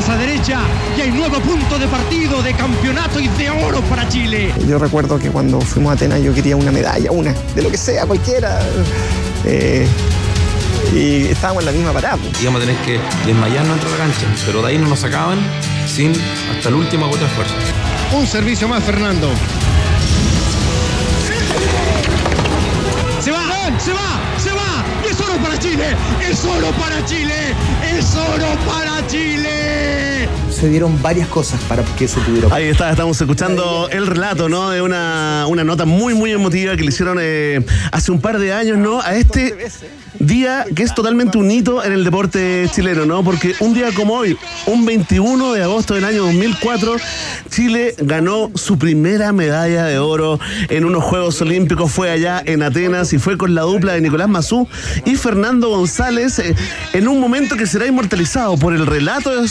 Entras 0.04 0.18
a 0.18 0.20
derecha 0.20 0.60
y 0.98 1.00
hay 1.00 1.10
nuevo 1.12 1.40
punto 1.40 1.78
de 1.78 1.88
partido, 1.88 2.42
de 2.42 2.52
campeonato 2.52 3.18
y 3.20 3.28
de 3.28 3.48
oro 3.48 3.80
para 3.82 4.06
Chile. 4.06 4.52
Yo 4.68 4.78
recuerdo 4.78 5.18
que 5.18 5.30
cuando 5.30 5.58
fuimos 5.62 5.92
a 5.92 5.94
Atenas 5.94 6.20
yo 6.22 6.34
quería 6.34 6.56
una 6.56 6.70
medalla, 6.70 7.10
una, 7.10 7.32
de 7.54 7.62
lo 7.62 7.70
que 7.70 7.78
sea, 7.78 8.04
cualquiera. 8.04 8.60
Eh, 9.46 9.88
y 10.94 11.28
estábamos 11.28 11.62
en 11.62 11.66
la 11.66 11.72
misma 11.72 11.92
parada. 11.92 12.18
íbamos 12.38 12.60
a 12.60 12.66
tener 12.66 12.78
que 12.82 13.00
desmayarnos 13.24 13.70
dentro 13.76 13.90
de 13.92 13.98
la 13.98 14.04
cancha, 14.04 14.26
pero 14.44 14.60
de 14.60 14.68
ahí 14.68 14.78
no 14.78 14.88
nos 14.88 14.98
sacaban 14.98 15.38
sin 15.86 16.12
hasta 16.54 16.68
el 16.68 16.74
último 16.74 17.06
gota 17.06 17.20
de 17.20 17.26
esfuerzo. 17.26 17.54
Un 18.14 18.26
servicio 18.26 18.68
más, 18.68 18.84
Fernando. 18.84 19.30
Se 23.20 23.30
va, 23.30 23.40
se 23.78 23.92
va, 23.94 24.23
para 25.38 25.58
Chile, 25.58 25.96
es 26.28 26.44
oro 26.44 26.70
para 26.72 27.04
Chile, 27.06 27.54
es 27.96 28.14
oro 28.14 28.56
para 28.66 29.06
Chile. 29.06 30.43
Se 30.64 30.70
dieron 30.70 30.98
varias 31.02 31.28
cosas 31.28 31.60
para 31.64 31.84
que 31.84 32.06
eso 32.06 32.18
pudiera 32.20 32.48
Ahí 32.50 32.68
está, 32.68 32.90
estamos 32.90 33.20
escuchando 33.20 33.86
el 33.90 34.06
relato, 34.06 34.48
¿no? 34.48 34.70
De 34.70 34.80
una, 34.80 35.44
una 35.46 35.62
nota 35.62 35.84
muy, 35.84 36.14
muy 36.14 36.32
emotiva 36.32 36.74
que 36.74 36.80
le 36.80 36.88
hicieron 36.88 37.18
eh, 37.20 37.62
hace 37.92 38.10
un 38.10 38.18
par 38.18 38.38
de 38.38 38.54
años, 38.54 38.78
¿no? 38.78 39.02
A 39.02 39.14
este 39.14 39.54
día 40.18 40.64
que 40.74 40.82
es 40.82 40.94
totalmente 40.94 41.38
un 41.38 41.50
hito 41.50 41.84
en 41.84 41.92
el 41.92 42.04
deporte 42.04 42.68
chileno, 42.72 43.04
¿no? 43.04 43.22
Porque 43.22 43.54
un 43.60 43.74
día 43.74 43.88
como 43.94 44.14
hoy, 44.14 44.38
un 44.66 44.84
21 44.86 45.52
de 45.52 45.62
agosto 45.62 45.94
del 45.94 46.04
año 46.04 46.22
2004, 46.22 46.96
Chile 47.50 47.94
ganó 47.98 48.50
su 48.54 48.78
primera 48.78 49.32
medalla 49.32 49.84
de 49.84 49.98
oro 49.98 50.38
en 50.68 50.84
unos 50.84 51.04
Juegos 51.04 51.40
Olímpicos. 51.42 51.92
Fue 51.92 52.10
allá 52.10 52.42
en 52.44 52.62
Atenas 52.62 53.12
y 53.12 53.18
fue 53.18 53.36
con 53.36 53.54
la 53.54 53.62
dupla 53.62 53.94
de 53.94 54.00
Nicolás 54.00 54.28
Mazú 54.28 54.66
y 55.04 55.16
Fernando 55.16 55.68
González 55.68 56.38
eh, 56.38 56.54
en 56.92 57.08
un 57.08 57.20
momento 57.20 57.56
que 57.56 57.66
será 57.66 57.86
inmortalizado 57.86 58.56
por 58.56 58.74
el 58.74 58.86
relato 58.86 59.30
de 59.30 59.48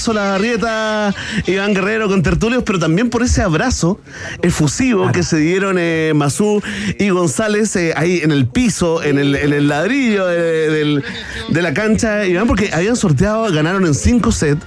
Iván 1.47 1.74
Guerrero 1.74 2.08
con 2.08 2.22
Tertulios, 2.22 2.64
pero 2.64 2.80
también 2.80 3.10
por 3.10 3.24
ese 3.24 3.41
abrazo 3.41 3.99
efusivo 4.41 5.12
que 5.12 5.24
se 5.24 5.38
dieron 5.38 5.78
eh, 5.80 6.14
Mazú 6.16 6.62
y 6.99 7.10
González 7.10 7.76
eh, 7.76 7.93
ahí 7.95 8.20
en 8.24 8.32
el 8.32 8.47
piso, 8.47 9.04
en 9.04 9.18
el, 9.18 9.36
en 9.36 9.54
el 9.54 9.68
ladrillo 9.68 10.26
de 10.28 11.01
la 11.49 11.74
cancha, 11.74 12.26
Iván, 12.26 12.47
porque 12.47 12.72
habían 12.74 12.95
sorteado, 12.95 13.51
ganaron 13.51 13.86
en 13.86 13.93
cinco 13.93 14.32
sets. 14.32 14.62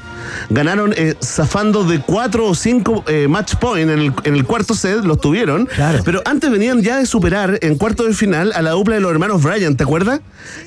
Ganaron 0.51 0.93
eh, 0.97 1.15
zafando 1.23 1.85
de 1.85 2.01
cuatro 2.01 2.47
o 2.47 2.55
cinco 2.55 3.05
eh, 3.09 3.27
match 3.29 3.55
point 3.57 3.91
en 3.91 3.99
el, 3.99 4.13
en 4.25 4.35
el 4.35 4.45
cuarto 4.45 4.75
set, 4.75 5.05
los 5.05 5.21
tuvieron. 5.21 5.69
Pero 6.05 6.23
antes 6.25 6.51
venían 6.51 6.83
ya 6.83 6.99
de 6.99 7.07
superar 7.07 7.59
en 7.63 7.77
cuarto 7.77 8.05
de 8.05 8.15
final 8.15 8.53
a 8.55 8.63
la 8.63 8.71
dupla 8.71 8.95
de 8.97 9.01
los 9.01 9.11
hermanos 9.11 9.43
Bryan, 9.43 9.77
¿te 9.77 9.85
acuerdas? 9.85 10.21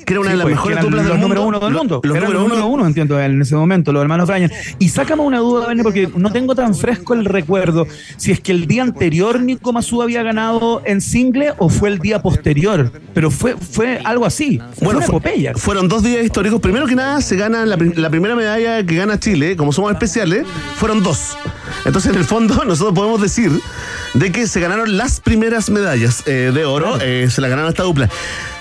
Que 0.04 0.12
era 0.14 0.20
una 0.20 0.30
Sí, 0.30 0.32
de 0.32 0.36
las 0.38 0.44
pues, 0.44 0.54
mejores 0.56 0.80
duplas 0.80 1.02
los 1.04 1.12
del 1.12 1.20
número 1.20 1.42
mundo. 1.42 1.58
uno 1.58 1.66
del 1.66 1.76
mundo. 1.76 2.00
Los 2.02 2.14
número 2.16 2.32
los 2.32 2.42
número 2.48 2.66
uno, 2.66 2.86
entiendo, 2.86 3.20
en 3.20 3.40
ese 3.42 3.54
momento, 3.56 3.92
los 3.92 4.02
hermanos 4.02 4.28
Bryan. 4.28 4.50
Y 4.78 4.88
sácame 4.88 5.22
una 5.22 5.38
duda, 5.38 5.66
Verne, 5.68 5.82
porque 5.82 6.08
no 6.16 6.30
tengo 6.32 6.54
tan 6.54 6.74
fresco 6.74 7.14
el 7.14 7.24
recuerdo. 7.24 7.86
Si 8.16 8.30
es 8.32 8.40
que 8.40 8.52
el 8.52 8.66
día 8.66 8.82
anterior 8.82 9.40
Nico 9.40 9.72
Mazú 9.72 10.02
había 10.02 10.22
ganado 10.22 10.82
en 10.84 11.00
single 11.00 11.54
o 11.58 11.68
fue 11.68 11.88
el 11.88 11.98
día 11.98 12.22
posterior. 12.22 12.92
Pero 13.14 13.30
fue, 13.30 13.56
fue 13.56 14.00
algo 14.04 14.26
así. 14.26 14.58
Fue 14.76 14.84
Bueno, 14.86 14.98
una 14.98 15.06
fu- 15.06 15.12
epopeya. 15.16 15.52
fueron 15.56 15.88
dos 15.88 16.02
días 16.02 16.24
históricos. 16.24 16.60
Primero 16.60 16.86
que 16.86 16.94
nada, 16.94 17.20
se 17.20 17.36
gana 17.36 17.64
la 17.66 17.76
primera 18.10 18.34
medalla 18.36 18.84
que 18.84 18.96
gana 18.96 19.18
Chile, 19.18 19.49
como 19.56 19.72
somos 19.72 19.92
especiales, 19.92 20.46
fueron 20.76 21.02
dos. 21.02 21.36
Entonces, 21.84 22.12
en 22.12 22.18
el 22.18 22.24
fondo, 22.24 22.64
nosotros 22.66 22.94
podemos 22.94 23.20
decir 23.20 23.50
de 24.14 24.32
que 24.32 24.46
se 24.46 24.60
ganaron 24.60 24.96
las 24.96 25.20
primeras 25.20 25.70
medallas 25.70 26.22
eh, 26.26 26.50
de 26.52 26.64
oro, 26.64 26.98
eh, 27.00 27.28
se 27.30 27.40
la 27.40 27.48
ganaron 27.48 27.70
esta 27.70 27.84
dupla. 27.84 28.08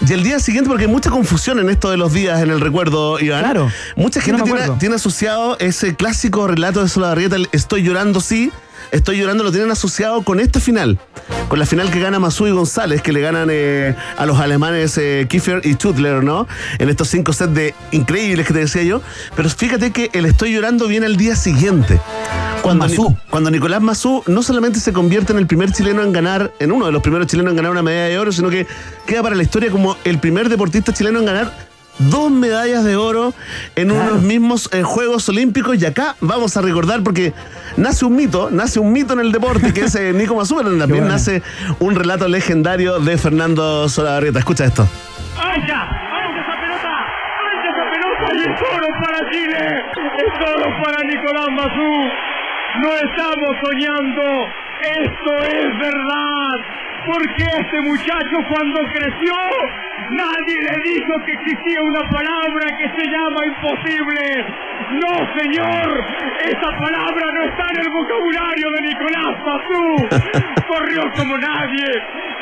Y 0.08 0.14
el 0.14 0.24
día 0.24 0.40
siguiente, 0.40 0.70
porque 0.70 0.86
hay 0.86 0.92
mucha 0.92 1.10
confusión 1.10 1.60
en 1.60 1.70
esto 1.70 1.90
de 1.90 1.98
los 1.98 2.14
días 2.14 2.42
en 2.42 2.52
el 2.52 2.62
recuerdo, 2.62 3.20
Iván. 3.20 3.44
Claro. 3.44 3.72
Mucha 3.96 4.20
no 4.20 4.46
gente 4.46 4.72
tiene 4.80 4.96
asociado 4.96 5.58
ese 5.60 5.96
clásico 5.96 6.48
relato 6.48 6.82
de 6.82 6.90
Solabarrieta, 6.90 7.36
el 7.36 7.50
Estoy 7.52 7.84
llorando, 7.84 8.22
sí. 8.22 8.52
Estoy 8.92 9.18
llorando, 9.18 9.44
lo 9.44 9.52
tienen 9.52 9.70
asociado 9.70 10.24
con 10.24 10.40
esta 10.40 10.60
final, 10.60 10.98
con 11.48 11.60
la 11.60 11.68
final 11.68 11.92
que 11.92 12.00
gana 12.00 12.18
Mazú 12.18 12.48
y 12.48 12.52
González, 12.52 13.04
que 13.04 13.14
le 13.14 13.22
ganan 13.22 13.50
eh, 13.52 13.96
a 14.18 14.26
los 14.26 14.40
alemanes 14.40 14.98
eh, 14.98 15.28
Kiefer 15.30 15.62
y 15.64 15.76
Tutler, 15.76 16.24
¿no? 16.24 16.48
En 16.80 16.90
estos 16.90 17.10
cinco 17.10 17.32
sets 17.32 17.54
de 17.54 17.76
increíbles 17.92 18.48
que 18.48 18.54
te 18.54 18.60
decía 18.60 18.82
yo. 18.82 19.02
Pero 19.36 19.50
fíjate 19.50 19.92
que 19.92 20.10
el 20.14 20.26
Estoy 20.26 20.54
llorando 20.54 20.88
viene 20.88 21.06
al 21.06 21.18
día 21.18 21.36
siguiente. 21.36 22.00
Cuando, 22.62 22.88
cuando 23.30 23.52
Nicolás 23.52 23.82
Mazú 23.82 24.24
no 24.28 24.44
solamente 24.44 24.80
se 24.80 24.92
convierte 24.92 25.34
en 25.34 25.40
el 25.40 25.48
primer 25.48 25.72
chileno 25.72 26.02
en 26.04 26.12
ganar, 26.12 26.52
en 26.60 26.72
uno 26.72 26.88
de 26.88 26.92
los 26.92 27.02
primeros 27.02 27.28
chilenos 27.28 27.52
en 27.52 27.58
ganar 27.58 27.72
una 27.72 27.84
medalla 27.84 28.10
de 28.10 28.20
oro, 28.20 28.32
sino 28.32 28.50
que 28.50 28.68
queda 29.06 29.22
para 29.22 29.36
la 29.36 29.44
historia 29.44 29.72
como 29.72 29.98
el 30.04 30.20
primer 30.20 30.50
deportista 30.50 30.94
chileno 30.94 31.20
en 31.20 31.26
ganar 31.26 31.69
dos 32.00 32.32
medallas 32.32 32.84
de 32.84 32.96
oro 32.96 33.34
en 33.76 33.92
unos 33.92 34.22
mismos 34.22 34.70
eh, 34.74 34.84
Juegos 34.84 35.28
Olímpicos 35.30 35.82
y 35.82 35.86
acá 35.86 36.16
vamos 36.22 36.56
a 36.58 36.62
recordar 36.62 37.04
porque 37.04 37.34
nace 37.78 38.06
un 38.06 38.16
mito, 38.16 38.50
nace 38.52 38.80
un 38.80 38.92
mito 38.92 39.14
en 39.14 39.20
el 39.20 39.32
deporte 39.32 39.74
que 39.74 39.82
es 39.82 39.96
eh, 39.96 40.14
Nico 40.16 40.36
Mazú, 40.36 40.56
pero 40.58 40.70
también 40.70 41.02
bueno. 41.02 41.08
nace 41.10 41.44
un 41.80 41.96
relato 41.96 42.28
legendario 42.28 43.00
de 43.00 43.18
Fernando 43.18 43.88
Solabarrieta. 43.90 44.40
Escucha 44.40 44.66
esto. 44.66 44.88
¡Ancha! 45.38 45.82
¡Ancha 45.82 46.42
esa 46.42 46.62
pelota! 46.62 46.92
¡Ancha 47.52 47.70
esa 47.70 47.86
pelota! 47.92 48.26
¡Y 48.34 48.42
es 48.42 48.62
oro 48.74 48.88
para 49.02 49.32
Chile! 49.32 49.84
¡Es 50.18 50.50
oro 50.50 50.68
para 50.84 51.04
Nicolás 51.04 51.50
Mazú! 51.52 51.92
¡No 52.82 52.94
estamos 52.94 53.52
soñando! 53.64 54.24
¡Esto 54.82 55.38
es 55.48 55.80
verdad! 55.80 56.89
Porque 57.06 57.44
este 57.44 57.82
muchacho 57.82 58.38
cuando 58.50 58.80
creció, 58.94 59.34
nadie 60.12 60.58
le 60.62 60.92
dijo 60.92 61.14
que 61.26 61.32
existía 61.34 61.82
una 61.82 62.08
palabra 62.10 62.66
que 62.78 62.88
se 62.90 63.08
llama 63.10 63.46
imposible. 63.48 64.46
No, 64.92 65.40
señor, 65.40 66.06
esa 66.46 66.70
palabra 66.78 67.26
no 67.34 67.44
está 67.46 67.66
en 67.74 67.80
el 67.82 67.90
vocabulario 67.90 68.72
de 68.72 68.82
Nicolás 68.82 69.38
Mazú. 69.46 70.10
Corrió 70.68 71.12
como 71.16 71.38
nadie, 71.38 71.86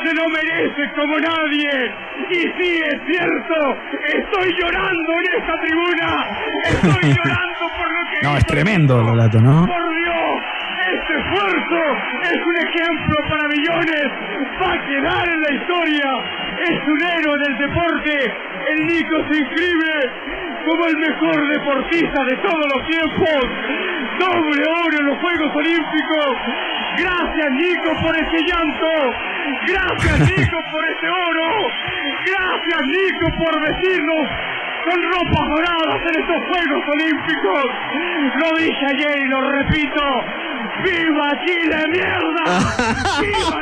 se 0.04 0.14
lo 0.14 0.28
merece 0.28 0.92
como 0.94 1.18
nadie. 1.18 1.92
Y 2.30 2.34
sí, 2.34 2.80
es 2.84 3.00
cierto, 3.06 3.78
estoy 4.06 4.54
llorando 4.60 5.12
en 5.12 5.40
esta 5.40 5.52
tribuna. 5.60 6.26
Estoy 6.64 7.12
llorando 7.14 7.60
por 7.78 7.92
lo 7.92 8.10
que 8.10 8.22
No, 8.22 8.36
es 8.36 8.46
tremendo 8.46 9.00
el 9.00 9.06
relato, 9.08 9.40
¿no? 9.40 9.66
por 9.66 9.94
Dios, 9.96 10.42
este 10.94 11.12
esfuerzo 11.18 11.80
es 12.22 12.38
un 12.46 12.56
ejemplo 12.56 13.16
para 13.28 13.48
millones. 13.48 14.06
Va 14.60 14.72
a 14.72 14.86
quedar 14.86 15.28
en 15.28 15.40
la 15.40 15.52
historia. 15.54 16.08
Es 16.58 16.78
un 16.86 17.00
héroe 17.02 17.38
del 17.38 17.58
deporte. 17.58 18.34
El 18.68 18.86
Nico 18.86 19.16
se 19.30 19.38
inscribe 19.38 20.10
como 20.64 20.86
el 20.86 20.96
mejor 20.96 21.48
deportista 21.48 22.24
de 22.24 22.36
todos 22.36 22.66
los 22.74 22.86
tiempos. 22.86 23.40
Doble 24.18 24.62
oro 24.84 24.96
en 24.98 25.06
los 25.06 25.18
Juegos 25.18 25.56
Olímpicos. 25.56 26.36
Gracias 26.98 27.50
Nico 27.52 27.90
por 28.02 28.16
este 28.16 28.38
llanto. 28.44 28.90
Gracias 29.66 30.18
Nico 30.20 30.58
por 30.72 30.84
este 30.88 31.08
oro. 31.08 31.68
Gracias 32.26 32.80
Nico 32.86 33.26
por 33.38 33.60
vestirnos 33.60 34.28
con 34.84 35.02
ropas 35.02 35.48
doradas 35.54 36.00
en 36.00 36.22
estos 36.22 36.40
Juegos 36.48 36.84
Olímpicos. 36.88 37.64
Lo 38.40 38.58
dije 38.58 38.86
ayer 38.86 39.18
y 39.18 39.28
lo 39.28 39.40
repito. 39.52 40.24
¡Viva 40.84 41.30
Chile, 41.44 41.76
mierda! 41.90 42.44
¡Viva 43.20 43.60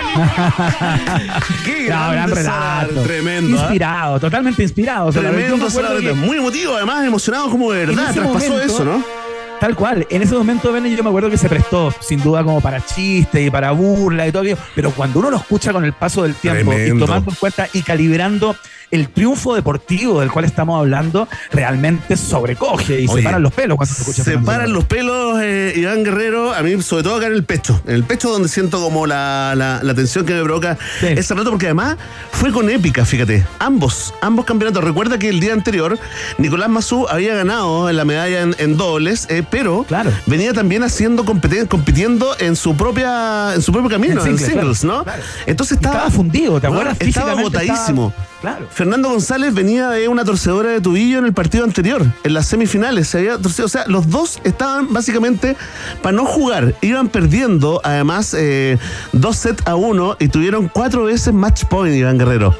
Qué 1.64 1.88
No, 1.88 2.10
gran 2.12 2.30
relato. 2.30 3.02
Tremendo. 3.02 3.56
¿ah? 3.56 3.60
Inspirado, 3.62 4.20
totalmente 4.20 4.62
inspirado. 4.62 5.06
O 5.08 5.12
sea, 5.12 5.22
Tremendo, 5.22 5.68
Sara, 5.70 5.98
que- 6.00 6.12
muy 6.12 6.36
emotivo, 6.38 6.74
además 6.76 7.04
emocionado 7.06 7.50
como 7.50 7.72
de 7.72 7.86
verdad. 7.86 8.12
Traspasó 8.14 8.28
momento- 8.52 8.60
eso, 8.60 8.84
¿no? 8.84 9.25
Tal 9.61 9.74
cual. 9.74 10.07
En 10.11 10.22
ese 10.22 10.34
momento, 10.34 10.72
Bene, 10.72 10.94
yo 10.94 11.02
me 11.02 11.09
acuerdo 11.09 11.30
que 11.30 11.38
se 11.38 11.48
prestó, 11.48 11.92
sin 12.00 12.22
duda, 12.22 12.44
como 12.44 12.61
para 12.61 12.84
chiste 12.84 13.42
y 13.42 13.50
para 13.50 13.70
burla 13.72 14.26
y 14.26 14.32
todo 14.32 14.42
aquello. 14.42 14.59
Pero 14.74 14.90
cuando 14.90 15.20
uno 15.20 15.30
lo 15.30 15.36
escucha 15.38 15.72
con 15.72 15.84
el 15.84 15.92
paso 15.92 16.22
del 16.22 16.34
tiempo 16.34 16.70
Tremendo. 16.72 16.96
y 16.96 17.07
tomando 17.07 17.30
en 17.30 17.36
cuenta 17.36 17.68
y 17.72 17.82
calibrando 17.82 18.54
el 18.92 19.09
triunfo 19.09 19.54
deportivo 19.57 20.20
del 20.20 20.30
cual 20.30 20.44
estamos 20.44 20.78
hablando, 20.78 21.26
realmente 21.50 22.16
sobrecoge 22.16 23.00
y 23.00 23.09
Oye, 23.09 23.16
se 23.18 23.22
paran 23.24 23.42
los 23.42 23.52
pelos 23.52 23.76
cuando 23.76 23.92
se 23.94 24.02
escucha. 24.02 24.22
Se 24.22 24.38
paran 24.38 24.72
los 24.72 24.84
pelos, 24.84 25.40
eh, 25.42 25.72
Iván 25.76 26.04
Guerrero, 26.04 26.52
a 26.54 26.62
mí 26.62 26.80
sobre 26.82 27.02
todo 27.02 27.16
acá 27.16 27.26
en 27.26 27.32
el 27.32 27.42
pecho. 27.44 27.80
En 27.86 27.94
el 27.96 28.04
pecho 28.04 28.30
donde 28.30 28.48
siento 28.48 28.80
como 28.80 29.07
la, 29.07 29.54
la- 29.57 29.80
la 29.82 29.94
tensión 29.94 30.24
que 30.24 30.34
me 30.34 30.42
provoca 30.44 30.78
ese 31.02 31.34
rato, 31.34 31.50
porque 31.50 31.66
además 31.66 31.96
fue 32.30 32.52
con 32.52 32.70
épica, 32.70 33.04
fíjate. 33.04 33.44
Ambos, 33.59 34.14
ambos 34.20 34.44
campeonatos. 34.44 34.84
Recuerda 34.84 35.18
que 35.18 35.30
el 35.30 35.40
día 35.40 35.52
anterior 35.52 35.98
Nicolás 36.38 36.68
Mazú 36.68 37.07
había 37.09 37.34
ganado 37.34 37.90
la 37.90 38.04
medalla 38.04 38.42
en, 38.42 38.54
en 38.59 38.76
dobles, 38.76 39.26
eh, 39.30 39.42
pero 39.51 39.86
venía 40.26 40.53
también 40.53 40.82
haciendo 40.82 41.24
compitiendo 41.24 42.36
en 42.38 42.57
su 42.57 42.76
propia 42.76 43.55
en 43.55 43.62
su 43.62 43.72
propio 43.72 43.90
camino, 43.90 44.22
En 44.22 44.32
en 44.32 44.38
singles, 44.38 44.80
claro, 44.80 44.99
¿no? 44.99 45.05
claro. 45.05 45.22
Entonces 45.47 45.76
estaba, 45.76 45.94
Estaba 45.97 46.11
fundido, 46.11 46.61
¿te 46.61 46.66
acuerdas? 46.66 46.97
Estaba 47.01 47.32
agotadísimo. 47.32 48.12
Claro. 48.40 48.66
Fernando 48.70 49.09
González 49.09 49.55
venía 49.55 49.88
de 49.90 50.09
una 50.09 50.24
torcedora 50.24 50.70
de 50.70 50.80
tubillo 50.80 51.18
en 51.18 51.24
el 51.24 51.32
partido 51.32 51.64
anterior, 51.64 52.05
en 52.22 52.34
las 52.34 52.47
semifinales. 52.47 53.09
Se 53.09 53.18
había 53.18 53.38
torcido. 53.38 53.66
O 53.66 53.68
sea, 53.68 53.84
los 53.86 54.11
dos 54.11 54.40
estaban 54.44 54.92
básicamente 54.92 55.57
para 56.03 56.14
no 56.14 56.26
jugar. 56.26 56.74
Iban 56.82 57.09
perdiendo, 57.09 57.80
además, 57.82 58.34
eh, 58.38 58.78
dos 59.12 59.36
sets 59.36 59.66
a 59.66 59.74
uno 59.74 60.16
y 60.20 60.28
tuvieron 60.28 60.68
cuatro 60.68 61.05
veces 61.05 61.32
match 61.32 61.64
point, 61.64 61.94
Iván 61.97 62.18
Guerrero. 62.18 62.55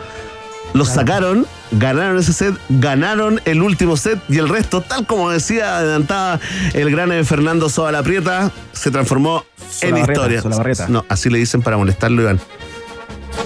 Los 0.77 0.91
sacaron, 0.91 1.47
ganaron 1.70 2.18
ese 2.18 2.35
set, 2.35 2.55
ganaron 2.68 3.41
el 3.47 3.62
último 3.62 3.97
set 3.97 4.18
y 4.29 4.37
el 4.37 4.47
resto, 4.47 4.83
tal 4.83 5.07
como 5.07 5.31
decía, 5.31 5.79
adelantaba 5.79 6.39
el 6.74 6.91
gran 6.91 7.11
eh, 7.12 7.24
Fernando 7.24 7.70
Soba 7.70 7.93
La 7.93 8.03
Prieta, 8.03 8.51
se 8.74 8.91
transformó 8.91 9.47
en 9.81 9.97
historia. 9.97 10.43
No, 10.89 11.07
así 11.09 11.31
le 11.31 11.39
dicen 11.39 11.62
para 11.62 11.79
molestarlo, 11.79 12.20
Iván. 12.20 12.41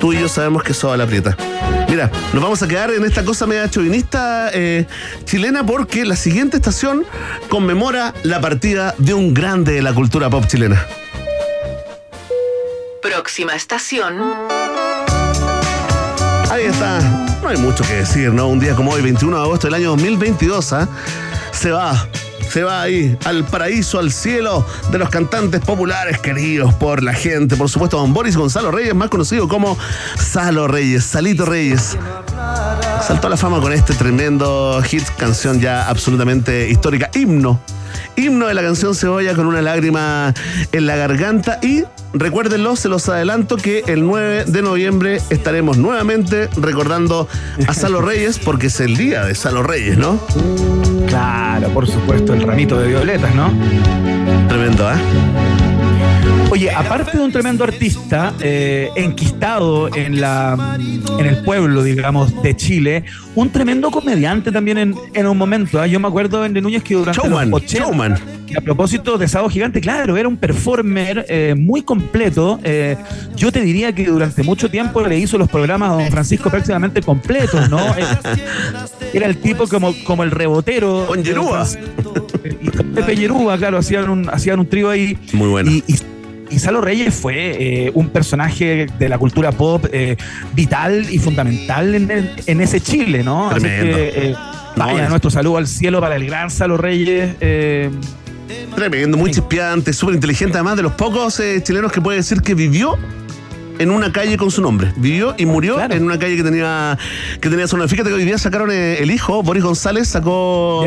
Tú 0.00 0.12
y 0.12 0.18
yo 0.18 0.28
sabemos 0.28 0.64
que 0.64 0.74
Soba 0.74 0.96
La 0.96 1.06
Prieta. 1.06 1.36
Mira, 1.88 2.10
nos 2.32 2.42
vamos 2.42 2.64
a 2.64 2.66
quedar 2.66 2.90
en 2.90 3.04
esta 3.04 3.24
cosa 3.24 3.46
media 3.46 3.70
chauvinista 3.70 4.50
eh, 4.52 4.86
chilena 5.24 5.64
porque 5.64 6.04
la 6.04 6.16
siguiente 6.16 6.56
estación 6.56 7.04
conmemora 7.48 8.12
la 8.24 8.40
partida 8.40 8.96
de 8.98 9.14
un 9.14 9.34
grande 9.34 9.74
de 9.74 9.82
la 9.82 9.94
cultura 9.94 10.28
pop 10.30 10.46
chilena. 10.48 10.84
Próxima 13.00 13.54
estación. 13.54 14.18
Ahí 16.50 16.64
está. 16.64 16.98
No 17.42 17.48
hay 17.48 17.56
mucho 17.58 17.84
que 17.84 17.94
decir, 17.94 18.32
¿no? 18.32 18.48
Un 18.48 18.58
día 18.58 18.74
como 18.74 18.90
hoy, 18.90 19.02
21 19.02 19.36
de 19.36 19.42
agosto 19.44 19.68
del 19.68 19.74
año 19.74 19.90
2022, 19.90 20.72
¿ah? 20.72 20.88
se 21.52 21.70
va. 21.70 22.08
Se 22.50 22.64
va 22.64 22.82
ahí 22.82 23.16
al 23.24 23.44
paraíso, 23.44 24.00
al 24.00 24.10
cielo 24.10 24.66
de 24.90 24.98
los 24.98 25.08
cantantes 25.10 25.60
populares 25.60 26.18
queridos 26.18 26.74
por 26.74 27.04
la 27.04 27.12
gente. 27.12 27.54
Por 27.54 27.68
supuesto, 27.68 27.98
don 27.98 28.12
Boris 28.12 28.36
Gonzalo 28.36 28.72
Reyes, 28.72 28.96
más 28.96 29.08
conocido 29.10 29.46
como 29.46 29.78
Salo 30.18 30.66
Reyes, 30.66 31.04
Salito 31.04 31.44
Reyes. 31.44 31.96
Saltó 33.00 33.28
a 33.28 33.30
la 33.30 33.36
fama 33.36 33.60
con 33.60 33.72
este 33.72 33.94
tremendo 33.94 34.82
hit, 34.82 35.04
canción 35.16 35.60
ya 35.60 35.88
absolutamente 35.88 36.68
histórica, 36.68 37.08
himno. 37.14 37.60
Himno 38.16 38.48
de 38.48 38.54
la 38.54 38.62
canción 38.62 38.96
Cebolla 38.96 39.36
con 39.36 39.46
una 39.46 39.62
lágrima 39.62 40.34
en 40.72 40.86
la 40.86 40.96
garganta 40.96 41.60
y 41.62 41.84
recuérdenlo, 42.12 42.76
se 42.76 42.88
los 42.88 43.08
adelanto 43.08 43.56
que 43.56 43.84
el 43.86 44.04
9 44.04 44.44
de 44.46 44.62
noviembre 44.62 45.20
estaremos 45.30 45.78
nuevamente 45.78 46.48
recordando 46.56 47.28
a 47.66 47.74
Salo 47.74 48.00
Reyes 48.02 48.38
porque 48.38 48.68
es 48.68 48.80
el 48.80 48.96
día 48.96 49.24
de 49.24 49.34
Salo 49.34 49.62
Reyes, 49.62 49.98
¿no? 49.98 50.20
Claro, 51.06 51.68
por 51.70 51.86
supuesto, 51.88 52.34
el 52.34 52.42
ramito 52.42 52.78
de 52.78 52.88
violetas, 52.88 53.34
¿no? 53.34 53.52
Tremendo, 54.48 54.88
¿ah? 54.88 54.96
Oye, 56.52 56.68
aparte 56.68 57.16
de 57.16 57.22
un 57.22 57.30
tremendo 57.30 57.62
artista 57.62 58.34
eh, 58.40 58.90
enquistado 58.96 59.88
en, 59.94 60.20
la, 60.20 60.76
en 61.18 61.26
el 61.26 61.44
pueblo, 61.44 61.84
digamos, 61.84 62.42
de 62.42 62.56
Chile, 62.56 63.04
un 63.36 63.50
tremendo 63.50 63.92
comediante 63.92 64.50
también 64.50 64.76
en, 64.78 64.94
en 65.14 65.26
un 65.28 65.38
momento. 65.38 65.80
¿ah? 65.80 65.86
Yo 65.86 66.00
me 66.00 66.08
acuerdo 66.08 66.42
de 66.42 66.60
Núñez 66.60 66.82
que 66.82 66.94
durante 66.94 67.20
Showman, 67.20 67.50
los 67.50 67.62
80, 67.62 67.84
showman. 67.86 68.18
que 68.48 68.56
a 68.58 68.60
propósito 68.60 69.16
de 69.16 69.28
Sábado 69.28 69.48
Gigante, 69.48 69.80
claro, 69.80 70.16
era 70.16 70.26
un 70.26 70.36
performer 70.36 71.24
eh, 71.28 71.54
muy 71.56 71.82
completo. 71.82 72.58
Eh, 72.64 72.96
yo 73.36 73.52
te 73.52 73.60
diría 73.60 73.92
que 73.94 74.06
durante 74.06 74.42
mucho 74.42 74.68
tiempo 74.68 75.06
le 75.06 75.18
hizo 75.18 75.38
los 75.38 75.48
programas 75.48 75.92
a 75.92 76.02
don 76.02 76.10
Francisco 76.10 76.50
prácticamente 76.50 77.00
completos, 77.00 77.70
¿no? 77.70 77.78
Era 79.14 79.26
el 79.26 79.36
tipo 79.38 79.68
como, 79.68 79.94
como 80.04 80.24
el 80.24 80.32
rebotero. 80.32 81.04
Con 81.06 81.22
Yerúa. 81.22 81.64
Y 82.60 82.68
con 82.70 82.86
Pepe 82.88 83.14
Yerúa, 83.16 83.56
claro, 83.56 83.78
hacían 83.78 84.08
un, 84.10 84.28
hacían 84.28 84.58
un 84.58 84.66
trío 84.66 84.90
ahí. 84.90 85.16
Muy 85.32 85.48
bueno. 85.48 85.70
Y, 85.70 85.84
y- 85.86 86.09
y 86.50 86.58
Salo 86.58 86.80
Reyes 86.80 87.14
fue 87.14 87.34
eh, 87.86 87.90
un 87.94 88.08
personaje 88.10 88.86
de 88.98 89.08
la 89.08 89.18
cultura 89.18 89.52
pop 89.52 89.86
eh, 89.92 90.16
vital 90.54 91.06
y 91.10 91.18
fundamental 91.18 91.94
en, 91.94 92.10
el- 92.10 92.30
en 92.46 92.60
ese 92.60 92.80
Chile, 92.80 93.22
¿no? 93.22 93.50
Así 93.50 93.60
Tremendo. 93.60 93.96
que 93.96 94.08
eh, 94.30 94.34
vaya 94.76 95.04
es- 95.04 95.10
nuestro 95.10 95.30
saludo 95.30 95.56
al 95.58 95.66
cielo 95.66 96.00
para 96.00 96.16
el 96.16 96.26
gran 96.26 96.50
Salo 96.50 96.76
Reyes. 96.76 97.36
Tremendo, 98.74 99.16
muy 99.16 99.30
chispeante, 99.30 99.92
súper 99.92 100.14
inteligente, 100.16 100.54
además 100.56 100.76
de 100.76 100.82
los 100.82 100.92
pocos 100.92 101.38
eh, 101.40 101.62
chilenos 101.62 101.92
que 101.92 102.00
puede 102.00 102.18
decir 102.18 102.40
que 102.42 102.54
vivió 102.54 102.98
en 103.78 103.90
una 103.90 104.12
calle 104.12 104.36
con 104.36 104.50
su 104.50 104.60
nombre. 104.60 104.92
Vivió 104.96 105.34
y 105.38 105.46
murió 105.46 105.80
en 105.80 106.02
una 106.04 106.18
calle 106.18 106.36
que 106.36 106.42
tenía 106.42 106.98
que 107.40 107.48
tenía 107.48 107.66
su 107.66 107.76
nombre. 107.76 107.88
Fíjate 107.88 108.10
que 108.10 108.14
hoy 108.16 108.24
día 108.24 108.36
sacaron 108.38 108.70
el 108.70 109.10
hijo, 109.10 109.42
Boris 109.42 109.62
González, 109.62 110.08
sacó 110.08 110.80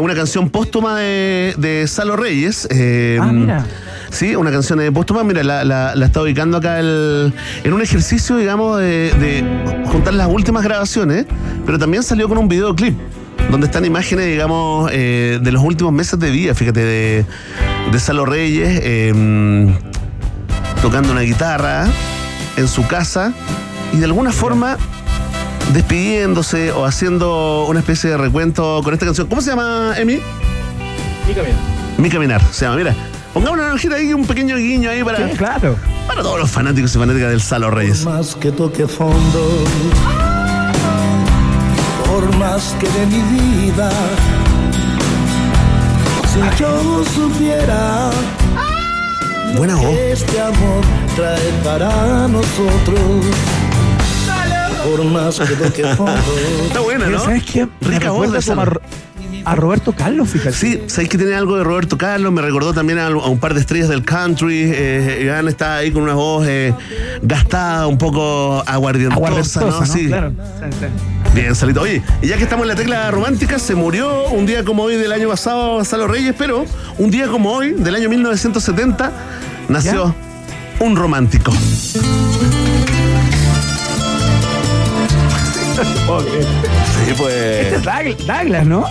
una 0.00 0.14
canción 0.14 0.50
póstuma 0.50 0.98
de, 0.98 1.54
de 1.58 1.86
Salo 1.88 2.16
Reyes. 2.16 2.68
eh, 2.70 3.18
Ah, 3.20 3.32
mira. 3.32 3.66
Sí, 4.10 4.34
una 4.36 4.50
canción 4.50 4.80
eh, 4.80 4.90
póstuma. 4.92 5.22
Mira, 5.24 5.42
la, 5.44 5.64
la- 5.64 5.94
la 5.94 6.06
está 6.06 6.20
ubicando 6.22 6.56
acá 6.58 6.78
el- 6.80 7.32
en 7.64 7.72
un 7.72 7.80
ejercicio, 7.80 8.36
digamos, 8.36 8.78
de, 8.78 9.12
de 9.14 9.44
juntar 9.90 10.14
las 10.14 10.28
últimas 10.28 10.62
grabaciones, 10.64 11.26
pero 11.64 11.78
también 11.78 12.02
salió 12.02 12.28
con 12.28 12.36
un 12.38 12.48
videoclip 12.48 12.98
donde 13.50 13.66
están 13.66 13.84
imágenes, 13.84 14.26
digamos, 14.26 14.90
eh, 14.92 15.38
de 15.42 15.52
los 15.52 15.62
últimos 15.62 15.92
meses 15.92 16.18
de 16.20 16.30
vida, 16.30 16.54
fíjate, 16.54 16.80
de, 16.80 17.24
de 17.90 18.00
Salo 18.00 18.24
Reyes, 18.26 18.80
eh, 18.82 19.74
tocando 20.82 21.12
una 21.12 21.22
guitarra 21.22 21.86
en 22.56 22.68
su 22.68 22.86
casa 22.86 23.32
y 23.92 23.96
de 23.98 24.04
alguna 24.04 24.32
forma 24.32 24.76
despidiéndose 25.72 26.72
o 26.72 26.84
haciendo 26.84 27.66
una 27.68 27.78
especie 27.80 28.10
de 28.10 28.16
recuento 28.16 28.80
con 28.82 28.92
esta 28.92 29.06
canción. 29.06 29.26
¿Cómo 29.28 29.40
se 29.40 29.50
llama, 29.50 29.94
Emi? 29.96 30.18
Mi 31.98 32.08
caminar, 32.08 32.42
se 32.50 32.64
llama, 32.64 32.76
mira. 32.76 32.94
Pongamos 33.32 33.58
una 33.60 33.72
hojita 33.74 33.94
ahí, 33.96 34.12
un 34.12 34.26
pequeño 34.26 34.56
guiño 34.56 34.90
ahí 34.90 35.04
para, 35.04 35.28
Sí, 35.28 35.36
claro. 35.36 35.76
para 36.08 36.22
todos 36.22 36.40
los 36.40 36.50
fanáticos 36.50 36.94
y 36.94 36.98
fanáticas 36.98 37.30
del 37.30 37.40
Salo 37.40 37.70
Reyes. 37.70 38.04
más 38.04 38.34
que 38.34 38.50
toque 38.50 38.86
fondo, 38.88 39.64
por 42.06 42.36
más 42.36 42.74
que 42.80 42.88
de 42.88 43.06
mi 43.06 43.22
vida, 43.22 43.90
si 46.32 46.40
yo 46.62 47.04
supiera 47.14 48.10
Buena 49.56 49.76
voz. 49.76 49.94
este 49.96 50.40
amor 50.40 50.82
trae 51.14 51.50
para 51.64 52.26
nosotros, 52.28 53.24
por 54.84 55.04
más 55.04 55.38
que 55.38 55.54
toque 55.54 55.84
fondo. 55.96 56.12
Está 56.66 56.80
buena, 56.80 57.06
¿no? 57.06 57.20
¿Sabes 57.20 57.44
qué? 57.44 57.68
Rica 57.80 58.10
voz 58.10 58.32
de 58.32 58.42
Salo. 58.42 58.80
A 59.44 59.54
Roberto 59.54 59.92
Carlos, 59.92 60.28
fíjate. 60.28 60.52
Sí, 60.52 60.82
sabéis 60.86 61.08
que 61.08 61.18
tiene 61.18 61.34
algo 61.34 61.56
de 61.56 61.64
Roberto 61.64 61.96
Carlos, 61.98 62.32
me 62.32 62.42
recordó 62.42 62.72
también 62.74 62.98
a, 62.98 63.06
a 63.06 63.10
un 63.28 63.38
par 63.38 63.54
de 63.54 63.60
estrellas 63.60 63.88
del 63.88 64.04
country. 64.04 64.70
Eh, 64.74 65.22
Iván 65.24 65.48
está 65.48 65.76
ahí 65.76 65.90
con 65.90 66.02
una 66.02 66.14
voz 66.14 66.46
eh, 66.46 66.74
gastada, 67.22 67.86
un 67.86 67.98
poco 67.98 68.62
aguardientosa, 68.66 69.60
¿no? 69.60 69.80
¿no? 69.80 69.86
Sí. 69.86 70.06
Claro. 70.08 70.32
Sí, 70.60 70.66
sí. 70.80 70.86
Bien, 71.34 71.54
Salito. 71.54 71.80
Oye, 71.82 72.02
y 72.22 72.26
ya 72.28 72.36
que 72.36 72.42
estamos 72.42 72.64
en 72.64 72.68
la 72.68 72.74
tecla 72.74 73.10
romántica, 73.10 73.58
se 73.58 73.74
murió 73.74 74.24
un 74.30 74.46
día 74.46 74.64
como 74.64 74.82
hoy 74.82 74.96
del 74.96 75.12
año 75.12 75.28
pasado 75.28 75.84
Salo 75.84 76.06
Reyes, 76.08 76.34
pero 76.36 76.64
un 76.98 77.10
día 77.10 77.28
como 77.28 77.52
hoy, 77.52 77.72
del 77.72 77.94
año 77.94 78.08
1970, 78.08 79.12
nació 79.68 80.14
un 80.80 80.96
romántico. 80.96 81.52
Sí, 87.06 87.14
pues. 87.16 87.32
Este 87.34 87.76
es 87.76 87.82
Doug- 87.84 88.26
Douglas, 88.26 88.66
¿no? 88.66 88.84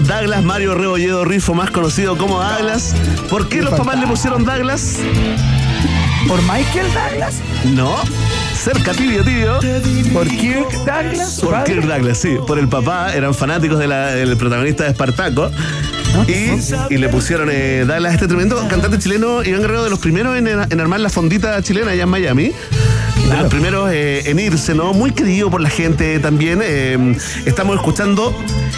Douglas 0.00 0.42
Mario 0.42 0.74
Rebolledo 0.74 1.24
Rifo, 1.24 1.54
más 1.54 1.70
conocido 1.70 2.16
como 2.16 2.42
Douglas. 2.42 2.94
¿Por 3.30 3.48
qué 3.48 3.62
los 3.62 3.74
papás 3.74 3.98
le 3.98 4.06
pusieron 4.06 4.44
Douglas? 4.44 4.96
¿Por 6.26 6.40
Michael 6.42 6.86
Douglas? 6.92 7.36
No. 7.74 7.96
Cerca, 8.54 8.92
tibio, 8.92 9.24
tibio. 9.24 9.58
¿Por 10.12 10.28
Kirk 10.28 10.70
Douglas? 10.84 11.38
Por 11.40 11.50
padre? 11.52 11.74
Kirk 11.74 11.86
Douglas, 11.86 12.18
sí. 12.18 12.36
Por 12.46 12.58
el 12.58 12.68
papá, 12.68 13.12
eran 13.14 13.34
fanáticos 13.34 13.78
de 13.78 13.86
la- 13.88 14.08
del 14.14 14.36
protagonista 14.36 14.84
de 14.84 14.90
Espartaco. 14.90 15.50
Y, 16.28 16.94
y 16.94 16.98
le 16.98 17.08
pusieron 17.08 17.48
eh, 17.50 17.84
Douglas, 17.86 18.14
este 18.14 18.28
tremendo 18.28 18.56
cantante 18.68 18.98
chileno, 18.98 19.42
Iván 19.42 19.62
Guerrero, 19.62 19.82
de 19.84 19.90
los 19.90 19.98
primeros 19.98 20.36
en, 20.36 20.46
en 20.46 20.80
armar 20.80 21.00
la 21.00 21.08
fondita 21.08 21.60
chilena 21.62 21.92
allá 21.92 22.02
en 22.04 22.08
Miami. 22.08 22.52
De 23.28 23.36
los 23.36 23.48
primeros 23.48 23.90
eh, 23.90 24.30
en 24.30 24.38
irse, 24.38 24.74
¿no? 24.74 24.92
Muy 24.92 25.12
querido 25.12 25.50
por 25.50 25.60
la 25.60 25.70
gente 25.70 26.18
también. 26.18 26.60
Eh, 26.62 27.16
estamos 27.46 27.76
escuchando 27.76 28.34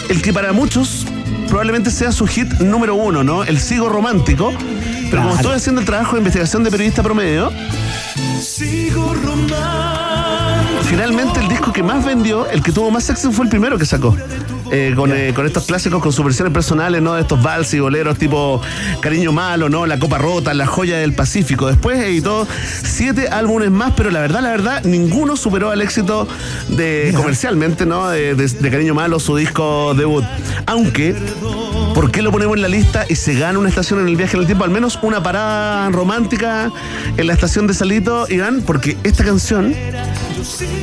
el 0.09 0.23
que 0.23 0.33
para 0.33 0.53
muchos 0.53 1.07
probablemente 1.49 1.91
sea 1.91 2.13
su 2.13 2.27
hit 2.27 2.53
número 2.61 2.95
uno, 2.95 3.25
¿no? 3.25 3.45
El 3.45 3.59
Sigo 3.59 3.89
Romántico. 3.89 4.53
Pero 5.11 5.23
como 5.23 5.35
estoy 5.37 5.55
haciendo 5.55 5.81
el 5.81 5.87
trabajo 5.87 6.13
de 6.13 6.19
investigación 6.19 6.65
de 6.65 6.71
periodista 6.71 7.03
promedio, 7.03 7.51
Finalmente 10.85 11.41
el 11.41 11.49
disco 11.49 11.73
que 11.73 11.83
más 11.83 12.05
vendió, 12.05 12.47
el 12.49 12.63
que 12.63 12.71
tuvo 12.71 12.91
más 12.91 13.09
éxito 13.09 13.33
fue 13.33 13.45
el 13.47 13.51
primero 13.51 13.79
que 13.79 13.87
sacó. 13.87 14.17
Eh, 14.77 14.93
con, 14.97 15.13
eh, 15.13 15.33
con 15.35 15.47
estos 15.47 15.67
clásicos, 15.67 16.03
con 16.03 16.13
sus 16.13 16.25
versiones 16.25 16.53
personales, 16.53 17.01
¿no? 17.01 17.15
De 17.15 17.21
estos 17.21 17.41
vals 17.41 17.73
y 17.75 17.79
boleros 17.79 18.19
tipo 18.19 18.61
Cariño 19.01 19.31
Malo, 19.31 19.69
¿no? 19.69 19.87
La 19.87 20.01
Copa 20.01 20.19
Rota, 20.19 20.53
La 20.53 20.67
Joya 20.67 20.99
del 20.99 21.13
Pacífico. 21.13 21.69
Después 21.69 21.99
editó 22.01 22.49
siete 22.83 23.29
álbumes 23.29 23.71
más, 23.71 23.93
pero 23.97 24.11
la 24.11 24.21
verdad, 24.21 24.41
la 24.43 24.51
verdad, 24.51 24.83
ninguno 24.83 25.37
superó 25.37 25.71
al 25.71 25.81
éxito 25.81 26.27
de 26.69 27.13
comercialmente, 27.15 27.87
¿no? 27.87 28.09
De, 28.09 28.35
de- 28.35 28.49
de 28.49 28.71
Cariño 28.71 28.95
Malo, 28.95 29.21
su 29.21 29.37
disco 29.37 29.95
debut. 29.95 30.25
Aunque, 30.67 31.15
¿por 31.95 32.11
qué 32.11 32.21
lo 32.23 32.33
ponemos 32.33 32.57
en 32.57 32.63
la 32.63 32.69
lista 32.69 33.05
y 33.09 33.15
se 33.15 33.35
gana 33.35 33.59
una 33.61 33.69
estación 33.69 34.01
en 34.01 34.09
el 34.09 34.17
viaje 34.17 34.35
en 34.37 34.41
el 34.41 34.47
tiempo? 34.47 34.65
Al 34.65 34.71
menos 34.71 34.99
una 35.03 35.23
parada 35.23 35.89
romántica 35.91 36.71
en 37.17 37.27
la 37.29 37.33
estación 37.33 37.69
de 37.69 37.75
Salito, 37.75 38.27
Iván, 38.29 38.63
porque 38.67 38.97
esta 39.05 39.23
canción 39.25 39.73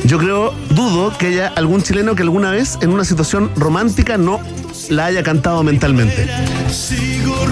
yo 0.04 0.18
creo, 0.18 0.52
dudo 0.70 1.16
que 1.16 1.28
haya 1.28 1.48
algún 1.48 1.82
chileno 1.82 2.14
que 2.14 2.22
alguna 2.22 2.50
vez 2.50 2.78
en 2.80 2.90
una 2.90 3.04
situación 3.04 3.50
romántica 3.56 4.18
no 4.18 4.40
la 4.88 5.06
haya 5.06 5.22
cantado 5.22 5.62
mentalmente. 5.62 6.28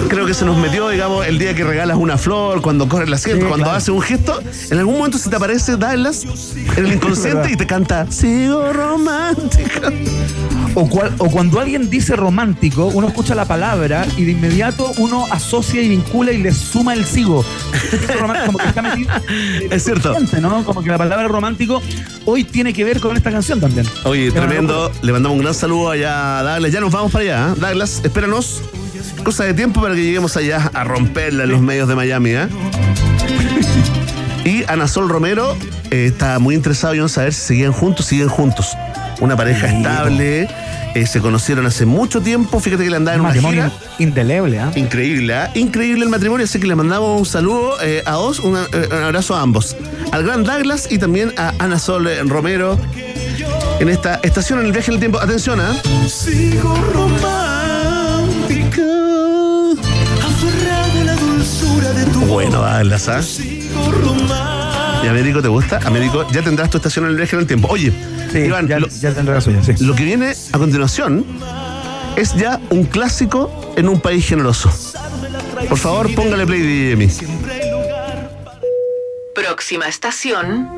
Creo 0.09 0.25
que 0.25 0.33
se 0.33 0.45
nos 0.45 0.57
metió, 0.57 0.89
digamos, 0.89 1.25
el 1.25 1.39
día 1.39 1.55
que 1.55 1.63
regalas 1.63 1.97
una 1.97 2.17
flor, 2.17 2.61
cuando 2.61 2.87
corres 2.87 3.09
la 3.09 3.15
asiento, 3.15 3.47
cuando 3.47 3.71
haces 3.71 3.89
un 3.89 4.01
gesto, 4.01 4.41
en 4.69 4.77
algún 4.77 4.97
momento 4.97 5.17
se 5.17 5.29
te 5.29 5.35
aparece 5.35 5.77
Dallas 5.77 6.25
en 6.75 6.85
el 6.85 6.93
inconsciente 6.95 7.51
y 7.51 7.55
te 7.55 7.65
canta 7.65 8.11
Sigo 8.11 8.73
romántica. 8.73 9.91
O, 10.73 10.87
cual- 10.87 11.13
o 11.17 11.29
cuando 11.29 11.59
alguien 11.59 11.89
dice 11.89 12.15
romántico, 12.15 12.85
uno 12.85 13.07
escucha 13.09 13.35
la 13.35 13.43
palabra 13.45 14.05
y 14.15 14.23
de 14.23 14.31
inmediato 14.31 14.91
uno 14.97 15.25
asocia 15.29 15.81
y 15.81 15.89
vincula 15.89 16.31
y 16.31 16.37
le 16.37 16.53
suma 16.53 16.93
el 16.93 17.05
sigo. 17.05 17.43
Romántico, 18.19 18.45
como 18.47 18.57
que 18.59 18.67
está 18.67 18.81
metido 18.81 19.09
Es 19.71 19.83
cierto. 19.83 20.15
¿no? 20.41 20.63
Como 20.63 20.81
que 20.81 20.89
la 20.89 20.97
palabra 20.97 21.27
romántico 21.27 21.81
hoy 22.25 22.43
tiene 22.45 22.71
que 22.73 22.83
ver 22.85 22.99
con 23.01 23.17
esta 23.17 23.31
canción 23.31 23.59
también. 23.59 23.85
Oye, 24.05 24.31
tremendo. 24.31 24.91
Le 25.01 25.11
mandamos 25.11 25.35
un 25.37 25.41
gran 25.43 25.53
saludo 25.53 25.91
allá 25.91 26.39
a 26.39 26.43
Douglas. 26.43 26.71
Ya 26.71 26.79
nos 26.79 26.91
vamos 26.91 27.11
para 27.11 27.23
allá. 27.23 27.49
¿eh? 27.51 27.59
Douglas, 27.59 28.01
espéranos. 28.03 28.61
Cosa 29.25 29.43
de 29.43 29.53
tiempo 29.53 29.81
para 29.81 29.93
que 29.93 30.01
lleguemos 30.03 30.37
allá 30.37 30.71
a 30.73 30.83
romperla 30.85 31.43
en 31.43 31.49
los 31.51 31.61
medios 31.61 31.87
de 31.89 31.95
Miami. 31.95 32.29
¿eh? 32.31 32.47
Y 34.45 34.63
Ana 34.67 34.87
Sol 34.87 35.07
Romero 35.09 35.55
eh, 35.91 36.07
está 36.07 36.39
muy 36.39 36.55
interesado 36.55 36.93
yo 36.95 37.03
en 37.03 37.09
saber 37.09 37.33
si 37.33 37.41
seguían 37.41 37.71
juntos, 37.73 38.05
siguen 38.05 38.29
juntos. 38.29 38.69
Una 39.21 39.37
pareja 39.37 39.67
estable. 39.67 40.47
eh, 40.93 41.05
se 41.07 41.21
conocieron 41.21 41.65
hace 41.65 41.85
mucho 41.85 42.19
tiempo. 42.21 42.59
Fíjate 42.59 42.83
que 42.83 42.89
le 42.89 42.97
andaban 42.97 43.19
en 43.19 43.21
una 43.21 43.29
matrimonio 43.29 43.63
gira. 43.71 43.93
indeleble, 43.99 44.59
¿ah? 44.59 44.71
Increíble, 44.75 45.33
¿ah? 45.33 45.49
increíble 45.53 46.03
el 46.03 46.09
matrimonio, 46.09 46.43
así 46.43 46.59
que 46.59 46.67
le 46.67 46.75
mandamos 46.75 47.17
un 47.19 47.25
saludo 47.25 47.77
eh, 47.81 48.03
a 48.05 48.11
dos, 48.13 48.39
una- 48.39 48.65
eh, 48.73 48.89
un 48.91 49.03
abrazo 49.03 49.33
a 49.35 49.41
ambos. 49.41 49.77
Al 50.11 50.23
gran 50.25 50.43
Douglas 50.43 50.87
y 50.91 50.97
también 50.97 51.31
a 51.37 51.53
Ana 51.59 51.79
Sol 51.79 52.07
eh, 52.07 52.21
Romero 52.25 52.77
en 53.79 53.87
esta 53.89 54.19
estación 54.23 54.59
en 54.59 54.65
el 54.65 54.71
viaje 54.73 54.89
en 54.89 54.95
el 54.95 54.99
tiempo. 54.99 55.19
Atención, 55.21 55.61
¿ah? 55.61 55.73
Sigo 56.09 56.75
romántica, 56.93 58.81
aferrada 60.25 61.01
a 61.01 61.03
la 61.05 61.15
dulzura 61.15 61.91
de 61.93 62.05
tu 62.05 62.19
Bueno, 62.21 62.61
Douglas, 62.61 63.07
¿ah? 63.07 63.21
¿Y 65.03 65.07
Américo 65.07 65.41
te 65.41 65.47
gusta? 65.47 65.79
Américo, 65.83 66.27
ya 66.31 66.41
tendrás 66.41 66.69
tu 66.69 66.77
estación 66.77 67.05
en 67.05 67.11
el 67.11 67.17
viaje 67.17 67.35
en 67.35 67.41
el 67.41 67.47
tiempo. 67.47 67.67
Oye, 67.69 67.91
Iván, 68.33 68.67
lo, 68.67 68.87
tendrá 68.87 69.35
la 69.35 69.41
suya, 69.41 69.63
sí. 69.63 69.73
lo 69.83 69.95
que 69.95 70.03
viene 70.03 70.33
a 70.51 70.57
continuación 70.57 71.25
es 72.15 72.35
ya 72.35 72.59
un 72.69 72.83
clásico 72.85 73.73
en 73.75 73.89
un 73.89 73.99
país 73.99 74.27
generoso. 74.27 74.71
Por 75.67 75.77
favor, 75.77 76.13
póngale 76.13 76.45
play, 76.45 76.91
Emi. 76.91 77.07
Próxima 79.33 79.87
estación. 79.87 80.69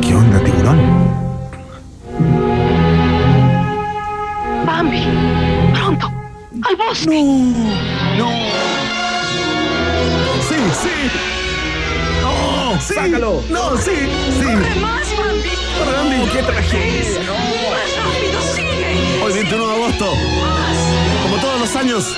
¿Qué 0.00 0.14
onda, 0.14 0.44
tiburón? 0.44 0.78
Bambi, 4.64 5.02
pronto, 5.74 6.12
al 6.62 6.76
bosque. 6.76 7.22
No. 7.22 7.97
Sí. 12.88 12.94
Sácalo. 12.94 13.42
No, 13.50 13.76
sí, 13.76 13.90
sí. 14.38 14.44
¡Corre 14.44 14.74
más, 14.80 15.16
Bambi! 15.16 15.50
Corre, 15.78 15.92
Bambi. 15.96 16.30
¡Qué 16.32 16.42
tragedia! 16.42 17.20
¡Más 17.70 17.96
rápido, 18.04 18.40
sigue! 18.54 19.22
Hoy 19.22 19.32
21 19.34 19.66
de 19.66 19.74
agosto, 19.74 20.12
como 21.22 21.36
todos 21.36 21.60
los 21.60 21.76
años, 21.76 22.14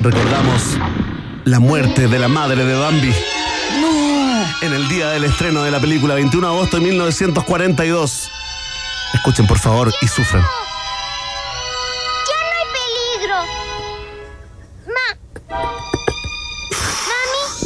recordamos 0.00 0.78
la 1.44 1.60
muerte 1.60 2.08
de 2.08 2.18
la 2.18 2.28
madre 2.28 2.64
de 2.64 2.74
Bambi. 2.74 3.14
En 4.60 4.72
el 4.72 4.88
día 4.88 5.10
del 5.10 5.22
estreno 5.22 5.62
de 5.62 5.70
la 5.70 5.78
película, 5.78 6.14
21 6.14 6.48
de 6.48 6.52
agosto 6.52 6.78
de 6.78 6.82
1942. 6.82 8.30
Escuchen, 9.14 9.46
por 9.46 9.58
favor, 9.58 9.94
y 10.02 10.08
sufran. 10.08 10.42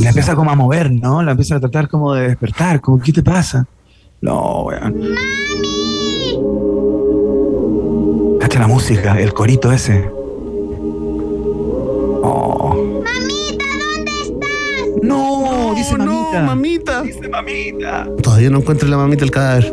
La 0.03 0.09
empieza 0.09 0.35
como 0.35 0.51
a 0.51 0.57
mover, 0.57 0.91
¿no? 0.91 1.23
La 1.23 1.31
empieza 1.31 1.57
a 1.57 1.61
tratar 1.61 1.89
como 1.89 2.13
de 2.15 2.29
despertar, 2.29 2.81
como, 2.81 2.99
¿qué 2.99 3.13
te 3.13 3.23
pasa? 3.23 3.67
No, 4.21 4.65
weón. 4.65 5.01
Cacha 8.41 8.59
la 8.59 8.67
música, 8.67 9.21
el 9.21 9.33
corito 9.33 9.71
ese. 9.71 10.11
Oh. 12.25 13.03
No, 15.03 15.73
dice 15.77 15.97
mamita. 15.97 16.41
No, 16.41 16.47
mamita. 16.47 17.03
Dice 17.03 17.29
mamita. 17.29 18.09
Todavía 18.23 18.51
no 18.51 18.59
encuentro 18.59 18.89
la 18.89 18.97
mamita 18.97 19.25
el 19.25 19.31
cadáver. 19.31 19.73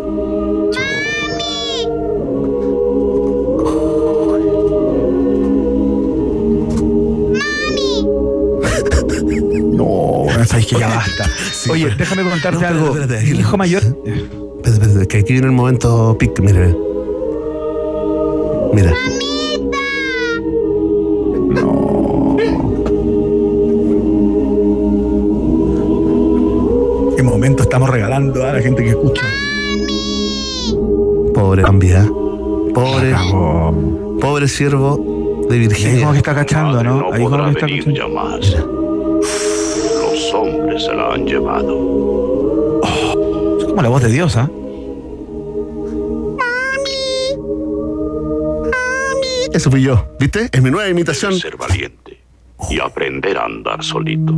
Sabes 10.49 10.65
que 10.65 10.79
ya 10.79 10.87
basta. 10.87 11.29
Oye, 11.69 11.93
déjame 11.95 12.23
contarte 12.23 12.65
algo. 12.65 12.95
Mi 12.95 13.39
hijo 13.39 13.57
mayor. 13.57 13.83
Espérate, 13.83 14.69
espérate, 14.69 15.07
que 15.07 15.17
aquí 15.19 15.33
viene 15.33 15.47
el 15.47 15.53
momento 15.53 16.17
pic, 16.17 16.39
mira. 16.39 16.73
Mira. 18.73 18.93
¿Qué 27.15 27.23
momento 27.23 27.63
estamos 27.63 27.89
regalando 27.89 28.45
a 28.45 28.53
la 28.53 28.61
gente 28.61 28.83
que 28.83 28.89
escucha? 28.89 29.21
Pobre 31.33 31.63
Bambi, 31.63 31.91
¿ah? 31.93 32.07
Pobre. 32.73 33.15
Pobre 34.21 34.47
siervo 34.47 35.45
de 35.49 35.55
Ahí 35.55 35.59
Virginia. 35.61 35.99
como 36.01 36.11
que 36.11 36.17
está 36.19 36.35
cachando, 36.35 36.83
¿no? 36.83 37.11
Ahí 37.11 37.23
como 37.23 37.45
que 37.45 37.51
está 37.51 37.67
cachando. 37.67 38.78
Se 40.79 40.93
la 40.93 41.13
han 41.13 41.25
llevado. 41.25 42.81
Es 43.59 43.65
como 43.65 43.81
la 43.81 43.89
voz 43.89 44.01
de 44.03 44.09
Dios, 44.09 44.35
¿ah? 44.37 44.49
Eso 49.53 49.71
fui 49.71 49.81
yo, 49.81 50.05
¿viste? 50.19 50.49
Es 50.51 50.61
mi 50.61 50.69
nueva 50.69 50.89
imitación. 50.89 51.33
Ser 51.37 51.57
valiente 51.57 52.19
y 52.69 52.79
aprender 52.79 53.37
a 53.37 53.45
andar 53.45 53.83
solito. 53.83 54.33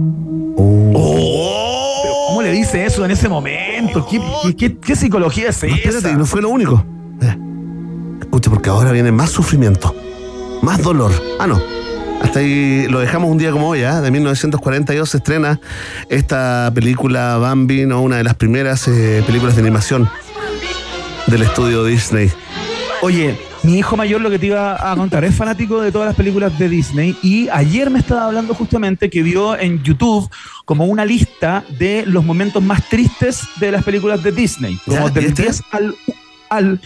Pero 0.58 2.14
¿Cómo 2.28 2.42
le 2.42 2.52
dice 2.52 2.86
eso 2.86 3.04
en 3.04 3.12
ese 3.12 3.28
momento? 3.28 4.08
¿Qué, 4.10 4.22
qué- 4.44 4.56
qué- 4.56 4.78
qué 4.78 4.96
psicología 4.96 5.50
es 5.50 5.62
No, 5.64 5.70
esa? 5.70 5.76
espérate, 5.89 6.14
no 6.18 6.26
fue 6.26 6.42
lo 6.42 6.50
único. 6.50 6.84
Eh, 7.22 7.36
Escucha, 8.22 8.50
porque 8.50 8.70
ahora 8.70 8.92
viene 8.94 9.12
más 9.12 9.30
sufrimiento, 9.32 9.94
más 10.62 10.82
dolor. 10.82 11.12
Ah, 11.39 11.48
no. 11.48 11.62
Hasta 12.22 12.39
ahí 12.39 12.88
lo 12.88 12.99
dejamos 12.99 13.32
un 13.32 13.38
día 13.38 13.51
como 13.51 13.69
hoy, 13.69 13.84
¿ah? 13.84 13.99
De 13.99 14.11
1942 14.11 15.09
se 15.09 15.17
estrena 15.17 15.59
esta 16.09 16.72
película 16.74 17.38
Bambi, 17.38 17.86
¿no? 17.86 18.01
Una 18.01 18.17
de 18.17 18.24
las 18.24 18.36
primeras 18.36 18.88
eh, 18.88 19.24
películas 19.26 19.55
de 19.55 19.61
animación 19.61 20.09
del 21.28 21.41
estudio 21.41 21.84
Disney. 21.84 22.32
Oye, 23.01 23.38
mi 23.63 23.78
hijo 23.78 23.97
mayor 23.97 24.22
lo 24.22 24.30
que 24.30 24.38
te 24.38 24.47
iba 24.47 24.91
a 24.91 24.95
contar 24.95 25.24
es 25.24 25.36
fanático 25.36 25.82
de 25.82 25.91
todas 25.91 26.07
las 26.07 26.15
películas 26.15 26.57
de 26.59 26.69
Disney 26.69 27.17
y 27.24 27.49
ayer 27.49 27.89
me 27.89 27.99
estaba 27.99 28.26
hablando 28.26 28.53
justamente 28.53 29.09
que 29.09 29.24
vio 29.24 29.57
en 29.57 29.82
YouTube 29.82 30.30
como 30.65 30.86
una 30.86 31.05
lista 31.05 31.63
de 31.80 32.03
los 32.05 32.24
momentos 32.24 32.61
más 32.61 32.88
tristes 32.89 33.47
de 33.59 33.72
las 33.72 33.84
películas 33.84 34.22
de 34.22 34.32
Disney. 34.32 34.80
Como 34.86 34.97
¿Ya? 34.97 35.07
¿Y 35.07 35.11
del 35.11 35.26
este? 35.26 35.41
10 35.43 35.63
al, 35.72 35.95
al, 36.49 36.82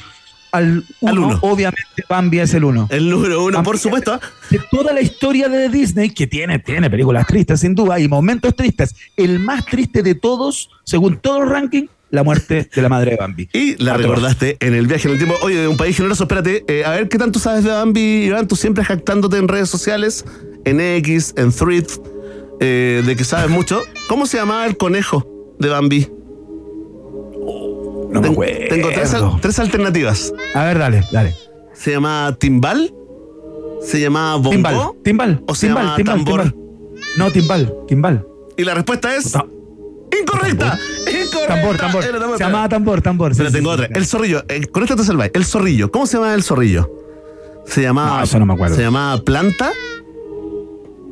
al 0.56 0.84
Al 1.06 1.18
1, 1.20 1.28
uno. 1.28 1.40
obviamente 1.42 1.82
Bambi 2.10 2.40
es 2.40 2.54
el 2.54 2.64
1. 2.64 2.88
El 2.92 3.10
número 3.10 3.44
uno, 3.44 3.64
por 3.64 3.78
supuesto. 3.78 4.20
De 4.50 4.60
toda 4.72 4.94
la 4.94 5.02
historia 5.02 5.50
de 5.50 5.70
Disney, 5.70 6.10
que 6.10 6.28
tiene, 6.28 6.60
tiene 6.60 6.90
películas 6.90 7.26
tristes 7.28 7.60
sin 7.62 7.76
duda 7.76 8.00
y 8.00 8.08
momentos 8.08 8.56
tristes, 8.56 8.96
el 9.18 9.40
más 9.40 9.66
triste 9.66 10.04
de 10.04 10.16
todos, 10.16 10.70
según 10.84 11.18
todos 11.18 11.42
los 11.42 11.50
rankings, 11.50 11.90
la 12.12 12.24
muerte 12.24 12.70
de 12.74 12.82
la 12.82 12.88
madre 12.90 13.12
de 13.12 13.18
Bambi. 13.18 13.50
Y 13.52 13.76
la 13.84 13.94
Atroz. 13.94 14.08
recordaste 14.08 14.58
en 14.60 14.74
el 14.74 14.88
viaje 14.88 15.08
en 15.08 15.14
el 15.16 15.20
tiempo. 15.20 15.36
Oye, 15.42 15.60
de 15.60 15.68
un 15.68 15.76
país 15.76 15.98
generoso, 15.98 16.24
espérate. 16.24 16.64
eh, 16.68 16.86
a 16.86 16.92
ver, 16.92 17.10
¿qué 17.10 17.18
tanto 17.18 17.40
sabes 17.40 17.64
de 17.64 17.72
Bambi, 17.72 18.26
Iván? 18.26 18.48
Tú 18.48 18.56
siempre 18.56 18.86
jactándote 18.86 19.38
en 19.38 19.48
redes 19.48 19.70
sociales, 19.70 20.24
en 20.64 20.80
X, 20.80 21.34
en 21.36 21.52
Threads, 21.52 22.00
eh, 22.62 23.04
de 23.06 23.16
que 23.16 23.24
sabes 23.26 23.50
mucho. 23.50 23.82
¿Cómo 24.08 24.28
se 24.28 24.38
llamaba 24.38 24.66
el 24.66 24.78
conejo 24.78 25.28
de 25.60 25.68
Bambi? 25.70 26.08
No 28.10 28.22
me 28.22 28.28
Ten- 28.28 28.32
acuerdo. 28.32 28.54
Tengo 28.70 28.90
tres, 28.90 29.14
al- 29.14 29.42
tres 29.42 29.60
alternativas. 29.60 30.34
A 30.54 30.64
ver, 30.66 30.80
dale, 30.80 31.04
dale. 31.12 31.36
¿Se 31.74 31.92
llamaba 31.92 32.36
Timbal? 32.36 32.94
¿Se 33.82 34.00
llamaba 34.00 34.36
Bongo? 34.38 34.50
Timbal, 34.52 34.92
timbal, 35.04 35.44
¿O 35.48 35.54
se 35.56 35.68
timbal, 35.68 35.84
llamaba 35.84 35.98
timbal, 35.98 36.16
Tambor? 36.24 36.42
timbal. 36.42 36.66
No, 37.18 37.32
timbal, 37.32 37.74
timbal. 37.88 38.28
Y 38.58 38.64
la 38.64 38.74
respuesta 38.74 39.16
es... 39.16 39.34
¡Incorrecta! 39.36 40.80
¡Incorrecta! 41.02 41.48
Tambor, 41.48 41.78
tambor. 41.78 42.04
Era 42.04 42.20
tambor. 42.20 42.38
Se 42.38 42.44
llamaba 42.44 42.70
tambor, 42.70 43.02
tambor. 43.02 43.32
Pero 43.36 43.50
Sí, 43.50 43.56
tengo 43.56 43.76
sí, 43.76 43.82
otra. 43.84 43.96
El 43.98 44.06
zorrillo. 44.06 44.44
eh, 44.48 44.66
con 44.68 44.84
esta 44.84 44.96
te 44.96 45.04
salváis. 45.04 45.32
El 45.36 45.46
zorrillo. 45.46 45.92
¿Cómo 45.92 46.08
se 46.08 46.18
llama 46.18 46.34
el 46.34 46.42
zorrillo? 46.44 46.90
¿Se 47.66 47.82
llamaba. 47.82 48.18
No, 48.20 48.24
eso 48.24 48.40
no 48.40 48.46
me 48.46 48.54
acuerdo. 48.54 48.76
¿Se 48.76 48.82
llamaba 48.82 49.22
planta? 49.22 49.72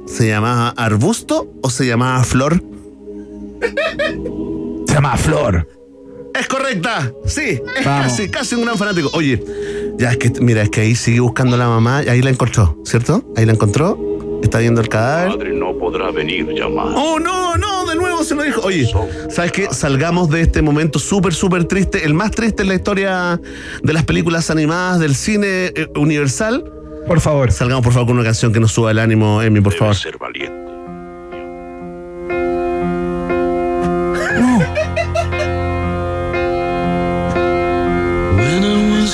¿Se 0.08 0.28
llamaba 0.28 0.70
arbusto 0.70 1.52
o 1.62 1.70
se 1.70 1.86
llamaba 1.86 2.24
flor? 2.24 2.64
Se 4.88 4.94
llama 4.94 5.18
Flor. 5.18 5.68
¡Es 6.38 6.48
correcta! 6.48 7.12
Sí, 7.26 7.62
es 7.78 7.86
Vamos. 7.86 8.08
casi, 8.08 8.30
casi 8.30 8.56
un 8.56 8.64
gran 8.64 8.78
fanático. 8.78 9.10
Oye, 9.14 9.44
ya 9.98 10.12
es 10.12 10.18
que, 10.18 10.32
mira, 10.42 10.64
es 10.64 10.70
que 10.70 10.82
ahí 10.82 10.96
sigue 10.96 11.20
buscando 11.20 11.56
a 11.56 11.60
la 11.60 11.68
mamá 11.68 12.04
y 12.04 12.10
ahí 12.10 12.22
la 12.22 12.30
encontró, 12.32 12.78
¿cierto? 12.84 13.24
Ahí 13.36 13.46
la 13.46 13.54
encontró. 13.54 13.98
Está 14.42 14.60
viendo 14.60 14.82
el 14.82 14.90
cadáver. 14.90 15.30
Madre 15.38 15.54
no 15.54 15.78
podrá 15.78 16.12
venir 16.12 16.46
llamar. 16.50 16.88
¡Oh, 16.96 17.18
no, 17.18 17.56
no! 17.56 17.86
De 17.86 17.96
nuevo 17.96 18.24
se 18.24 18.36
lo 18.36 18.44
dijo. 18.44 18.62
Oye, 18.62 18.92
¿sabes 19.30 19.52
qué? 19.54 19.68
Salgamos 19.72 20.30
de 20.30 20.42
este 20.42 20.62
momento 20.62 21.00
súper, 21.00 21.34
súper 21.34 21.64
triste. 21.66 22.04
El 22.06 22.14
más 22.14 22.32
triste 22.32 22.64
en 22.64 22.70
la 22.70 22.76
historia 22.76 23.40
de 23.82 23.94
las 23.94 24.04
películas 24.04 24.50
animadas 24.50 25.00
del 25.00 25.16
cine 25.16 25.68
eh, 25.76 25.88
universal. 25.96 26.70
Por 27.08 27.22
favor. 27.22 27.52
Salgamos, 27.52 27.84
por 27.84 27.94
favor, 27.94 28.08
con 28.08 28.16
una 28.18 28.26
canción 28.26 28.52
que 28.52 28.60
nos 28.60 28.72
suba 28.74 28.92
el 28.92 29.00
ánimo, 29.00 29.42
Emi, 29.42 29.62
por 29.62 29.74
favor. 29.74 29.96
Ser 29.96 30.18
valiente. 30.18 30.63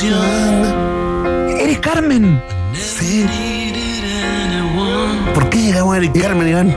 ¡Eres 0.02 1.80
Carmen! 1.80 2.41
Sí. 2.74 3.26
¿Por 5.34 5.50
qué 5.50 5.62
llegamos 5.62 5.93
a 5.93 5.97
Eric 5.97 6.22
Carmen, 6.22 6.47
Iván? 6.47 6.76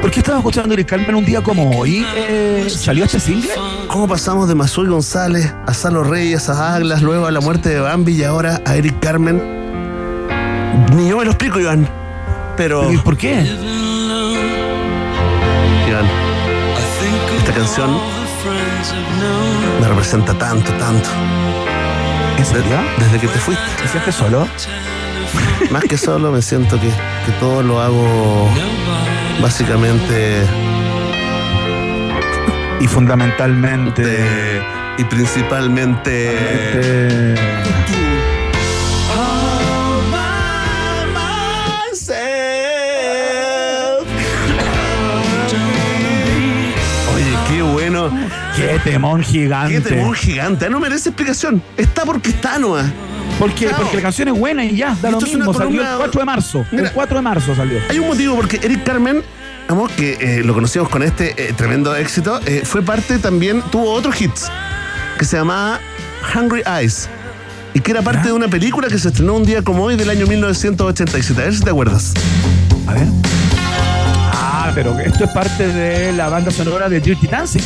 ¿Por 0.00 0.10
qué 0.10 0.18
estaba 0.18 0.38
escuchando 0.38 0.74
Eric 0.74 0.88
Carmen 0.88 1.14
un 1.14 1.24
día 1.24 1.40
como 1.40 1.78
hoy? 1.78 2.04
Eh, 2.16 2.66
¿Salió 2.68 3.04
este 3.04 3.20
single? 3.20 3.50
¿Cómo 3.86 4.08
pasamos 4.08 4.48
de 4.48 4.56
Mazuy 4.56 4.88
González 4.88 5.54
a 5.66 5.72
Salo 5.72 6.02
Reyes, 6.02 6.48
a 6.48 6.74
Aglas, 6.74 7.00
luego 7.00 7.26
a 7.26 7.30
la 7.30 7.40
muerte 7.40 7.68
de 7.68 7.78
Bambi 7.78 8.14
y 8.14 8.24
ahora 8.24 8.60
a 8.64 8.74
Eric 8.74 8.98
Carmen? 8.98 9.40
Ni 10.96 11.08
yo 11.08 11.18
me 11.18 11.24
lo 11.24 11.30
explico, 11.30 11.60
Iván. 11.60 11.88
Pero. 12.56 12.92
¿Y 12.92 12.96
por 12.98 13.16
qué? 13.16 13.34
Iván, 15.88 16.06
esta 17.38 17.52
canción 17.52 18.00
me 19.80 19.88
representa 19.88 20.34
tanto, 20.34 20.72
tanto. 20.72 21.08
¿En 22.38 22.44
serio? 22.44 22.76
Desde 22.98 23.18
que 23.20 23.28
te 23.28 23.38
fuiste. 23.38 23.62
¿Te 23.82 23.88
sientes 23.88 24.14
solo? 24.14 24.46
Más 25.70 25.84
que 25.84 25.96
solo, 25.96 26.30
me 26.30 26.42
siento 26.42 26.78
que, 26.80 26.88
que 26.88 27.32
todo 27.40 27.62
lo 27.62 27.80
hago 27.80 28.48
básicamente 29.40 30.42
Y 32.80 32.86
fundamentalmente. 32.86 34.02
de- 34.02 34.62
y 34.98 35.04
principalmente. 35.04 37.34
¡Qué 48.82 48.90
temón 48.90 49.22
gigante! 49.22 49.74
Qué 49.74 49.80
temor 49.80 50.16
gigante. 50.16 50.68
No 50.68 50.80
merece 50.80 51.10
explicación. 51.10 51.62
Está 51.76 52.04
porque 52.04 52.30
está, 52.30 52.58
Noah. 52.58 52.90
Porque, 53.38 53.68
porque 53.68 53.96
la 53.96 54.02
canción 54.02 54.28
es 54.28 54.38
buena 54.38 54.64
y 54.64 54.76
ya, 54.76 54.96
da 55.00 55.10
lo 55.10 55.18
Esto 55.18 55.26
es 55.30 55.34
una 55.34 55.46
mismo. 55.46 55.52
Salió 55.54 55.80
el 55.80 55.86
columna- 55.86 55.96
4 55.98 56.20
de 56.20 56.24
marzo. 56.24 56.66
Mira. 56.70 56.84
el 56.88 56.92
4 56.92 57.16
de 57.16 57.22
marzo 57.22 57.54
salió. 57.54 57.78
Hay 57.88 57.98
un 57.98 58.08
motivo 58.08 58.36
porque 58.36 58.60
Eric 58.62 58.84
Carmen, 58.84 59.22
vamos, 59.68 59.90
que 59.92 60.12
eh, 60.20 60.42
lo 60.44 60.54
conocimos 60.54 60.88
con 60.88 61.02
este 61.02 61.34
eh, 61.48 61.52
tremendo 61.56 61.94
éxito, 61.96 62.40
eh, 62.46 62.62
fue 62.64 62.82
parte 62.82 63.18
también, 63.18 63.62
tuvo 63.70 63.92
otros 63.92 64.20
hits 64.20 64.50
que 65.18 65.24
se 65.24 65.36
llamaba 65.36 65.80
Hungry 66.34 66.62
Eyes 66.66 67.08
y 67.74 67.80
que 67.80 67.90
era 67.92 68.02
parte 68.02 68.28
de 68.28 68.32
una 68.32 68.48
película 68.48 68.88
que 68.88 68.98
se 68.98 69.08
estrenó 69.08 69.34
un 69.34 69.44
día 69.44 69.62
como 69.62 69.84
hoy 69.84 69.96
del 69.96 70.10
año 70.10 70.26
1987. 70.26 71.40
A 71.40 71.44
ver 71.44 71.54
si 71.54 71.62
te 71.64 71.70
acuerdas. 71.70 72.12
A 72.86 72.92
ver. 72.94 73.06
Ah, 74.32 74.70
pero 74.74 74.98
esto 75.00 75.24
es 75.24 75.30
parte 75.30 75.66
de 75.68 76.12
la 76.12 76.28
banda 76.28 76.50
sonora 76.52 76.88
de 76.88 77.00
Dirty 77.00 77.26
Dancing. 77.26 77.62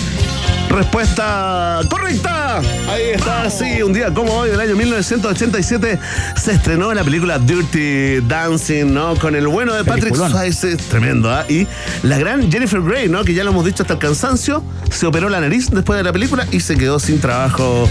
Respuesta 0.68 1.80
correcta. 1.88 2.58
Ahí 2.88 3.10
está, 3.14 3.50
sí, 3.50 3.82
un 3.82 3.92
día 3.92 4.12
como 4.12 4.32
hoy 4.32 4.50
del 4.50 4.60
año 4.60 4.76
1987 4.76 5.98
se 6.36 6.52
estrenó 6.52 6.92
la 6.94 7.04
película 7.04 7.38
Dirty 7.38 8.20
Dancing, 8.26 8.92
¿no? 8.92 9.16
Con 9.16 9.34
el 9.34 9.46
bueno 9.48 9.74
de 9.74 9.84
Patrick. 9.84 10.14
Swayze, 10.14 10.76
tremendo, 10.76 11.30
¿ah? 11.30 11.44
Y 11.48 11.66
la 12.02 12.18
gran 12.18 12.50
Jennifer 12.50 12.80
Grey, 12.80 13.08
¿no? 13.08 13.24
Que 13.24 13.34
ya 13.34 13.44
lo 13.44 13.50
hemos 13.50 13.64
dicho 13.64 13.82
hasta 13.82 13.94
el 13.94 13.98
cansancio, 14.00 14.62
se 14.90 15.06
operó 15.06 15.28
la 15.28 15.40
nariz 15.40 15.70
después 15.70 15.96
de 15.96 16.04
la 16.04 16.12
película 16.12 16.46
y 16.50 16.60
se 16.60 16.76
quedó 16.76 16.98
sin 16.98 17.20
trabajo 17.20 17.88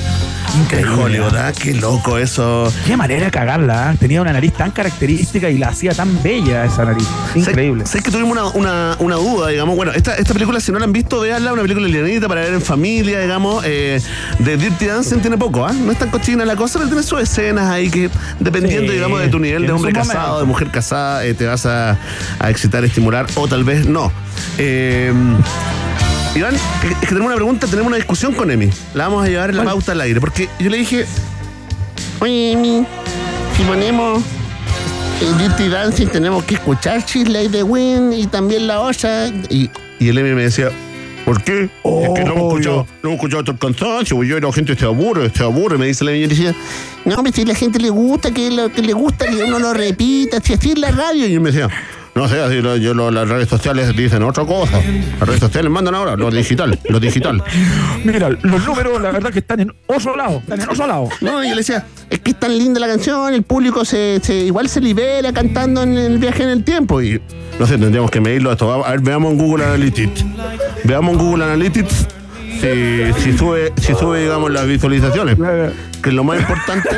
Increíble, 0.55 0.93
en 0.93 0.99
Hollywood, 0.99 1.35
¿ah? 1.35 1.47
¿ah? 1.49 1.51
Qué 1.51 1.73
loco 1.73 2.17
eso. 2.17 2.71
Qué 2.85 2.95
manera 2.97 3.25
de 3.25 3.31
cagarla. 3.31 3.93
¿eh? 3.93 3.97
Tenía 3.99 4.21
una 4.21 4.33
nariz 4.33 4.53
tan 4.53 4.71
característica 4.71 5.49
y 5.49 5.57
la 5.57 5.69
hacía 5.69 5.93
tan 5.93 6.21
bella 6.23 6.65
esa 6.65 6.85
nariz. 6.85 7.07
Increíble. 7.35 7.85
Sé, 7.85 7.97
sé 7.97 8.03
que 8.03 8.11
tuvimos 8.11 8.31
una, 8.31 8.45
una- 8.49 8.95
una 8.99 9.15
duda, 9.15 9.49
digamos. 9.49 9.75
Bueno, 9.75 9.91
esta, 9.91 10.15
esta 10.15 10.33
película, 10.33 10.59
si 10.59 10.71
no 10.71 10.79
la 10.79 10.85
han 10.85 10.93
visto, 10.93 11.19
véanla, 11.19 11.53
una 11.53 11.61
película 11.61 11.87
lianita 11.87 12.27
para 12.27 12.41
ver 12.41 12.53
en 12.53 12.61
familia, 12.61 13.19
digamos. 13.19 13.63
eh, 13.65 14.01
de 14.39 14.57
Dirty 14.57 14.85
Dancing 14.85 15.19
tiene 15.19 15.37
poco, 15.37 15.65
¿ah? 15.65 15.73
No 15.73 15.91
es 15.91 15.99
tan 15.99 16.09
cochina 16.09 16.45
la 16.45 16.55
cosa, 16.55 16.79
pero 16.79 16.87
tiene 16.89 17.03
sus 17.03 17.21
escenas 17.21 17.69
ahí 17.69 17.89
que, 17.89 18.09
dependiendo, 18.39 18.89
Sí, 18.91 18.95
digamos, 18.97 19.19
de 19.21 19.27
tu 19.27 19.39
nivel 19.39 19.65
de 19.67 19.71
hombre 19.71 19.91
casado, 19.93 20.17
momento. 20.19 20.39
de 20.39 20.45
mujer 20.45 20.71
casada, 20.71 21.25
eh, 21.25 21.33
te 21.33 21.45
vas 21.45 21.65
a, 21.65 21.97
a 22.39 22.49
excitar, 22.49 22.83
estimular, 22.85 23.25
o 23.35 23.47
tal 23.47 23.63
vez 23.63 23.85
no. 23.85 24.11
Iván, 26.35 26.55
es 26.55 26.61
que 26.99 27.07
tenemos 27.07 27.27
una 27.27 27.35
pregunta, 27.35 27.67
tenemos 27.67 27.87
una 27.87 27.97
discusión 27.97 28.33
con 28.33 28.51
Emi. 28.51 28.69
La 28.93 29.05
vamos 29.05 29.25
a 29.25 29.29
llevar 29.29 29.49
en 29.49 29.57
la 29.57 29.63
pauta 29.63 29.93
al 29.93 30.01
aire, 30.01 30.19
porque 30.19 30.49
yo 30.59 30.69
le 30.69 30.77
dije, 30.77 31.05
oye, 32.19 32.51
Emi, 32.51 32.85
si 33.55 33.63
ponemos 33.63 34.23
Dirty 35.19 35.67
Dancing 35.67 36.07
tenemos 36.07 36.43
que 36.43 36.55
escuchar 36.55 37.03
She's 37.03 37.27
Like 37.27 37.49
the 37.49 37.63
Wind 37.63 38.13
y 38.13 38.27
también 38.27 38.67
La 38.67 38.81
Osa. 38.81 39.27
Y, 39.49 39.69
y 39.99 40.09
el 40.09 40.17
Emi 40.17 40.31
me 40.31 40.43
decía, 40.43 40.69
¿por 41.25 41.43
qué? 41.43 41.63
es 41.63 42.09
que 42.15 42.23
no 42.23 42.33
hemos 42.33 42.53
escuchado, 42.53 42.87
no 43.01 43.09
hemos 43.09 43.15
escuchado 43.15 43.51
el 43.51 43.57
cansancio, 43.57 44.15
pues 44.15 44.29
yo 44.29 44.39
la 44.39 44.53
gente 44.53 44.75
se 44.75 44.85
aburre, 44.85 45.31
se 45.33 45.43
aburre, 45.43 45.77
me 45.77 45.87
dice. 45.87 46.05
Y 46.15 46.21
yo 46.21 46.27
decía, 46.27 46.55
no, 47.05 47.23
pero 47.23 47.35
si 47.35 47.41
a 47.41 47.45
la 47.45 47.55
gente 47.55 47.79
le 47.79 47.89
gusta, 47.89 48.31
que, 48.31 48.51
lo, 48.51 48.71
que 48.71 48.83
le 48.83 48.93
gusta 48.93 49.25
que 49.25 49.43
uno 49.43 49.57
lo 49.57 49.73
repita, 49.73 50.39
si 50.39 50.53
así 50.53 50.71
es 50.71 50.77
la 50.77 50.91
radio. 50.91 51.27
Y 51.27 51.33
él 51.33 51.41
me 51.41 51.51
decía, 51.51 51.67
no 52.17 52.27
sé, 52.27 52.41
así 52.41 52.61
lo- 52.61 52.75
yo, 52.77 52.93
lo- 52.93 53.11
las 53.11 53.27
redes 53.29 53.47
sociales 53.47 53.95
dicen 53.95 54.23
otra 54.23 54.43
cosa. 54.45 54.81
Las 55.19 55.27
redes 55.27 55.39
sociales 55.39 55.71
mandan 55.71 55.95
ahora, 55.95 56.15
lo 56.15 56.29
digital, 56.31 56.77
lo 56.89 56.99
digital. 56.99 57.43
Mira, 58.03 58.29
los 58.29 58.65
números, 58.65 59.01
la 59.01 59.11
verdad, 59.11 59.31
que 59.31 59.39
están 59.39 59.59
en 59.59 59.73
otro 59.85 60.15
lado. 60.15 60.39
Están 60.39 60.61
en 60.61 60.69
otro 60.69 60.87
lado. 60.87 61.09
No, 61.21 61.43
yo 61.43 61.49
le 61.51 61.55
decía, 61.57 61.85
es 62.09 62.19
que 62.19 62.31
es 62.31 62.39
tan 62.39 62.57
linda 62.57 62.79
la 62.79 62.87
canción, 62.87 63.33
el 63.33 63.43
público 63.43 63.85
se, 63.85 64.19
se- 64.23 64.45
igual 64.45 64.67
se 64.67 64.81
libera 64.81 65.31
cantando 65.31 65.83
en 65.83 65.97
el 65.97 66.17
viaje 66.17 66.43
en 66.43 66.49
el 66.49 66.63
tiempo. 66.63 67.01
Y 67.01 67.21
no 67.59 67.65
sé, 67.67 67.77
tendríamos 67.77 68.11
que 68.11 68.19
medirlo 68.19 68.51
esto. 68.51 68.83
A 68.83 68.91
ver, 68.91 68.99
veamos 69.01 69.31
en 69.33 69.37
Google 69.37 69.65
Analytics. 69.65 70.25
Veamos 70.83 71.13
en 71.13 71.17
Google 71.19 71.43
Analytics 71.45 72.07
si, 72.59 73.13
si 73.21 73.37
sube, 73.37 73.73
si 73.77 73.93
sube, 73.93 74.21
digamos, 74.21 74.51
las 74.51 74.65
visualizaciones. 74.67 75.37
Que 76.01 76.09
es 76.09 76.15
lo 76.15 76.23
más 76.23 76.39
importante. 76.39 76.89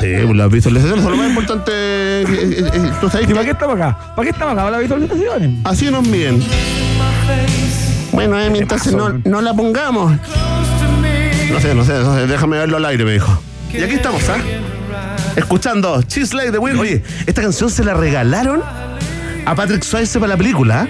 Sí, 0.00 0.08
pues, 0.24 0.36
las 0.36 0.50
visualizaciones 0.50 1.04
son 1.04 1.12
lo 1.12 1.18
más 1.18 1.28
importante. 1.28 1.70
eh, 1.72 2.24
eh, 2.28 2.70
eh, 2.72 2.90
¿Tú 3.00 3.08
sabes 3.08 3.28
¿Y 3.28 3.32
para 3.34 3.44
qué 3.44 3.50
estamos 3.52 3.76
acá? 3.76 3.96
¿Para 4.16 4.24
qué 4.24 4.30
estamos 4.30 4.52
acá? 4.54 4.62
¿Para 4.62 4.70
las 4.72 4.80
visualizaciones? 4.80 5.50
así 5.62 5.90
nos 5.90 6.08
miden? 6.08 6.42
Bueno, 8.10 8.40
Emi, 8.40 8.60
entonces 8.60 8.94
no, 8.94 9.10
no 9.24 9.40
la 9.42 9.54
pongamos. 9.54 10.12
No 11.52 11.60
sé, 11.60 11.74
no 11.74 11.84
sé, 11.84 11.92
no 11.92 12.16
sé, 12.16 12.26
déjame 12.26 12.56
verlo 12.58 12.78
al 12.78 12.84
aire, 12.86 13.04
me 13.04 13.12
dijo. 13.12 13.40
Y 13.72 13.82
aquí 13.82 13.94
estamos, 13.94 14.26
¿ah? 14.30 14.38
Escuchando 15.36 16.02
Cheese 16.02 16.34
Like 16.34 16.50
the 16.50 16.58
Wind. 16.58 16.80
Oye, 16.80 17.04
esta 17.26 17.42
canción 17.42 17.70
se 17.70 17.84
la 17.84 17.94
regalaron 17.94 18.62
a 19.46 19.54
Patrick 19.54 19.82
Swayze 19.84 20.18
para 20.18 20.30
la 20.30 20.36
película. 20.36 20.80
¿ah? 20.80 20.86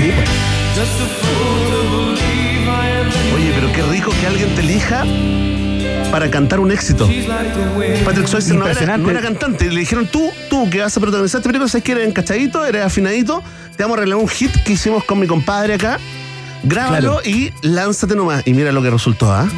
Oye, 0.00 0.14
pero 3.60 3.72
qué 3.72 3.82
rico 3.82 4.12
que 4.20 4.26
alguien 4.28 4.54
te 4.54 4.60
elija 4.60 5.04
para 6.12 6.30
cantar 6.30 6.60
un 6.60 6.70
éxito. 6.70 7.08
Patrick 8.04 8.28
Swayze 8.28 8.54
no 8.54 8.64
era, 8.64 8.96
no 8.96 9.10
era 9.10 9.20
cantante. 9.20 9.68
Le 9.68 9.80
dijeron, 9.80 10.06
tú, 10.06 10.30
tú 10.48 10.70
que 10.70 10.80
vas 10.80 10.96
a 10.96 11.00
protagonizar 11.00 11.40
esta 11.40 11.48
película, 11.48 11.68
sabes 11.68 11.82
que 11.82 11.92
eres 11.92 12.06
encachadito, 12.06 12.64
eres 12.64 12.84
afinadito, 12.84 13.42
te 13.76 13.82
vamos 13.82 13.98
a 13.98 14.02
regalar 14.02 14.22
un 14.22 14.28
hit 14.28 14.52
que 14.64 14.74
hicimos 14.74 15.02
con 15.02 15.18
mi 15.18 15.26
compadre 15.26 15.74
acá. 15.74 15.98
Grábalo 16.62 17.20
y 17.24 17.52
lánzate 17.62 18.14
nomás. 18.14 18.46
Y 18.46 18.54
mira 18.54 18.70
lo 18.70 18.80
que 18.80 18.90
resultó, 18.90 19.32
¿ah? 19.32 19.48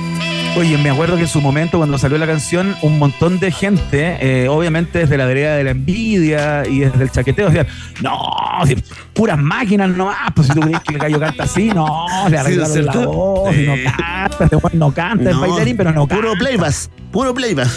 Oye, 0.57 0.77
me 0.79 0.91
acuerdo 0.91 1.15
que 1.17 1.23
en 1.23 1.29
su 1.29 1.41
momento, 1.41 1.79
cuando 1.79 1.97
salió 1.97 2.19
la 2.19 2.27
canción, 2.27 2.77
un 2.83 2.99
montón 2.99 3.39
de 3.39 3.51
gente, 3.53 4.19
eh, 4.21 4.49
obviamente 4.49 4.99
desde 4.99 5.17
la 5.17 5.25
vereda 5.25 5.55
de 5.57 5.65
la 5.65 5.71
envidia 5.71 6.67
y 6.67 6.81
desde 6.81 7.05
el 7.05 7.11
chaqueteo, 7.11 7.47
decían, 7.47 7.67
no, 8.03 8.19
si 8.67 8.77
puras 9.15 9.39
máquinas 9.39 9.91
nomás, 9.91 10.17
pues 10.35 10.49
si 10.49 10.53
tú 10.55 10.61
crees 10.61 10.81
que 10.81 10.95
el 10.95 10.99
gallo 10.99 11.21
canta 11.21 11.45
así, 11.45 11.69
no, 11.69 12.07
le 12.29 12.37
arreglaron 12.37 12.85
la 12.85 12.93
¿cierto? 12.93 13.13
voz, 13.13 13.57
y 13.57 13.63
no 13.67 13.75
Sí. 13.77 13.85
canta, 13.85 14.45
este 14.45 14.57
weón 14.57 14.79
no 14.79 14.93
canta, 14.93 15.31
es 15.31 15.37
No, 15.37 15.41
bailarín, 15.41 15.77
pero 15.77 15.93
no 15.93 16.07
canta. 16.07 16.17
Puro 16.23 16.35
playback, 16.39 16.75
puro 17.13 17.33
playback. 17.35 17.69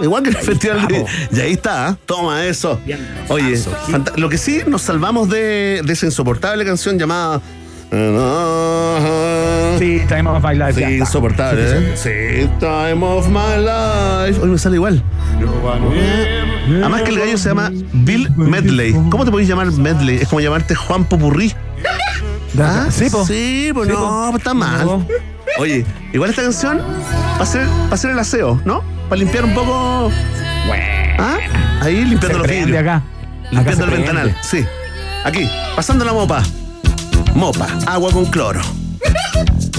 Igual 0.00 0.22
que 0.22 0.28
el 0.30 0.36
festival 0.36 0.86
de. 0.86 1.04
Y 1.32 1.40
ahí 1.40 1.52
está, 1.54 1.88
¿ah? 1.88 1.96
toma 2.06 2.44
eso. 2.44 2.78
Oye, 3.28 3.60
lo 4.16 4.28
que 4.28 4.38
sí 4.38 4.60
nos 4.66 4.82
salvamos 4.82 5.28
de, 5.28 5.80
de 5.84 5.92
esa 5.92 6.06
insoportable 6.06 6.64
canción 6.64 6.98
llamada. 6.98 7.40
Sí, 9.78 10.02
Time 10.08 10.28
of 10.28 10.44
My 10.44 10.54
Life. 10.54 10.74
Sí, 10.74 10.80
ya 10.80 10.90
insoportable, 10.90 11.62
¿eh? 11.62 11.92
Sí, 11.94 12.48
Time 12.58 13.04
of 13.06 13.28
My 13.28 13.56
Life. 13.58 14.40
Hoy 14.42 14.50
me 14.50 14.58
sale 14.58 14.76
igual. 14.76 15.02
Además 16.68 17.02
que 17.02 17.10
el 17.10 17.18
gallo 17.18 17.38
se 17.38 17.48
llama 17.48 17.70
Bill 17.92 18.30
Medley. 18.36 18.92
¿Cómo 19.10 19.24
te 19.24 19.30
podéis 19.30 19.48
llamar 19.48 19.70
Medley? 19.72 20.16
Es 20.16 20.28
como 20.28 20.40
llamarte 20.40 20.74
Juan 20.74 21.04
Popurrí. 21.04 21.54
¿Ah? 22.60 22.86
Sí, 22.90 23.08
po. 23.08 23.24
Sí, 23.24 23.70
pues 23.72 23.88
no, 23.88 24.36
está 24.36 24.52
mal. 24.52 25.06
Oye, 25.58 25.84
igual 26.12 26.30
esta 26.30 26.42
canción 26.42 26.78
va 27.38 27.42
a 27.42 27.46
ser, 27.46 27.66
va 27.66 27.94
a 27.94 27.96
ser 27.96 28.10
el 28.10 28.18
aseo, 28.18 28.60
¿no? 28.64 28.82
Para 29.08 29.20
limpiar 29.20 29.44
un 29.44 29.54
poco. 29.54 30.10
¿Ah? 31.18 31.38
Ahí 31.80 32.04
limpiando 32.04 32.28
Se 32.28 32.38
los 32.38 32.46
vidrios. 32.46 32.80
acá. 32.80 33.02
Limpiando 33.50 33.84
el 33.84 33.90
ventanal. 33.90 34.36
Sí. 34.42 34.64
Aquí, 35.24 35.48
pasando 35.74 36.04
la 36.04 36.12
mopa. 36.12 36.42
Mopa, 37.34 37.66
agua 37.86 38.10
con 38.12 38.26
cloro. 38.26 38.60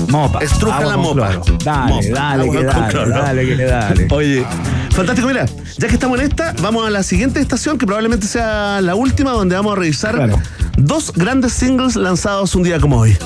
Mopa. 0.08 0.40
Estruja 0.40 0.78
agua 0.78 0.90
la 0.90 0.96
con 0.96 1.04
mopa. 1.04 1.28
cloro. 1.30 1.58
Dale, 1.64 1.94
Mopa, 1.94 2.08
dale, 2.10 2.44
agua 2.44 2.56
que 2.56 2.66
con 2.66 2.76
dale, 2.76 2.92
cloro. 2.92 3.10
dale, 3.12 3.46
que 3.46 3.56
le 3.56 3.66
dale. 3.66 4.08
Oye, 4.12 4.46
fantástico, 4.92 5.28
mira, 5.28 5.46
ya 5.78 5.88
que 5.88 5.94
estamos 5.94 6.20
en 6.20 6.26
esta, 6.28 6.54
vamos 6.62 6.86
a 6.88 6.90
la 6.90 7.04
siguiente 7.04 7.40
estación, 7.40 7.78
que 7.78 7.86
probablemente 7.86 8.28
sea 8.28 8.82
la 8.82 8.96
última, 8.96 9.32
donde 9.32 9.56
vamos 9.56 9.74
a 9.74 9.76
revisar 9.76 10.30
dos 10.78 11.12
grandes 11.14 11.54
singles 11.54 11.96
lanzados 11.96 12.56
un 12.56 12.64
día 12.64 12.80
como 12.80 12.98
hoy. 13.00 13.18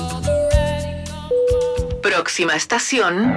Próxima 2.02 2.54
estación. 2.54 3.32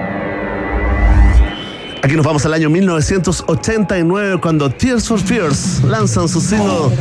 Aquí 2.03 2.15
nos 2.15 2.25
vamos 2.25 2.45
al 2.45 2.53
año 2.53 2.69
1989, 2.69 4.39
cuando 4.41 4.69
Tears 4.69 5.07
for 5.07 5.19
Fears 5.19 5.83
lanzan 5.83 6.27
su 6.29 6.39
single 6.39 6.95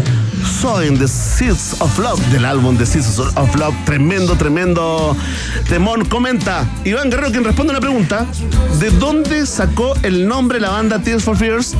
Sowing 0.46 0.98
the 0.98 1.08
Seeds 1.08 1.76
of 1.80 1.98
Love 1.98 2.20
del 2.30 2.44
álbum 2.44 2.76
The 2.78 2.86
Seeds 2.86 3.18
of 3.18 3.56
Love. 3.56 3.74
Tremendo, 3.84 4.36
tremendo 4.36 5.16
temón. 5.68 6.04
Comenta 6.04 6.64
Iván 6.84 7.10
Guerrero, 7.10 7.30
quien 7.30 7.44
responde 7.44 7.72
una 7.72 7.80
pregunta: 7.80 8.26
¿De 8.78 8.90
dónde 8.90 9.44
sacó 9.46 9.94
el 10.02 10.26
nombre 10.26 10.60
la 10.60 10.70
banda 10.70 11.00
Tears 11.00 11.24
for 11.24 11.36
Fears? 11.36 11.74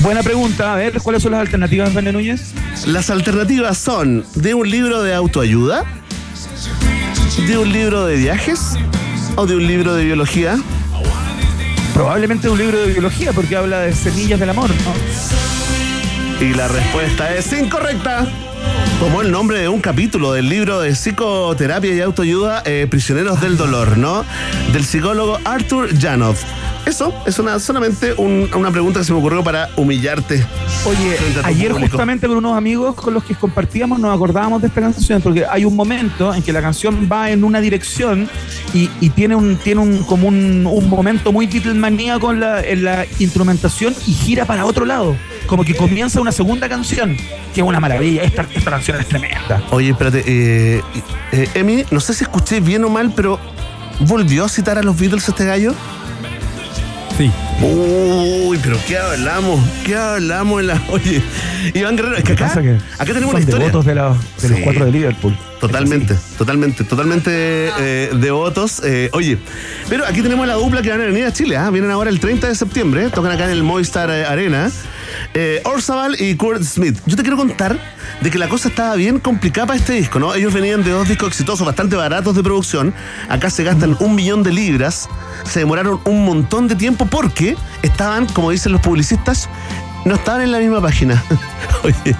Buena 0.00 0.22
pregunta. 0.22 0.72
A 0.72 0.76
ver, 0.76 1.00
¿cuáles 1.02 1.22
son 1.22 1.32
las 1.32 1.40
alternativas, 1.40 1.92
Verne 1.92 2.12
Núñez? 2.12 2.52
Las 2.86 3.10
alternativas 3.10 3.76
son 3.78 4.24
de 4.34 4.54
un 4.54 4.70
libro 4.70 5.02
de 5.02 5.14
autoayuda, 5.14 5.84
de 7.46 7.58
un 7.58 7.72
libro 7.72 8.06
de 8.06 8.16
viajes 8.16 8.76
o 9.36 9.46
de 9.46 9.56
un 9.56 9.66
libro 9.66 9.94
de 9.94 10.04
biología. 10.04 10.58
Probablemente 11.94 12.48
un 12.48 12.58
libro 12.58 12.78
de 12.80 12.92
biología, 12.92 13.32
porque 13.32 13.56
habla 13.56 13.80
de 13.80 13.94
semillas 13.94 14.38
del 14.38 14.50
amor, 14.50 14.70
¿no? 14.70 15.79
Y 16.40 16.54
la 16.54 16.68
respuesta 16.68 17.34
es 17.34 17.52
incorrecta. 17.52 18.26
Tomó 18.98 19.22
el 19.22 19.30
nombre 19.30 19.58
de 19.60 19.68
un 19.68 19.80
capítulo 19.80 20.32
del 20.32 20.48
libro 20.48 20.80
de 20.80 20.92
psicoterapia 20.94 21.94
y 21.94 22.00
autoayuda 22.00 22.62
eh, 22.66 22.86
Prisioneros 22.90 23.40
del 23.40 23.56
Dolor, 23.56 23.96
¿no? 23.96 24.24
Del 24.72 24.84
psicólogo 24.84 25.38
Arthur 25.44 25.88
Janov. 25.98 26.36
Eso 26.86 27.12
es 27.26 27.38
una, 27.38 27.58
solamente 27.58 28.14
un- 28.16 28.48
una 28.54 28.70
pregunta 28.70 29.00
que 29.00 29.04
se 29.04 29.12
me 29.12 29.18
ocurrió 29.18 29.42
para 29.44 29.68
humillarte. 29.76 30.44
Oye, 30.86 31.16
ayer 31.44 31.72
público. 31.72 31.90
justamente 31.90 32.26
con 32.26 32.36
unos 32.38 32.56
amigos 32.56 32.94
con 32.94 33.12
los 33.14 33.22
que 33.24 33.34
compartíamos 33.34 33.98
nos 33.98 34.14
acordábamos 34.14 34.60
de 34.62 34.68
esta 34.68 34.80
canción 34.80 35.20
porque 35.22 35.44
hay 35.48 35.64
un 35.66 35.76
momento 35.76 36.34
en 36.34 36.42
que 36.42 36.52
la 36.52 36.62
canción 36.62 37.08
va 37.10 37.30
en 37.30 37.44
una 37.44 37.60
dirección 37.60 38.28
y, 38.72 38.88
y 39.00 39.10
tiene 39.10 39.34
un 39.34 39.56
tiene 39.56 39.80
un 39.82 40.02
como 40.04 40.28
un, 40.28 40.66
un 40.66 40.88
momento 40.88 41.32
muy 41.32 41.46
Beatlesmaníaco 41.46 42.32
en 42.32 42.40
la, 42.40 42.60
en 42.62 42.84
la 42.84 43.06
instrumentación 43.18 43.94
y 44.06 44.12
gira 44.14 44.44
para 44.46 44.64
otro 44.64 44.84
lado. 44.86 45.16
Como 45.50 45.64
que 45.64 45.74
comienza 45.74 46.20
una 46.20 46.30
segunda 46.30 46.68
canción, 46.68 47.16
que 47.52 47.60
es 47.60 47.66
una 47.66 47.80
maravilla. 47.80 48.22
Esta, 48.22 48.46
esta 48.54 48.70
canción 48.70 49.00
es 49.00 49.08
tremenda. 49.08 49.60
Oye, 49.70 49.90
espérate, 49.90 50.22
eh, 50.24 50.80
eh, 51.32 51.48
Emi, 51.54 51.84
no 51.90 51.98
sé 51.98 52.14
si 52.14 52.22
escuché 52.22 52.60
bien 52.60 52.84
o 52.84 52.88
mal, 52.88 53.12
pero 53.16 53.40
¿volvió 53.98 54.44
a 54.44 54.48
citar 54.48 54.78
a 54.78 54.82
los 54.84 54.96
Beatles 54.96 55.28
este 55.28 55.44
gallo? 55.44 55.74
Sí. 57.18 57.30
Uy, 57.60 58.58
pero 58.62 58.78
¿qué 58.86 58.96
hablamos? 58.96 59.60
¿Qué 59.84 59.96
hablamos 59.96 60.60
en 60.60 60.68
la. 60.68 60.80
Oye, 60.88 61.20
Iván 61.74 61.96
Guerrero, 61.96 62.16
es 62.16 62.22
que 62.24 62.32
acá, 62.32 62.46
Pasa 62.46 62.62
que 62.62 62.70
acá 62.76 63.04
tenemos 63.06 63.24
son 63.26 63.34
una 63.34 63.40
historia. 63.40 63.66
devotos 63.66 63.84
de, 63.84 63.94
la- 63.96 64.16
de 64.40 64.48
los 64.48 64.60
cuatro 64.60 64.84
de 64.86 64.92
Liverpool. 64.92 65.36
Totalmente, 65.60 66.14
totalmente, 66.38 66.84
totalmente 66.84 67.30
eh, 67.80 68.10
devotos. 68.14 68.80
Eh, 68.84 69.10
oye, 69.12 69.36
pero 69.90 70.06
aquí 70.06 70.22
tenemos 70.22 70.46
la 70.46 70.54
dupla 70.54 70.80
que 70.80 70.90
van 70.90 71.02
a 71.02 71.04
venir 71.06 71.24
a 71.26 71.32
Chile. 71.32 71.56
¿ah? 71.58 71.68
Vienen 71.70 71.90
ahora 71.90 72.08
el 72.08 72.20
30 72.20 72.46
de 72.48 72.54
septiembre, 72.54 73.10
tocan 73.10 73.32
acá 73.32 73.44
en 73.44 73.50
el 73.50 73.62
Movistar 73.64 74.08
eh, 74.10 74.24
Arena. 74.24 74.70
Eh, 75.34 75.60
Orzabal 75.64 76.16
y 76.20 76.34
Kurt 76.36 76.62
Smith. 76.62 76.98
Yo 77.06 77.16
te 77.16 77.22
quiero 77.22 77.36
contar 77.36 77.78
de 78.20 78.30
que 78.30 78.38
la 78.38 78.48
cosa 78.48 78.68
estaba 78.68 78.94
bien 78.96 79.18
complicada 79.20 79.68
para 79.68 79.78
este 79.78 79.94
disco, 79.94 80.18
¿no? 80.18 80.34
Ellos 80.34 80.52
venían 80.52 80.82
de 80.84 80.90
dos 80.90 81.08
discos 81.08 81.28
exitosos, 81.28 81.66
bastante 81.66 81.96
baratos 81.96 82.34
de 82.36 82.42
producción. 82.42 82.94
Acá 83.28 83.50
se 83.50 83.64
gastan 83.64 83.96
un 84.00 84.14
millón 84.14 84.42
de 84.42 84.52
libras. 84.52 85.08
Se 85.44 85.60
demoraron 85.60 86.00
un 86.04 86.24
montón 86.24 86.68
de 86.68 86.74
tiempo 86.74 87.06
porque 87.06 87.56
estaban, 87.82 88.26
como 88.26 88.50
dicen 88.50 88.72
los 88.72 88.80
publicistas, 88.80 89.48
no 90.04 90.14
estaban 90.14 90.42
en 90.42 90.52
la 90.52 90.58
misma 90.58 90.80
página. 90.80 91.22
Oye, 91.84 92.16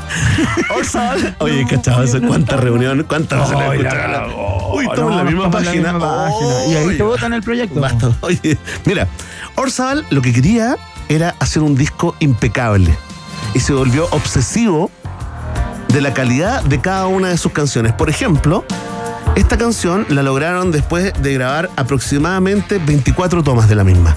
Orzabal. 0.75 1.37
Oye, 1.39 1.67
cachado, 1.69 2.03
eso, 2.03 2.21
cuántas 2.23 2.61
reuniones, 2.61 3.07
cuántas 3.07 3.41
veces 3.41 3.55
la 3.59 3.71
Ay, 3.71 3.79
escucharon. 3.79 4.13
la- 4.13 4.27
Uy, 4.73 4.85
estamos 4.85 5.11
en 5.13 5.17
la 5.19 5.25
no, 5.25 5.31
misma 5.31 5.45
la 5.45 5.51
página. 5.51 6.67
Y 6.69 6.75
ahí 6.75 6.97
te 6.97 7.03
votan 7.03 7.33
el 7.33 7.43
proyecto. 7.43 7.81
Basta. 7.81 8.11
Oye, 8.21 8.59
mira, 8.85 9.07
Orzabal 9.57 10.07
lo 10.11 10.23
que 10.23 10.33
quería 10.33 10.77
era 11.11 11.35
hacer 11.41 11.63
un 11.63 11.75
disco 11.75 12.15
impecable 12.21 12.97
y 13.53 13.61
se 13.61 13.73
volvió 13.73 14.07
obsesivo 14.13 14.91
de 15.89 16.01
la 16.01 16.15
calidad 16.15 16.63
de 16.63 16.81
cada 16.81 17.09
una 17.09 17.29
de 17.29 17.37
sus 17.37 17.51
canciones. 17.51 17.93
Por 17.93 18.09
ejemplo, 18.09 18.65
esta 19.35 19.59
canción 19.59 20.07
la 20.09 20.23
lograron 20.23 20.71
después 20.71 21.13
de 21.21 21.35
grabar 21.35 21.69
aproximadamente 21.77 22.79
24 22.79 23.43
tomas 23.43 23.69
de 23.69 23.75
la 23.75 23.83
misma. 23.83 24.17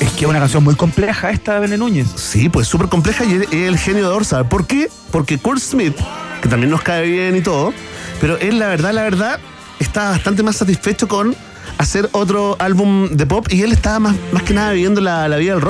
Es 0.00 0.12
que 0.12 0.24
es 0.24 0.30
una 0.30 0.38
canción 0.38 0.62
muy 0.62 0.76
compleja 0.76 1.30
esta 1.30 1.54
de 1.54 1.60
Bene 1.60 1.76
Núñez. 1.76 2.06
Sí, 2.14 2.48
pues 2.48 2.68
súper 2.68 2.88
compleja 2.88 3.24
y 3.24 3.34
es 3.34 3.52
el 3.52 3.76
genio 3.76 4.08
de 4.08 4.14
Orzabal. 4.14 4.46
¿Por 4.46 4.66
qué? 4.66 4.88
Porque 5.10 5.36
Kurt 5.36 5.60
Smith, 5.60 5.96
que 6.40 6.48
también 6.48 6.70
nos 6.70 6.82
cae 6.82 7.06
bien 7.06 7.36
y 7.36 7.40
todo, 7.40 7.74
pero 8.20 8.38
él, 8.38 8.60
la 8.60 8.68
verdad, 8.68 8.92
la 8.92 9.02
verdad, 9.02 9.40
está 9.80 10.10
bastante 10.10 10.44
más 10.44 10.56
satisfecho 10.56 11.08
con 11.08 11.34
hacer 11.78 12.08
otro 12.12 12.56
álbum 12.58 13.08
de 13.08 13.26
pop 13.26 13.46
y 13.50 13.62
él 13.62 13.72
estaba 13.72 13.98
más, 13.98 14.16
más 14.32 14.42
que 14.42 14.54
nada 14.54 14.72
viviendo 14.72 15.00
la, 15.00 15.26
la 15.28 15.36
vida 15.36 15.54
del 15.54 15.62
rock. 15.62 15.68